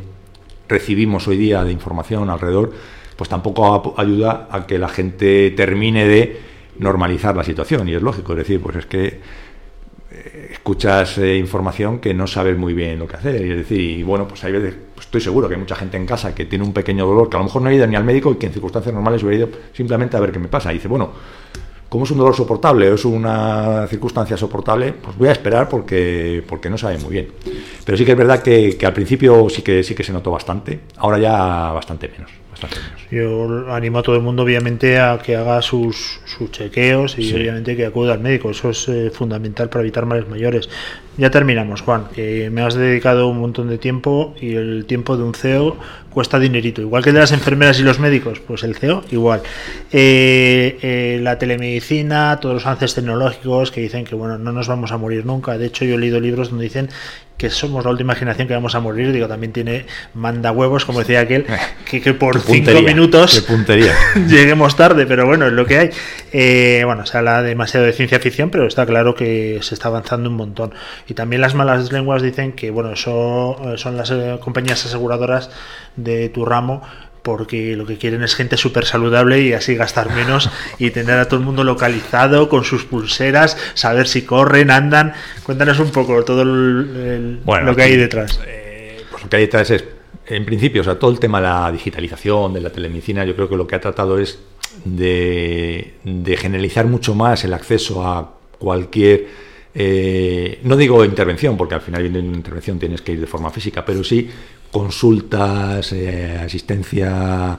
recibimos 0.67 1.29
hoy 1.29 1.37
día 1.37 1.63
de 1.63 1.73
información 1.73 2.31
alrededor 2.31 2.73
pues 3.17 3.29
tampoco 3.29 3.95
ayuda 3.99 4.49
a 4.51 4.67
que 4.67 4.79
la 4.79 4.89
gente 4.89 5.51
termine 5.51 6.07
de 6.07 6.56
normalizar 6.79 7.37
la 7.37 7.45
situación. 7.45 7.89
Y 7.89 7.95
es 7.95 8.03
lógico, 8.03 8.33
es 8.33 8.39
decir, 8.39 8.61
pues 8.61 8.77
es 8.77 8.87
que 8.87 9.21
eh, 10.11 10.49
escuchas 10.53 11.19
eh, 11.19 11.37
información 11.37 11.99
que 11.99 12.15
no 12.15 12.27
sabes 12.27 12.57
muy 12.57 12.73
bien 12.73 12.99
lo 12.99 13.07
que 13.07 13.17
hacer. 13.17 13.45
Y 13.45 13.51
es 13.51 13.57
decir, 13.59 13.81
y 13.81 14.03
bueno, 14.03 14.27
pues 14.27 14.43
hay 14.45 14.53
veces, 14.53 14.75
pues 14.95 15.07
estoy 15.07 15.21
seguro 15.21 15.49
que 15.49 15.55
hay 15.55 15.61
mucha 15.61 15.77
gente 15.77 15.97
en 15.97 16.07
casa 16.07 16.35
que 16.35 16.47
tiene 16.47 16.65
un 16.65 16.73
pequeño 16.73 17.07
dolor, 17.07 17.29
que 17.29 17.37
a 17.37 17.41
lo 17.41 17.45
mejor 17.45 17.63
no 17.63 17.69
ha 17.69 17.75
ido 17.75 17.87
ni 17.87 17.97
al 17.97 18.05
médico 18.05 18.33
y 18.33 18.37
que 18.37 18.47
en 18.47 18.53
circunstancias 18.53 18.95
normales 18.95 19.23
hubiera 19.23 19.47
ido 19.47 19.59
simplemente 19.73 20.17
a 20.17 20.21
ver 20.21 20.33
qué 20.33 20.39
me 20.39 20.49
pasa. 20.49 20.71
Y 20.73 20.75
dice, 20.75 20.89
bueno, 20.89 21.11
como 21.89 22.05
es 22.05 22.11
un 22.11 22.19
dolor 22.19 22.35
soportable 22.35 22.91
o 22.91 22.95
es 22.95 23.05
una 23.05 23.87
circunstancia 23.89 24.37
soportable, 24.37 24.93
pues 24.93 25.17
voy 25.17 25.29
a 25.29 25.33
esperar 25.33 25.69
porque, 25.69 26.43
porque 26.47 26.69
no 26.69 26.77
sabe 26.77 26.99
muy 26.99 27.11
bien. 27.13 27.29
Pero 27.85 27.97
sí 27.97 28.05
que 28.05 28.13
es 28.13 28.19
verdad 28.19 28.43
que, 28.43 28.77
que 28.77 28.87
al 28.87 28.93
principio 28.93 29.49
sí 29.49 29.63
que, 29.63 29.83
sí 29.83 29.95
que 29.95 30.03
se 30.03 30.13
notó 30.13 30.31
bastante, 30.31 30.81
ahora 30.97 31.19
ya 31.19 31.73
bastante 31.73 32.09
menos. 32.09 32.31
Yo 33.11 33.73
animo 33.73 34.01
a 34.01 34.03
todo 34.03 34.17
el 34.17 34.23
mundo, 34.23 34.43
obviamente, 34.43 34.99
a 34.99 35.19
que 35.19 35.37
haga 35.37 35.63
sus, 35.63 36.21
sus 36.25 36.51
chequeos 36.51 37.19
y 37.19 37.33
obviamente 37.35 37.77
que 37.77 37.87
acuda 37.87 38.15
al 38.15 38.21
médico. 38.21 38.51
Eso 38.51 38.71
es 38.71 38.89
eh, 38.89 39.11
fundamental 39.13 39.69
para 39.69 39.83
evitar 39.83 40.07
males 40.07 40.29
mayores. 40.29 40.69
Ya 41.17 41.31
terminamos, 41.31 41.81
Juan, 41.81 42.09
que 42.15 42.51
me 42.51 42.63
has 42.63 42.75
dedicado 42.75 43.29
un 43.29 43.39
montón 43.39 43.69
de 43.69 43.79
tiempo 43.79 44.35
y 44.39 44.55
el 44.55 44.85
tiempo 44.87 45.17
de 45.17 45.23
un 45.23 45.35
CEO 45.35 45.77
cuesta 46.11 46.39
dinerito. 46.39 46.83
Igual 46.83 47.03
que 47.03 47.11
el 47.11 47.15
de 47.15 47.21
las 47.21 47.33
enfermeras 47.33 47.79
y 47.81 47.83
los 47.83 47.99
médicos, 47.99 48.41
pues 48.41 48.65
el 48.65 48.75
CEO 48.75 49.03
igual. 49.11 49.41
Eh, 49.93 50.79
eh, 50.83 51.19
la 51.23 51.39
telemedicina, 51.39 52.39
todos 52.41 52.55
los 52.57 52.67
avances 52.67 52.95
tecnológicos 52.95 53.71
que 53.71 53.81
dicen 53.81 54.05
que 54.05 54.15
bueno, 54.15 54.37
no 54.37 54.53
nos 54.53 54.69
vamos 54.69 54.93
a 54.93 54.99
morir 54.99 55.25
nunca. 55.25 55.57
De 55.57 55.67
hecho, 55.67 55.85
yo 55.85 55.95
he 55.95 55.99
leído 55.99 56.21
libros 56.21 56.51
donde 56.51 56.65
dicen 56.65 56.89
que 57.37 57.51
somos 57.51 57.85
la 57.85 57.91
última 57.91 58.15
generación 58.15 58.49
que 58.49 58.55
vamos 58.55 58.75
a 58.75 58.81
morir, 58.81 59.13
digo, 59.13 59.29
también 59.29 59.53
tiene 59.53 59.85
manda 60.15 60.53
huevos, 60.53 60.85
como 60.85 61.01
decía 61.01 61.21
aquel, 61.21 61.47
que, 61.91 62.01
que 62.01 62.15
por 62.15 62.41
cinco 62.41 62.81
minutos 62.83 62.96
lleguemos 64.29 64.77
tarde, 64.77 65.07
pero 65.07 65.27
bueno, 65.27 65.47
es 65.47 65.53
lo 65.53 65.67
que 65.67 65.79
hay. 65.79 65.91
Eh, 66.33 66.83
bueno, 66.85 67.07
se 67.07 67.17
habla 67.19 67.43
demasiado 67.43 67.87
de 67.87 67.93
ciencia 67.93 68.21
ficción, 68.21 68.51
pero 68.51 68.67
está 68.67 68.87
claro 68.87 69.15
que 69.15 69.59
se 69.63 69.75
está 69.75 69.89
avanzando 69.89 70.29
un 70.31 70.37
montón. 70.37 70.73
Y 71.07 71.15
también 71.15 71.43
las 71.43 71.55
malas 71.55 71.93
lenguas 71.93 72.23
dicen 72.23 72.53
que, 72.53 72.71
bueno, 72.71 72.93
eso 72.93 73.57
eh, 73.65 73.79
son 73.79 73.97
las 73.97 74.11
eh, 74.11 74.39
compañías 74.41 74.85
aseguradoras 74.85 75.51
de 75.97 76.29
tu 76.29 76.45
ramo 76.45 76.83
porque 77.27 77.75
lo 77.75 77.87
que 77.87 77.99
quieren 77.99 78.23
es 78.23 78.37
gente 78.37 78.57
súper 78.57 78.85
saludable 78.85 79.41
y 79.41 79.53
así 79.53 79.75
gastar 79.75 80.15
menos 80.15 80.49
y 80.79 80.91
tener 80.91 81.19
a 81.19 81.25
todo 81.25 81.41
el 81.41 81.45
mundo 81.45 81.65
localizado 81.65 82.49
con 82.49 82.63
sus 82.63 82.85
pulseras, 82.85 83.59
saber 83.75 84.07
si 84.07 84.23
corren, 84.23 84.71
andan. 84.71 85.13
Cuéntanos 85.43 85.81
un 85.81 85.91
poco 85.91 86.25
todo 86.25 86.45
lo 86.45 87.77
que 87.77 87.83
hay 87.83 87.97
detrás. 87.97 88.39
Eh, 88.47 89.03
pues 89.11 89.25
lo 89.25 89.29
que 89.29 89.37
hay 89.37 89.43
detrás 89.43 89.71
es, 89.71 89.85
en 90.29 90.45
principio, 90.45 90.81
o 90.81 90.85
sea, 90.85 90.99
todo 90.99 91.11
el 91.11 91.21
tema 91.21 91.41
de 91.41 91.47
la 91.47 91.73
digitalización, 91.73 92.53
de 92.53 92.61
la 92.61 92.71
telemedicina, 92.71 93.25
yo 93.25 93.35
creo 93.35 93.49
que 93.49 93.57
lo 93.57 93.67
que 93.67 93.77
ha 93.77 93.81
tratado 93.81 94.19
es 94.19 94.39
de, 94.85 95.95
generalizar 96.39 96.87
mucho 96.87 97.15
más 97.15 97.45
el 97.45 97.55
acceso 97.55 98.07
a 98.07 98.35
cualquier 98.59 99.47
eh, 99.79 100.61
no 100.63 100.75
digo 100.75 101.05
intervención, 101.05 101.55
porque 101.55 101.75
al 101.75 101.83
final 101.83 102.01
viene 102.01 102.21
una 102.21 102.39
intervención 102.39 102.79
tienes 102.79 103.03
que 103.03 103.13
ir 103.13 103.21
de 103.21 103.27
forma 103.27 103.51
física, 103.51 103.85
pero 103.85 104.03
sí 104.03 104.27
consultas, 104.73 105.93
eh, 105.93 106.39
asistencia, 106.43 107.59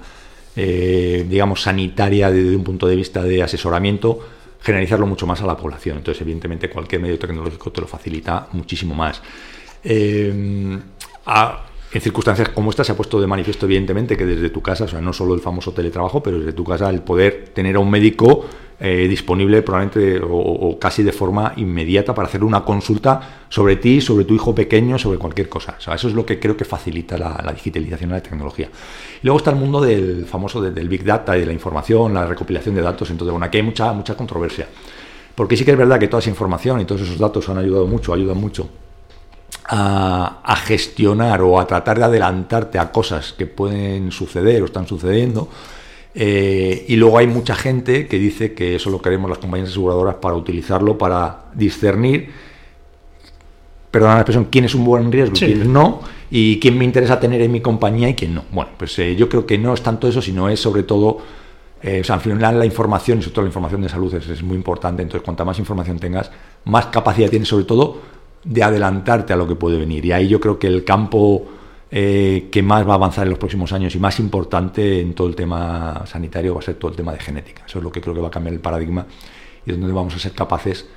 eh, 0.56 1.26
digamos, 1.30 1.62
sanitaria 1.62 2.32
desde 2.32 2.56
un 2.56 2.64
punto 2.64 2.88
de 2.88 2.96
vista 2.96 3.22
de 3.22 3.44
asesoramiento, 3.44 4.20
generalizarlo 4.62 5.06
mucho 5.06 5.28
más 5.28 5.42
a 5.42 5.46
la 5.46 5.56
población. 5.56 5.98
Entonces, 5.98 6.22
evidentemente, 6.22 6.72
cualquier 6.72 7.02
medio 7.02 7.20
tecnológico 7.20 7.72
te 7.72 7.82
lo 7.82 7.88
facilita 7.88 8.48
muchísimo 8.54 8.96
más. 8.96 9.22
En 11.98 12.02
circunstancias 12.02 12.50
como 12.50 12.70
esta 12.70 12.84
se 12.84 12.92
ha 12.92 12.96
puesto 12.96 13.20
de 13.20 13.26
manifiesto, 13.26 13.66
evidentemente, 13.66 14.16
que 14.16 14.26
desde 14.26 14.52
tu 14.52 14.62
casa, 14.62 14.84
o 14.84 14.88
sea, 14.88 15.02
no 15.02 15.14
solo 15.14 15.34
el 15.34 15.40
famoso 15.40 15.72
teletrabajo, 15.72 16.22
pero 16.22 16.38
desde 16.38 16.54
tu 16.54 16.64
casa 16.64 16.92
el 16.92 17.02
poder 17.02 17.50
tener 17.56 17.76
a 17.76 17.80
un 17.80 17.90
médico 17.90 18.46
eh, 18.80 19.08
disponible 19.10 19.64
probablemente 19.64 20.22
o, 20.24 20.78
casi 20.80 21.02
de 21.02 21.12
forma 21.12 21.54
inmediata 21.58 22.14
para 22.14 22.28
hacer 22.28 22.44
una 22.44 22.64
consulta 22.64 23.46
sobre 23.50 23.78
ti, 23.78 24.00
sobre 24.00 24.26
tu 24.26 24.36
hijo 24.36 24.54
pequeño, 24.54 25.00
sobre 25.00 25.18
cualquier 25.18 25.50
cosa. 25.50 25.78
eso 25.80 26.08
es 26.08 26.14
lo 26.14 26.24
que 26.24 26.40
creo 26.40 26.56
que 26.56 26.66
facilita 26.66 27.18
la, 27.18 27.52
digitalización 27.52 28.12
de 28.12 28.18
la 28.18 28.22
tecnología. 28.22 28.70
Luego 29.24 29.40
está 29.40 29.50
el 29.50 29.58
mundo 29.58 29.82
del 29.82 30.28
famoso 30.28 30.62
del 30.62 30.88
Big 30.90 31.04
Data 31.04 31.36
y 31.36 31.40
de 31.40 31.48
la 31.48 31.54
información, 31.54 32.14
la 32.14 32.28
recopilación 32.28 32.76
de 32.76 32.84
datos. 32.84 33.10
Entonces, 33.10 33.32
bueno, 33.32 33.48
aquí 33.48 33.58
hay 33.58 33.64
mucha, 33.64 33.92
mucha 33.92 34.16
controversia. 34.16 34.68
Porque 35.34 35.58
sí 35.58 35.66
que 35.66 35.72
es 35.72 35.78
verdad 35.78 36.00
que 36.00 36.08
toda 36.08 36.20
esa 36.20 36.30
información 36.30 36.80
y 36.80 36.86
todos 36.86 37.02
esos 37.02 37.18
datos 37.18 37.50
han 37.50 37.58
ayudado 37.58 37.88
mucho, 37.88 38.14
ayudan 38.14 38.38
mucho 38.38 38.70
a, 39.68 40.56
gestionar 40.66 41.42
o 41.42 41.60
a 41.60 41.68
tratar 41.68 42.00
de 42.00 42.06
adelantarte 42.06 42.80
a 42.80 42.92
cosas 42.92 43.34
que 43.34 43.46
pueden 43.46 44.12
suceder 44.12 44.62
o 44.62 44.66
están 44.66 44.88
sucediendo. 44.88 45.50
Eh, 46.16 46.86
y 46.88 46.96
luego 46.96 47.18
hay 47.18 47.28
mucha 47.28 47.56
gente 47.56 48.08
que 48.08 48.18
dice 48.18 48.54
que 48.54 48.76
eso 48.76 48.90
lo 48.90 49.02
queremos 49.02 49.30
las 49.30 49.40
compañías 49.40 49.70
aseguradoras 49.70 50.16
para 50.16 50.36
utilizarlo 50.36 50.98
para 50.98 51.46
discernir, 51.54 52.32
perdón 53.92 54.12
la 54.12 54.18
expresión, 54.18 54.48
quién 54.50 54.66
es 54.66 54.74
un 54.74 54.84
buen 54.84 55.12
riesgo 55.12 55.36
y 55.36 55.40
quién 55.40 55.72
no, 55.72 56.02
y 56.32 56.60
quién 56.60 56.78
me 56.78 56.86
interesa 56.86 57.20
tener 57.20 57.42
en 57.42 57.52
mi 57.52 57.62
compañía 57.62 58.10
y 58.10 58.16
quién 58.16 58.34
no. 58.34 58.46
Bueno, 58.52 58.72
pues 58.78 58.98
eh, 59.00 59.16
yo 59.16 59.30
creo 59.30 59.46
que 59.46 59.58
no 59.58 59.74
es 59.74 59.82
tanto 59.82 60.08
eso, 60.08 60.22
sino 60.22 60.50
es 60.50 60.60
sobre 60.60 60.84
todo, 60.84 61.20
eh, 61.84 62.00
o 62.02 62.04
sea, 62.04 62.16
al 62.16 62.22
final 62.22 62.58
la 62.58 62.66
información, 62.66 63.20
y 63.20 63.22
sobre 63.22 63.36
todo 63.36 63.44
la 63.44 63.50
información 63.50 63.82
de 63.82 63.90
salud 63.90 64.12
es, 64.16 64.28
es 64.28 64.42
muy 64.42 64.56
importante, 64.56 65.04
entonces 65.04 65.24
cuanta 65.24 65.46
más 65.46 65.60
información 65.60 66.00
tengas, 66.00 66.32
más 66.66 66.88
capacidad 66.88 67.30
tienes 67.30 67.48
sobre 67.48 67.66
todo 67.66 68.17
de 68.48 68.64
adelantarte 68.64 69.34
a 69.34 69.36
lo 69.36 69.48
que 69.48 69.56
puede 69.56 69.78
venir. 69.78 70.06
Y 70.06 70.12
ahí 70.12 70.28
yo 70.28 70.40
creo 70.40 70.58
que 70.58 70.68
el 70.68 70.84
campo 70.84 71.46
eh, 71.92 72.48
que 72.52 72.62
más 72.64 72.88
va 72.88 72.94
a 72.94 72.96
avanzar 72.96 73.26
en 73.26 73.32
los 73.32 73.40
próximos 73.40 73.72
años 73.74 73.94
y 73.96 74.00
más 74.00 74.20
importante 74.20 75.02
en 75.02 75.14
todo 75.14 75.28
el 75.28 75.36
tema 75.36 76.04
sanitario 76.06 76.54
va 76.54 76.60
a 76.60 76.64
ser 76.64 76.76
todo 76.76 76.92
el 76.92 76.98
tema 76.98 77.12
de 77.12 77.20
genética. 77.20 77.64
Eso 77.66 77.80
es 77.80 77.84
lo 77.84 77.92
que 77.92 78.02
creo 78.02 78.14
que 78.14 78.22
va 78.22 78.28
a 78.30 78.32
cambiar 78.32 78.54
el 78.54 78.62
paradigma 78.62 79.06
y 79.66 79.72
es 79.72 79.80
donde 79.80 79.94
vamos 79.94 80.16
a 80.16 80.20
ser 80.20 80.32
capaces 80.32 80.88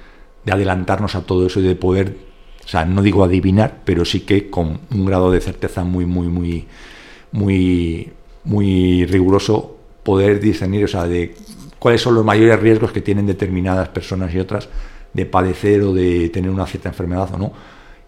de 0.44 0.52
adelantarnos 0.52 1.14
a 1.16 1.22
todo 1.22 1.46
eso 1.46 1.60
y 1.60 1.64
de 1.64 1.74
poder, 1.74 2.16
o 2.64 2.68
sea, 2.68 2.84
no 2.84 3.02
digo 3.02 3.24
adivinar, 3.24 3.82
pero 3.84 4.04
sí 4.04 4.20
que 4.20 4.48
con 4.48 4.80
un 4.92 5.04
grado 5.04 5.30
de 5.30 5.40
certeza 5.40 5.84
muy, 5.84 6.06
muy, 6.06 6.28
muy, 6.28 6.66
muy, 7.32 8.12
muy 8.44 9.04
riguroso 9.06 9.76
poder 10.04 10.40
discernir, 10.40 10.84
o 10.84 10.88
sea, 10.88 11.04
de 11.06 11.34
cuáles 11.78 12.00
son 12.00 12.14
los 12.14 12.24
mayores 12.24 12.60
riesgos 12.60 12.92
que 12.92 13.00
tienen 13.00 13.26
determinadas 13.26 13.88
personas 13.88 14.32
y 14.34 14.38
otras 14.38 14.68
de 15.12 15.26
padecer 15.26 15.82
o 15.82 15.92
de 15.92 16.28
tener 16.28 16.50
una 16.50 16.66
cierta 16.66 16.88
enfermedad 16.88 17.34
o 17.34 17.38
no. 17.38 17.52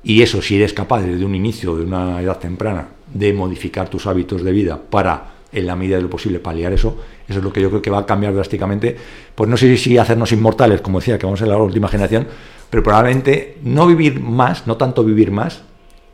Y 0.05 0.23
eso, 0.23 0.43
si 0.43 0.57
eres 0.57 0.73
capaz 0.73 1.03
desde 1.03 1.25
un 1.25 1.35
inicio, 1.35 1.77
de 1.77 1.85
una 1.85 2.21
edad 2.21 2.39
temprana, 2.39 2.89
de 3.13 3.33
modificar 3.33 3.89
tus 3.89 4.07
hábitos 4.07 4.43
de 4.43 4.53
vida 4.53 4.81
para, 4.91 5.35
en 5.53 5.67
la 5.67 5.77
medida 5.77 5.97
de 5.97 6.03
lo 6.03 6.11
posible, 6.11 6.41
paliar 6.41 6.73
eso, 6.73 6.97
eso 7.29 7.39
es 7.39 7.45
lo 7.45 7.53
que 7.53 7.61
yo 7.61 7.69
creo 7.69 7.83
que 7.83 7.91
va 7.91 8.01
a 8.01 8.07
cambiar 8.07 8.35
drásticamente. 8.35 8.97
Pues 9.35 9.49
no 9.49 9.57
sé 9.57 9.77
si 9.77 9.97
hacernos 9.99 10.33
inmortales, 10.33 10.81
como 10.81 10.99
decía, 10.99 11.19
que 11.19 11.27
vamos 11.27 11.41
a 11.41 11.45
ser 11.45 11.49
la 11.49 11.57
última 11.57 11.89
generación, 11.89 12.27
pero 12.69 12.83
probablemente 12.83 13.59
no 13.63 13.87
vivir 13.87 14.21
más, 14.21 14.67
no 14.67 14.77
tanto 14.77 15.05
vivir 15.05 15.31
más, 15.31 15.63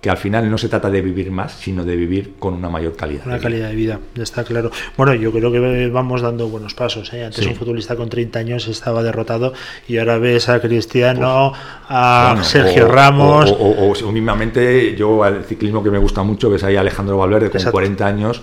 que 0.01 0.11
al 0.11 0.17
final 0.17 0.49
no 0.49 0.59
se 0.59 0.69
trata 0.69 0.91
de 0.91 1.01
vivir 1.01 1.31
más, 1.31 1.53
sino 1.53 1.85
de 1.85 1.97
vivir 1.97 2.35
con 2.39 2.55
una 2.55 2.69
mayor 2.69 2.95
calidad. 2.95 3.27
Una 3.27 3.39
calidad 3.39 3.69
de 3.69 3.75
vida, 3.75 3.99
está 4.17 4.45
claro. 4.45 4.71
Bueno, 4.97 5.15
yo 5.15 5.33
creo 5.33 5.51
que 5.51 5.89
vamos 5.89 6.23
dando 6.23 6.49
buenos 6.49 6.75
pasos. 6.75 7.13
¿eh? 7.13 7.25
Antes 7.25 7.45
un 7.47 7.57
futbolista 7.57 7.97
con 7.97 8.09
30 8.09 8.39
años 8.39 8.69
estaba 8.69 9.03
derrotado 9.03 9.53
y 9.89 9.99
ahora 9.99 10.19
ves 10.19 10.49
a 10.49 10.61
Cristiano, 10.61 11.53
a 11.89 12.39
Sergio 12.43 12.87
Ramos. 12.87 13.51
O, 13.59 13.93
o, 13.93 14.13
mismamente, 14.13 14.95
yo 14.95 15.25
al 15.25 15.45
ciclismo 15.45 15.83
que 15.83 15.91
me 15.91 15.99
gusta 15.99 16.23
mucho, 16.23 16.49
ves 16.49 16.63
ahí 16.63 16.77
a 16.77 16.81
Alejandro 16.81 17.19
Valverde 17.19 17.51
con 17.51 17.63
40 17.63 18.07
años 18.07 18.43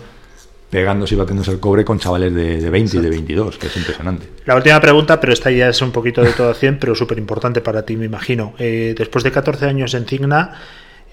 pegándose 0.69 1.15
y 1.15 1.17
batiéndose 1.17 1.51
el 1.51 1.59
cobre 1.61 1.85
con 1.85 1.99
chavales 1.99 2.33
de, 2.33 2.69
20 2.69 2.97
y 2.97 2.99
de 2.99 3.09
22, 3.09 3.57
que 3.57 3.67
es 3.67 3.77
impresionante. 3.77 4.27
La 4.45 4.57
última 4.57 4.81
pregunta, 4.81 5.21
pero 5.21 5.31
esta 5.31 5.49
ya 5.49 5.69
es 5.69 5.81
un 5.81 5.91
poquito 5.91 6.21
de 6.21 6.33
todo 6.33 6.53
100, 6.53 6.79
pero 6.79 6.95
súper 6.95 7.17
importante 7.17 7.61
para 7.61 7.83
ti, 7.85 7.95
me 7.95 8.05
imagino. 8.05 8.53
Eh, 8.59 8.93
después 8.97 9.23
de 9.23 9.31
14 9.31 9.67
años 9.67 9.93
en 9.93 10.05
Cigna, 10.05 10.59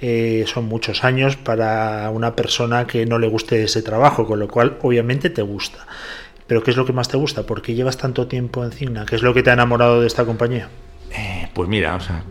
eh, 0.05 0.45
son 0.49 0.65
muchos 0.67 1.05
años 1.05 1.37
para 1.37 2.11
una 2.11 2.35
persona 2.35 2.89
que 2.89 3.07
no 3.07 3.21
le 3.21 3.29
guste 3.29 3.63
ese 3.63 3.83
trabajo, 3.83 4.27
con 4.27 4.41
lo 4.41 4.49
cual 4.49 4.77
obviamente 4.83 5.31
te 5.31 5.43
gusta. 5.43 5.87
Pero 6.49 6.63
¿qué 6.65 6.73
es 6.73 6.77
lo 6.77 6.85
que 6.85 6.93
más 6.93 7.09
te 7.09 7.17
gusta? 7.17 7.45
¿Por 7.45 7.63
qué 7.63 7.75
llevas 7.75 7.97
tanto 7.97 8.27
tiempo 8.27 8.65
en 8.65 8.73
Cigna? 8.73 9.07
¿Qué 9.07 9.15
es 9.15 9.23
lo 9.23 9.33
que 9.33 9.45
te 9.45 9.51
ha 9.51 9.53
enamorado 9.53 10.01
de 10.01 10.09
esta 10.09 10.25
compañía? 10.25 10.69
Eh, 11.13 11.49
pues 11.55 11.69
mira, 11.69 11.95
o 11.95 12.01
sea, 12.01 12.25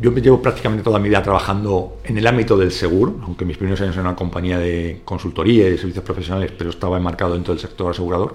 yo 0.00 0.12
llevo 0.12 0.42
prácticamente 0.42 0.82
toda 0.82 0.98
mi 0.98 1.08
vida 1.08 1.22
trabajando 1.22 1.98
en 2.02 2.18
el 2.18 2.26
ámbito 2.26 2.56
del 2.56 2.72
seguro, 2.72 3.20
aunque 3.22 3.44
mis 3.44 3.56
primeros 3.56 3.80
años 3.82 3.94
en 3.94 4.00
una 4.00 4.16
compañía 4.16 4.58
de 4.58 5.02
consultoría 5.04 5.68
y 5.68 5.70
de 5.70 5.78
servicios 5.78 6.04
profesionales, 6.04 6.52
pero 6.58 6.70
estaba 6.70 6.96
enmarcado 6.96 7.34
dentro 7.34 7.54
del 7.54 7.60
sector 7.60 7.92
asegurador. 7.92 8.34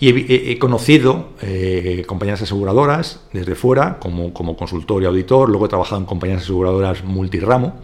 Y 0.00 0.52
he, 0.52 0.58
conocido 0.60 1.30
eh, 1.42 2.04
compañías 2.06 2.40
aseguradoras 2.40 3.20
desde 3.32 3.56
fuera, 3.56 3.98
como, 3.98 4.32
como 4.32 4.56
consultor 4.56 5.02
y 5.02 5.06
auditor, 5.06 5.48
luego 5.48 5.66
he 5.66 5.68
trabajado 5.68 6.00
en 6.00 6.06
compañías 6.06 6.42
aseguradoras 6.42 7.02
multiramo, 7.02 7.74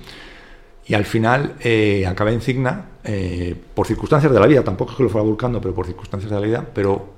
y 0.87 0.95
al 0.95 1.07
final 1.07 1.57
eh, 1.61 2.07
acabé 2.07 2.33
en 2.33 2.41
Cigna 2.41 2.91
eh, 3.03 3.57
por 3.75 3.89
circunstancias 3.89 4.33
de 4.33 4.39
la 4.39 4.47
vida, 4.47 4.63
tampoco 4.63 4.93
es 4.93 4.97
que 4.97 5.03
lo 5.03 5.09
fuera 5.09 5.27
buscando, 5.27 5.61
pero 5.61 5.75
por 5.75 5.87
circunstancias 5.87 6.31
de 6.31 6.41
la 6.41 6.47
vida, 6.47 6.65
pero 6.73 7.15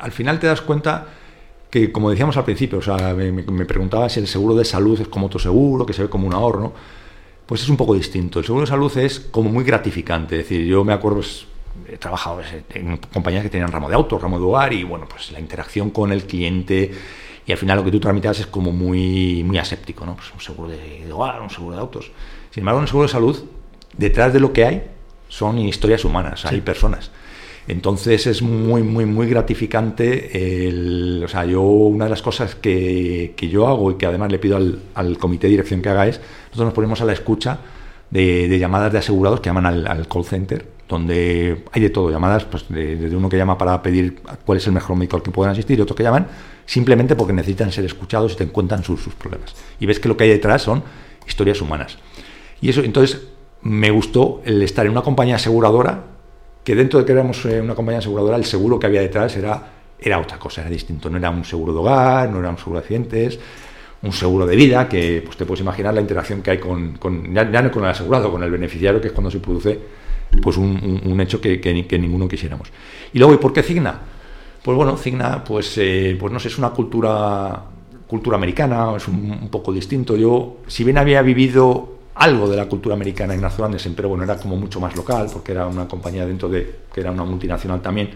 al 0.00 0.10
final 0.10 0.40
te 0.40 0.48
das 0.48 0.60
cuenta 0.60 1.06
que, 1.70 1.92
como 1.92 2.10
decíamos 2.10 2.36
al 2.36 2.44
principio, 2.44 2.78
o 2.78 2.82
sea, 2.82 3.14
me, 3.14 3.30
me, 3.30 3.64
preguntaba 3.64 4.08
si 4.08 4.18
el 4.18 4.26
seguro 4.26 4.56
de 4.56 4.64
salud 4.64 5.00
es 5.00 5.06
como 5.06 5.26
otro 5.26 5.38
seguro, 5.38 5.86
que 5.86 5.92
se 5.92 6.02
ve 6.02 6.08
como 6.08 6.26
un 6.26 6.34
ahorro, 6.34 6.72
Pues 7.46 7.62
es 7.62 7.68
un 7.68 7.76
poco 7.76 7.94
distinto. 7.94 8.40
El 8.40 8.44
seguro 8.44 8.62
de 8.62 8.66
salud 8.66 8.98
es 8.98 9.20
como 9.20 9.50
muy 9.50 9.62
gratificante. 9.62 10.36
Es 10.40 10.48
decir, 10.48 10.66
yo 10.66 10.84
me 10.84 10.92
acuerdo, 10.92 11.18
pues, 11.18 11.46
he 11.88 11.98
trabajado 11.98 12.40
en 12.74 12.96
compañías 12.96 13.42
que 13.42 13.50
tenían 13.50 13.70
ramo 13.70 13.88
de 13.88 13.94
auto, 13.94 14.18
ramo 14.18 14.38
de 14.38 14.44
hogar 14.44 14.72
y 14.72 14.84
bueno, 14.84 15.06
pues 15.08 15.32
la 15.32 15.40
interacción 15.40 15.90
con 15.90 16.12
el 16.12 16.24
cliente 16.24 16.90
y 17.46 17.52
al 17.52 17.58
final 17.58 17.78
lo 17.78 17.84
que 17.84 17.92
tú 17.92 18.00
tramitas 18.00 18.40
es 18.40 18.46
como 18.46 18.72
muy, 18.72 19.44
muy 19.44 19.58
aséptico, 19.58 20.04
¿no? 20.04 20.16
Pues 20.16 20.32
un 20.32 20.40
seguro 20.40 20.70
de, 20.70 21.12
hogar, 21.12 21.40
un 21.40 21.50
seguro 21.50 21.76
de 21.76 21.80
autos. 21.80 22.10
Sin 22.50 22.62
embargo, 22.62 22.80
un 22.80 22.88
seguro 22.88 23.06
de 23.06 23.12
salud, 23.12 23.44
detrás 23.96 24.32
de 24.32 24.40
lo 24.40 24.52
que 24.52 24.64
hay 24.64 24.82
son 25.28 25.58
historias 25.58 26.04
humanas, 26.04 26.44
hay 26.44 26.60
personas. 26.60 27.12
Entonces 27.68 28.26
es 28.26 28.42
muy, 28.42 28.82
muy, 28.82 29.06
muy 29.06 29.28
gratificante. 29.28 30.66
El, 30.68 31.22
o 31.24 31.28
sea, 31.28 31.44
yo 31.44 31.62
una 31.62 32.04
de 32.04 32.10
las 32.10 32.22
cosas 32.22 32.56
que, 32.56 33.34
que, 33.36 33.48
yo 33.48 33.68
hago 33.68 33.92
y 33.92 33.94
que 33.94 34.06
además 34.06 34.30
le 34.30 34.38
pido 34.38 34.56
al, 34.56 34.80
al, 34.94 35.18
comité 35.18 35.46
de 35.46 35.52
dirección 35.52 35.82
que 35.82 35.88
haga 35.88 36.06
es, 36.06 36.20
nosotros 36.46 36.66
nos 36.66 36.74
ponemos 36.74 37.00
a 37.00 37.04
la 37.04 37.12
escucha 37.12 37.58
de, 38.10 38.58
llamadas 38.58 38.92
de 38.92 38.98
asegurados 38.98 39.40
que 39.40 39.50
llaman 39.50 39.66
al, 39.66 39.86
al 39.86 40.08
call 40.08 40.24
center 40.24 40.75
donde 40.88 41.64
hay 41.72 41.82
de 41.82 41.90
todo, 41.90 42.10
llamadas, 42.10 42.44
pues 42.44 42.66
desde 42.68 43.16
uno 43.16 43.28
que 43.28 43.36
llama 43.36 43.58
para 43.58 43.82
pedir 43.82 44.20
cuál 44.44 44.58
es 44.58 44.66
el 44.66 44.72
mejor 44.72 44.96
médico 44.96 45.16
al 45.16 45.22
que 45.22 45.30
pueden 45.30 45.52
asistir 45.52 45.78
y 45.78 45.82
otros 45.82 45.96
que 45.96 46.02
llaman 46.02 46.26
simplemente 46.66 47.14
porque 47.14 47.32
necesitan 47.32 47.72
ser 47.72 47.84
escuchados 47.84 48.32
y 48.32 48.36
te 48.36 48.44
encuentran 48.44 48.82
sus, 48.82 49.00
sus 49.00 49.14
problemas. 49.14 49.54
Y 49.80 49.86
ves 49.86 50.00
que 50.00 50.08
lo 50.08 50.16
que 50.16 50.24
hay 50.24 50.30
detrás 50.30 50.62
son 50.62 50.82
historias 51.26 51.60
humanas. 51.60 51.96
Y 52.60 52.68
eso, 52.68 52.82
entonces, 52.82 53.28
me 53.62 53.90
gustó 53.90 54.42
el 54.44 54.62
estar 54.62 54.84
en 54.84 54.92
una 54.92 55.02
compañía 55.02 55.36
aseguradora, 55.36 56.04
que 56.64 56.74
dentro 56.74 56.98
de 56.98 57.04
que 57.04 57.12
éramos 57.12 57.44
eh, 57.46 57.60
una 57.60 57.74
compañía 57.74 58.00
aseguradora, 58.00 58.36
el 58.36 58.44
seguro 58.44 58.78
que 58.78 58.86
había 58.86 59.00
detrás 59.00 59.36
era, 59.36 59.62
era 59.98 60.18
otra 60.18 60.38
cosa, 60.38 60.62
era 60.62 60.70
distinto. 60.70 61.08
No 61.08 61.18
era 61.18 61.30
un 61.30 61.44
seguro 61.44 61.72
de 61.72 61.78
hogar, 61.78 62.30
no 62.30 62.40
era 62.40 62.50
un 62.50 62.58
seguro 62.58 62.80
de 62.80 62.84
accidentes, 62.84 63.38
un 64.02 64.12
seguro 64.12 64.46
de 64.46 64.56
vida, 64.56 64.88
que 64.88 65.22
pues 65.24 65.36
te 65.36 65.46
puedes 65.46 65.60
imaginar 65.60 65.94
la 65.94 66.00
interacción 66.00 66.42
que 66.42 66.50
hay 66.50 66.58
con, 66.58 66.98
con 66.98 67.32
ya, 67.32 67.44
no 67.44 67.70
con 67.70 67.84
el 67.84 67.90
asegurado, 67.90 68.30
con 68.30 68.42
el 68.42 68.50
beneficiario, 68.50 69.00
que 69.00 69.08
es 69.08 69.12
cuando 69.12 69.30
se 69.30 69.38
produce 69.38 69.78
pues 70.42 70.56
un, 70.56 71.20
hecho 71.20 71.40
que, 71.40 71.60
que, 71.60 71.98
ninguno 71.98 72.28
quisiéramos. 72.28 72.70
Y 73.12 73.18
luego, 73.18 73.34
¿y 73.34 73.38
por 73.38 73.52
qué 73.52 73.62
Cigna? 73.62 74.00
Pues 74.62 74.76
bueno, 74.76 74.96
Cigna, 74.96 75.44
pues, 75.44 75.78
eh, 75.78 76.16
pues 76.18 76.32
no 76.32 76.38
sé, 76.38 76.48
es 76.48 76.58
una 76.58 76.70
cultura, 76.70 77.62
cultura 78.06 78.36
americana, 78.36 78.94
es 78.96 79.08
un, 79.08 79.48
poco 79.50 79.72
distinto. 79.72 80.16
Yo, 80.16 80.58
si 80.66 80.84
bien 80.84 80.98
había 80.98 81.22
vivido 81.22 81.94
algo 82.14 82.48
de 82.48 82.56
la 82.56 82.66
cultura 82.66 82.94
americana 82.94 83.34
en 83.34 83.44
Arthur 83.44 83.66
Andersen, 83.66 83.94
pero 83.94 84.08
bueno, 84.08 84.24
era 84.24 84.36
como 84.36 84.56
mucho 84.56 84.80
más 84.80 84.96
local, 84.96 85.28
porque 85.32 85.52
era 85.52 85.66
una 85.66 85.86
compañía 85.86 86.26
dentro 86.26 86.48
de, 86.48 86.80
que 86.92 87.00
era 87.00 87.10
una 87.10 87.24
multinacional 87.24 87.80
también, 87.80 88.10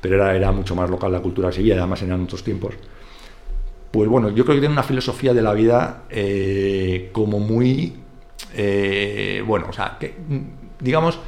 pero 0.00 0.16
era, 0.16 0.34
era 0.36 0.52
mucho 0.52 0.74
más 0.76 0.88
local 0.88 1.10
la 1.12 1.20
cultura 1.20 1.50
seguía, 1.50 1.76
además 1.76 2.02
eran 2.02 2.22
otros 2.22 2.44
tiempos. 2.44 2.74
Pues 3.90 4.08
bueno, 4.08 4.28
yo 4.28 4.44
creo 4.44 4.56
que 4.56 4.60
tiene 4.60 4.74
una 4.74 4.82
filosofía 4.82 5.32
de 5.32 5.42
la 5.42 5.54
vida 5.54 6.04
eh, 6.10 7.08
como 7.12 7.40
muy, 7.40 7.94
eh, 8.54 9.42
bueno, 9.46 9.66
o 9.70 9.72
sea, 9.72 9.96
que 9.98 10.14
digamos, 10.78 11.18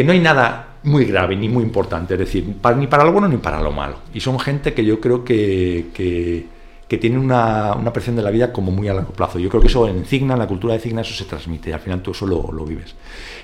que 0.00 0.04
no 0.04 0.12
hay 0.12 0.20
nada 0.20 0.76
muy 0.84 1.04
grave 1.04 1.36
ni 1.36 1.50
muy 1.50 1.62
importante, 1.62 2.14
es 2.14 2.20
decir, 2.20 2.56
ni 2.78 2.86
para 2.86 3.04
lo 3.04 3.12
bueno 3.12 3.28
ni 3.28 3.36
para 3.36 3.60
lo 3.60 3.70
malo. 3.70 3.96
Y 4.14 4.20
son 4.20 4.38
gente 4.38 4.72
que 4.72 4.82
yo 4.82 4.98
creo 4.98 5.22
que, 5.22 5.88
que, 5.92 6.46
que 6.88 6.96
tiene 6.96 7.18
una, 7.18 7.74
una, 7.74 7.92
percepción 7.92 8.16
de 8.16 8.22
la 8.22 8.30
vida 8.30 8.50
como 8.50 8.72
muy 8.72 8.88
a 8.88 8.94
largo 8.94 9.12
plazo. 9.12 9.38
Yo 9.38 9.50
creo 9.50 9.60
que 9.60 9.66
eso 9.68 9.86
en 9.86 10.06
Cigna, 10.06 10.32
en 10.32 10.38
la 10.38 10.46
cultura 10.46 10.72
de 10.72 10.80
Cigna, 10.80 11.02
eso 11.02 11.12
se 11.12 11.26
transmite, 11.26 11.74
al 11.74 11.80
final 11.80 12.00
tú 12.00 12.12
eso 12.12 12.26
lo, 12.26 12.50
lo 12.50 12.64
vives. 12.64 12.94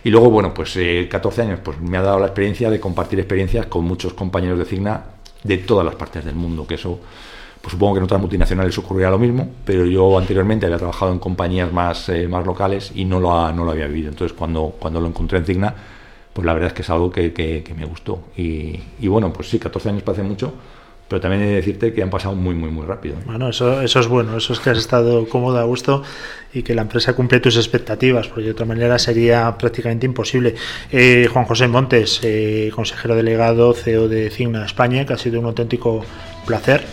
Y 0.02 0.08
luego, 0.08 0.30
bueno, 0.30 0.54
pues 0.54 0.78
14 1.10 1.40
eh, 1.42 1.44
años, 1.44 1.60
pues 1.62 1.78
me 1.78 1.98
ha 1.98 2.00
dado 2.00 2.20
la 2.20 2.28
experiencia 2.28 2.70
de 2.70 2.80
compartir 2.80 3.18
experiencias 3.18 3.66
con 3.66 3.84
muchos 3.84 4.14
compañeros 4.14 4.58
de 4.58 4.64
Cigna 4.64 5.02
de 5.44 5.58
todas 5.58 5.84
las 5.84 5.94
partes 5.94 6.24
del 6.24 6.36
mundo, 6.36 6.66
que 6.66 6.76
eso 6.76 7.00
pues 7.60 7.72
supongo 7.72 7.94
que 7.94 7.98
en 7.98 8.04
otras 8.04 8.20
multinacionales 8.22 8.78
ocurrirá 8.78 9.10
lo 9.10 9.18
mismo, 9.18 9.46
pero 9.62 9.84
yo 9.84 10.16
anteriormente 10.16 10.64
había 10.64 10.78
trabajado 10.78 11.12
en 11.12 11.18
compañías 11.18 11.70
más, 11.70 12.08
eh, 12.08 12.26
más 12.28 12.46
locales 12.46 12.92
y 12.94 13.04
no 13.04 13.20
lo, 13.20 13.52
no 13.52 13.66
lo 13.66 13.72
había 13.72 13.88
vivido. 13.88 14.08
Entonces, 14.08 14.34
cuando, 14.34 14.74
cuando 14.78 15.02
lo 15.02 15.08
encontré 15.08 15.36
en 15.36 15.44
Cigna, 15.44 15.74
pues 16.36 16.44
la 16.44 16.52
verdad 16.52 16.68
es 16.68 16.74
que 16.74 16.82
es 16.82 16.90
algo 16.90 17.10
que, 17.10 17.64
me 17.74 17.86
gustó. 17.86 18.24
Y, 18.36 18.78
bueno, 19.08 19.32
pues 19.32 19.48
sí, 19.48 19.58
14 19.58 19.88
años 19.88 20.02
parece 20.02 20.22
mucho, 20.22 20.52
pero 21.08 21.18
también 21.18 21.42
he 21.42 21.46
de 21.46 21.54
decirte 21.54 21.94
que 21.94 22.02
han 22.02 22.10
pasado 22.10 22.34
muy, 22.34 22.54
muy, 22.54 22.70
muy 22.70 22.84
rápido. 22.84 23.14
¿eh? 23.14 23.22
Bueno, 23.24 23.48
eso, 23.48 23.80
eso 23.80 24.00
es 24.00 24.06
bueno, 24.06 24.36
eso 24.36 24.52
es 24.52 24.60
que 24.60 24.68
has 24.68 24.76
estado 24.76 25.26
cómodo, 25.30 25.58
a 25.58 25.62
gusto 25.62 26.02
y 26.52 26.62
que 26.62 26.74
la 26.74 26.82
empresa 26.82 27.14
cumple 27.14 27.40
tus 27.40 27.56
expectativas, 27.56 28.28
porque 28.28 28.44
de 28.44 28.50
otra 28.50 28.66
manera 28.66 28.98
sería 28.98 29.56
prácticamente 29.56 30.04
imposible. 30.04 30.54
Eh, 30.92 31.26
Juan 31.32 31.46
José 31.46 31.68
Montes, 31.68 32.20
eh, 32.22 32.70
consejero 32.74 33.14
delegado, 33.14 33.72
CEO 33.72 34.06
de 34.06 34.28
Cigna 34.28 34.66
España, 34.66 35.06
que 35.06 35.14
ha 35.14 35.18
sido 35.18 35.40
un 35.40 35.46
auténtico 35.46 36.04
placer. 36.44 36.84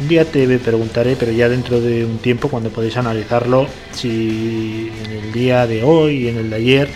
Un 0.00 0.08
día 0.08 0.24
te 0.24 0.58
preguntaré, 0.58 1.14
pero 1.14 1.30
ya 1.30 1.48
dentro 1.48 1.80
de 1.80 2.04
un 2.04 2.18
tiempo, 2.18 2.48
cuando 2.48 2.70
podéis 2.70 2.96
analizarlo, 2.96 3.68
si 3.92 4.90
en 5.04 5.12
el 5.12 5.32
día 5.32 5.68
de 5.68 5.84
hoy 5.84 6.24
y 6.24 6.28
en 6.28 6.38
el 6.38 6.50
de 6.50 6.56
ayer 6.56 6.88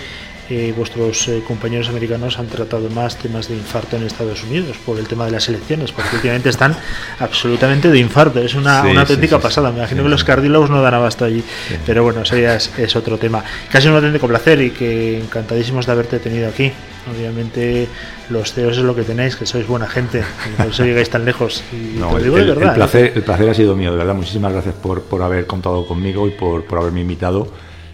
eh, 0.51 0.75
vuestros 0.77 1.27
eh, 1.29 1.43
compañeros 1.47 1.89
americanos 1.89 2.39
han 2.39 2.49
tratado 2.49 2.91
más 2.91 3.17
temas 3.17 3.49
de 3.49 3.55
infarto 3.55 3.97
en 3.97 4.03
Estados 4.03 4.43
Unidos 4.45 4.77
por 4.85 4.99
el 4.99 5.09
tema 5.09 5.25
de 5.25 5.31
las 5.31 5.49
elecciones, 5.49 5.91
porque 5.91 6.17
últimamente 6.17 6.51
están 6.51 6.77
absolutamente 7.19 7.91
de 7.91 7.99
infarto. 7.99 8.41
Es 8.41 8.55
una, 8.55 8.81
auténtica 8.81 9.39
pasada. 9.39 9.71
Me 9.71 9.79
imagino 9.79 10.03
que 10.03 10.11
los 10.11 10.23
cardiólogos 10.23 10.69
no 10.69 10.83
dan 10.83 10.93
abasto 10.93 11.25
allí. 11.25 11.43
Pero 11.87 12.03
bueno, 12.03 12.23
eso 12.23 12.37
ya 12.37 12.57
es, 12.57 12.97
otro 12.97 13.17
tema. 13.17 13.43
Casi 13.71 13.89
un 13.89 13.95
auténtico 13.95 14.29
placer 14.29 14.61
y 14.61 14.71
que 14.71 15.19
encantadísimos 15.19 15.87
de 15.87 15.93
haberte 15.93 16.19
tenido 16.19 16.49
aquí. 16.49 16.71
Obviamente 17.11 17.89
los 18.29 18.53
CEOs 18.53 18.79
es 18.79 18.85
lo 18.85 18.95
que 18.95 19.03
tenéis, 19.03 19.37
que 19.37 19.45
sois 19.45 19.67
buena 19.67 19.87
gente, 19.87 20.23
por 20.57 20.69
eso 20.69 20.85
llegáis 20.85 21.11
tan 21.11 21.25
lejos. 21.25 21.63
el, 21.73 22.73
placer, 22.75 23.13
el 23.15 23.23
placer 23.23 23.49
ha 23.49 23.55
sido 23.55 23.77
mío, 23.77 23.93
de 23.93 23.99
verdad. 23.99 24.15
Muchísimas 24.15 24.53
gracias 24.53 24.75
por, 24.75 25.03
por 25.03 25.23
haber 25.23 25.47
contado 25.47 25.87
conmigo 25.87 26.27
y 26.29 26.31
por, 26.31 26.65
por 26.65 26.79
haberme 26.79 27.03
invitado 27.03 27.49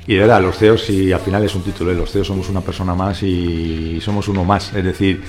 y 0.07 0.15
de 0.15 0.21
verdad, 0.21 0.43
los 0.43 0.57
CEOs, 0.57 0.91
y 0.91 1.13
al 1.13 1.21
final 1.21 1.45
es 1.45 1.55
un 1.55 1.63
título, 1.63 1.93
¿eh? 1.93 1.95
los 1.95 2.11
CEOs 2.11 2.27
somos 2.27 2.49
una 2.49 2.61
persona 2.61 2.95
más 2.95 3.23
y 3.23 4.01
somos 4.01 4.29
uno 4.29 4.45
más. 4.45 4.75
Es 4.75 4.85
decir, 4.85 5.23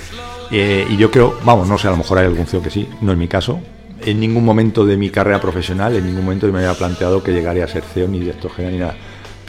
eh, 0.52 0.86
y 0.90 0.98
yo 0.98 1.12
creo, 1.12 1.38
vamos, 1.44 1.68
no 1.68 1.78
sé, 1.78 1.88
a 1.88 1.92
lo 1.92 1.98
mejor 1.98 2.18
hay 2.18 2.26
algún 2.26 2.46
CEO 2.46 2.62
que 2.62 2.70
sí, 2.70 2.88
no 3.02 3.12
es 3.12 3.18
mi 3.18 3.28
caso. 3.28 3.60
En 4.04 4.20
ningún 4.20 4.44
momento 4.44 4.86
de 4.86 4.98
mi 4.98 5.10
carrera 5.10 5.40
profesional, 5.40 5.96
en 5.96 6.06
ningún 6.06 6.24
momento 6.24 6.48
me 6.48 6.60
había 6.60 6.74
planteado 6.74 7.22
que 7.22 7.32
llegaría 7.32 7.66
a 7.66 7.68
ser 7.68 7.84
CEO 7.84 8.08
ni 8.08 8.20
director 8.20 8.52
general 8.52 8.74
ni 8.74 8.80
nada 8.80 8.96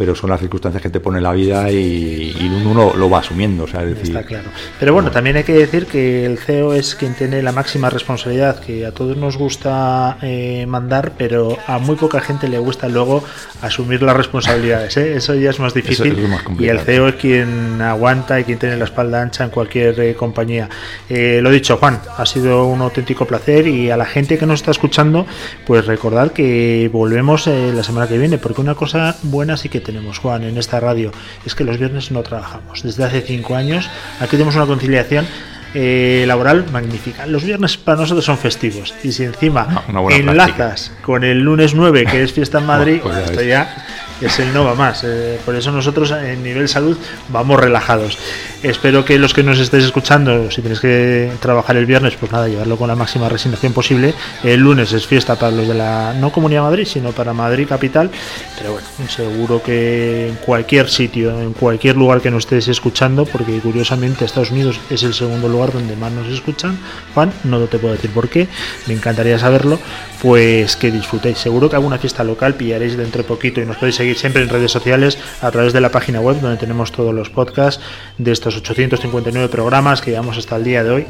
pero 0.02 0.16
son 0.16 0.30
las 0.30 0.40
circunstancias 0.40 0.82
que 0.82 0.90
te 0.90 0.98
pone 0.98 1.20
la 1.20 1.30
vida 1.30 1.70
y, 1.70 2.34
uno 2.66 2.92
lo 2.92 3.08
va 3.08 3.20
asumiendo. 3.20 3.62
O 3.62 3.66
sea, 3.68 3.84
decir, 3.84 4.06
Está 4.06 4.24
claro. 4.24 4.48
Pero 4.80 4.94
bueno, 4.94 5.12
también 5.12 5.36
hay 5.36 5.44
que 5.44 5.52
decir 5.52 5.86
que 5.86 6.26
el 6.26 6.38
CEO 6.38 6.74
es 6.74 6.96
quien 6.96 7.14
tiene 7.14 7.40
la 7.40 7.52
máxima 7.52 7.88
responsabilidad, 7.88 8.58
que 8.58 8.84
a 8.84 8.90
todos 8.90 9.16
nos 9.16 9.36
gusta 9.36 10.18
eh, 10.20 10.66
mandar, 10.66 11.12
pero 11.16 11.56
a 11.68 11.78
muy 11.78 11.94
poca 11.94 12.20
gente 12.20 12.48
le 12.48 12.58
gusta 12.58 12.88
luego 12.88 13.22
asumir 13.60 14.02
las 14.02 14.16
responsabilidades. 14.16 14.96
¿eh? 14.96 15.14
Eso 15.14 15.36
ya 15.36 15.50
es 15.50 15.60
más 15.60 15.72
difícil. 15.72 16.18
y 16.58 16.66
el 16.66 16.80
CEO 16.80 17.06
es 17.06 17.14
quien 17.14 17.80
aguanta 17.80 18.40
y 18.40 18.44
quien 18.44 18.58
tiene 18.58 18.76
la 18.76 18.86
espalda 18.86 19.22
ancha 19.22 19.44
en 19.44 19.50
cualquier 19.50 20.00
eh, 20.00 20.16
compañía. 20.16 20.68
lo 21.08 21.48
dicho, 21.48 21.76
Juan, 21.76 22.00
ha 22.16 22.26
sido 22.26 22.66
un 22.66 22.80
auténtico 22.80 23.24
placer 23.24 23.68
y 23.68 23.92
a 23.92 23.96
la 23.96 24.06
gente 24.06 24.36
que 24.36 24.46
nos 24.46 24.58
está 24.62 24.72
escuchando, 24.72 25.26
pues 25.64 25.86
recordar 25.86 26.32
que 26.32 26.90
volvemos 26.92 27.46
la 27.46 27.84
semana 27.84 28.08
que 28.08 28.18
viene, 28.18 28.38
porque 28.38 28.60
una 28.60 28.74
cosa 28.74 29.14
buena 29.22 29.56
sí 29.56 29.68
que 29.68 29.78
tenemos, 29.80 29.91
Juan, 30.18 30.44
en 30.44 30.58
esta 30.58 30.80
radio, 30.80 31.12
es 31.44 31.54
que 31.54 31.64
los 31.64 31.78
viernes 31.78 32.10
no 32.10 32.22
trabajamos. 32.22 32.82
Desde 32.82 33.04
hace 33.04 33.20
cinco 33.20 33.54
años, 33.54 33.88
aquí 34.20 34.32
tenemos 34.32 34.56
una 34.56 34.66
conciliación 34.66 35.26
eh, 35.74 36.24
laboral 36.26 36.66
magnífica. 36.70 37.26
Los 37.26 37.44
viernes 37.44 37.76
para 37.76 38.02
nosotros 38.02 38.24
son 38.24 38.36
festivos. 38.36 38.94
Y 39.02 39.12
si 39.12 39.24
encima 39.24 39.84
enlazas 40.10 40.92
con 41.02 41.24
el 41.24 41.40
lunes 41.40 41.74
9, 41.74 42.04
que 42.10 42.22
es 42.22 42.32
fiesta 42.32 42.58
en 42.58 42.66
Madrid, 42.66 43.00
pues 43.02 43.16
esto 43.16 43.42
ya 43.42 43.86
es 44.26 44.38
el 44.38 44.52
no 44.52 44.64
va 44.64 44.74
más. 44.74 45.04
Eh, 45.04 45.38
por 45.44 45.54
eso 45.54 45.70
nosotros 45.72 46.10
en 46.12 46.42
nivel 46.42 46.68
salud 46.68 46.96
vamos 47.28 47.58
relajados. 47.58 48.18
Espero 48.62 49.04
que 49.04 49.18
los 49.18 49.34
que 49.34 49.42
nos 49.42 49.58
estéis 49.58 49.84
escuchando, 49.84 50.50
si 50.50 50.62
tenéis 50.62 50.80
que 50.80 51.32
trabajar 51.40 51.76
el 51.76 51.86
viernes, 51.86 52.14
pues 52.18 52.30
nada, 52.30 52.48
llevarlo 52.48 52.76
con 52.76 52.88
la 52.88 52.94
máxima 52.94 53.28
resignación 53.28 53.72
posible. 53.72 54.14
El 54.44 54.60
lunes 54.60 54.92
es 54.92 55.06
fiesta 55.06 55.36
para 55.36 55.52
los 55.52 55.68
de 55.68 55.74
la 55.74 56.14
no 56.14 56.30
Comunidad 56.30 56.62
Madrid, 56.62 56.86
sino 56.86 57.10
para 57.10 57.32
Madrid 57.32 57.66
capital. 57.68 58.10
Pero 58.58 58.72
bueno, 58.72 58.86
seguro 59.08 59.62
que 59.62 60.28
en 60.28 60.36
cualquier 60.36 60.88
sitio, 60.88 61.40
en 61.40 61.52
cualquier 61.52 61.96
lugar 61.96 62.20
que 62.20 62.30
nos 62.30 62.44
estéis 62.44 62.68
escuchando, 62.68 63.24
porque 63.24 63.58
curiosamente 63.58 64.24
Estados 64.24 64.50
Unidos 64.50 64.80
es 64.90 65.02
el 65.02 65.14
segundo 65.14 65.48
lugar 65.48 65.72
donde 65.72 65.96
más 65.96 66.12
nos 66.12 66.28
escuchan, 66.28 66.78
Juan, 67.14 67.32
no 67.44 67.58
te 67.66 67.78
puedo 67.78 67.94
decir 67.94 68.10
por 68.10 68.28
qué, 68.28 68.48
me 68.86 68.94
encantaría 68.94 69.38
saberlo, 69.38 69.78
pues 70.20 70.76
que 70.76 70.90
disfrutéis. 70.90 71.38
Seguro 71.38 71.68
que 71.68 71.76
alguna 71.76 71.98
fiesta 71.98 72.22
local 72.24 72.54
pillaréis 72.54 72.96
dentro 72.96 73.22
de 73.22 73.28
poquito 73.28 73.60
y 73.60 73.66
nos 73.66 73.76
podéis 73.76 73.96
seguir 73.96 74.11
siempre 74.16 74.42
en 74.42 74.48
redes 74.48 74.70
sociales 74.70 75.18
a 75.40 75.50
través 75.50 75.72
de 75.72 75.80
la 75.80 75.90
página 75.90 76.20
web 76.20 76.40
donde 76.40 76.56
tenemos 76.56 76.92
todos 76.92 77.14
los 77.14 77.30
podcasts 77.30 77.82
de 78.18 78.32
estos 78.32 78.56
859 78.56 79.48
programas 79.48 80.00
que 80.00 80.10
llevamos 80.10 80.38
hasta 80.38 80.56
el 80.56 80.64
día 80.64 80.84
de 80.84 80.90
hoy. 80.90 81.06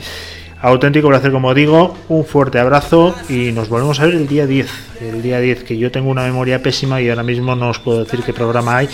Auténtico 0.61 1.09
placer, 1.09 1.32
como 1.32 1.55
digo, 1.55 1.96
un 2.09 2.24
fuerte 2.24 2.61
abrazo 2.61 3.16
y 3.28 3.50
nos 3.50 3.68
volvemos 3.68 3.98
a 3.98 4.07
ver 4.07 4.14
el 4.14 4.28
día 4.28 4.46
10. 4.46 4.70
El 5.00 5.20
día 5.20 5.40
10, 5.40 5.64
que 5.64 5.76
yo 5.76 5.90
tengo 5.90 6.09
una 6.09 6.22
memoria 6.22 6.62
pésima 6.62 7.00
y 7.00 7.09
ahora 7.09 7.24
mismo 7.24 7.57
no 7.57 7.70
os 7.70 7.80
puedo 7.80 8.05
decir 8.05 8.22
qué 8.22 8.32
programa 8.32 8.76
hay, 8.76 8.88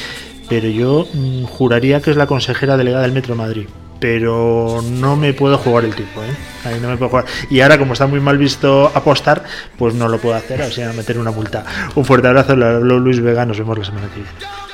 pero 0.49 0.69
yo 0.69 1.07
mm, 1.13 1.45
juraría 1.45 2.01
que 2.01 2.11
es 2.11 2.17
la 2.17 2.27
consejera 2.27 2.79
delegada 2.79 3.03
del 3.03 3.13
Metro 3.13 3.35
Madrid 3.35 3.67
pero 4.01 4.81
no 4.83 5.17
me 5.17 5.33
puedo 5.33 5.59
jugar 5.59 5.85
el 5.85 5.95
tipo, 5.95 6.23
¿eh? 6.23 6.37
Ahí 6.65 6.79
no 6.81 6.89
me 6.89 6.97
puedo 6.97 7.11
jugar. 7.11 7.25
Y 7.51 7.61
ahora, 7.61 7.79
como 7.79 7.93
está 7.93 8.07
muy 8.07 8.21
mal 8.21 8.39
visto 8.39 8.91
apostar, 8.95 9.45
pues 9.77 9.95
no 9.95 10.09
lo 10.09 10.19
puedo 10.19 10.37
hacer, 10.37 10.63
o 10.63 10.71
sea, 10.71 10.93
meter 10.93 11.19
una 11.19 11.31
multa. 11.31 11.65
Un 11.95 12.05
fuerte 12.05 12.29
abrazo, 12.29 12.57
Luis 12.57 13.21
Vega, 13.21 13.45
nos 13.45 13.59
vemos 13.59 13.79
la 13.79 13.85
semana 13.85 14.09
que 14.09 14.17
viene. 14.17 14.68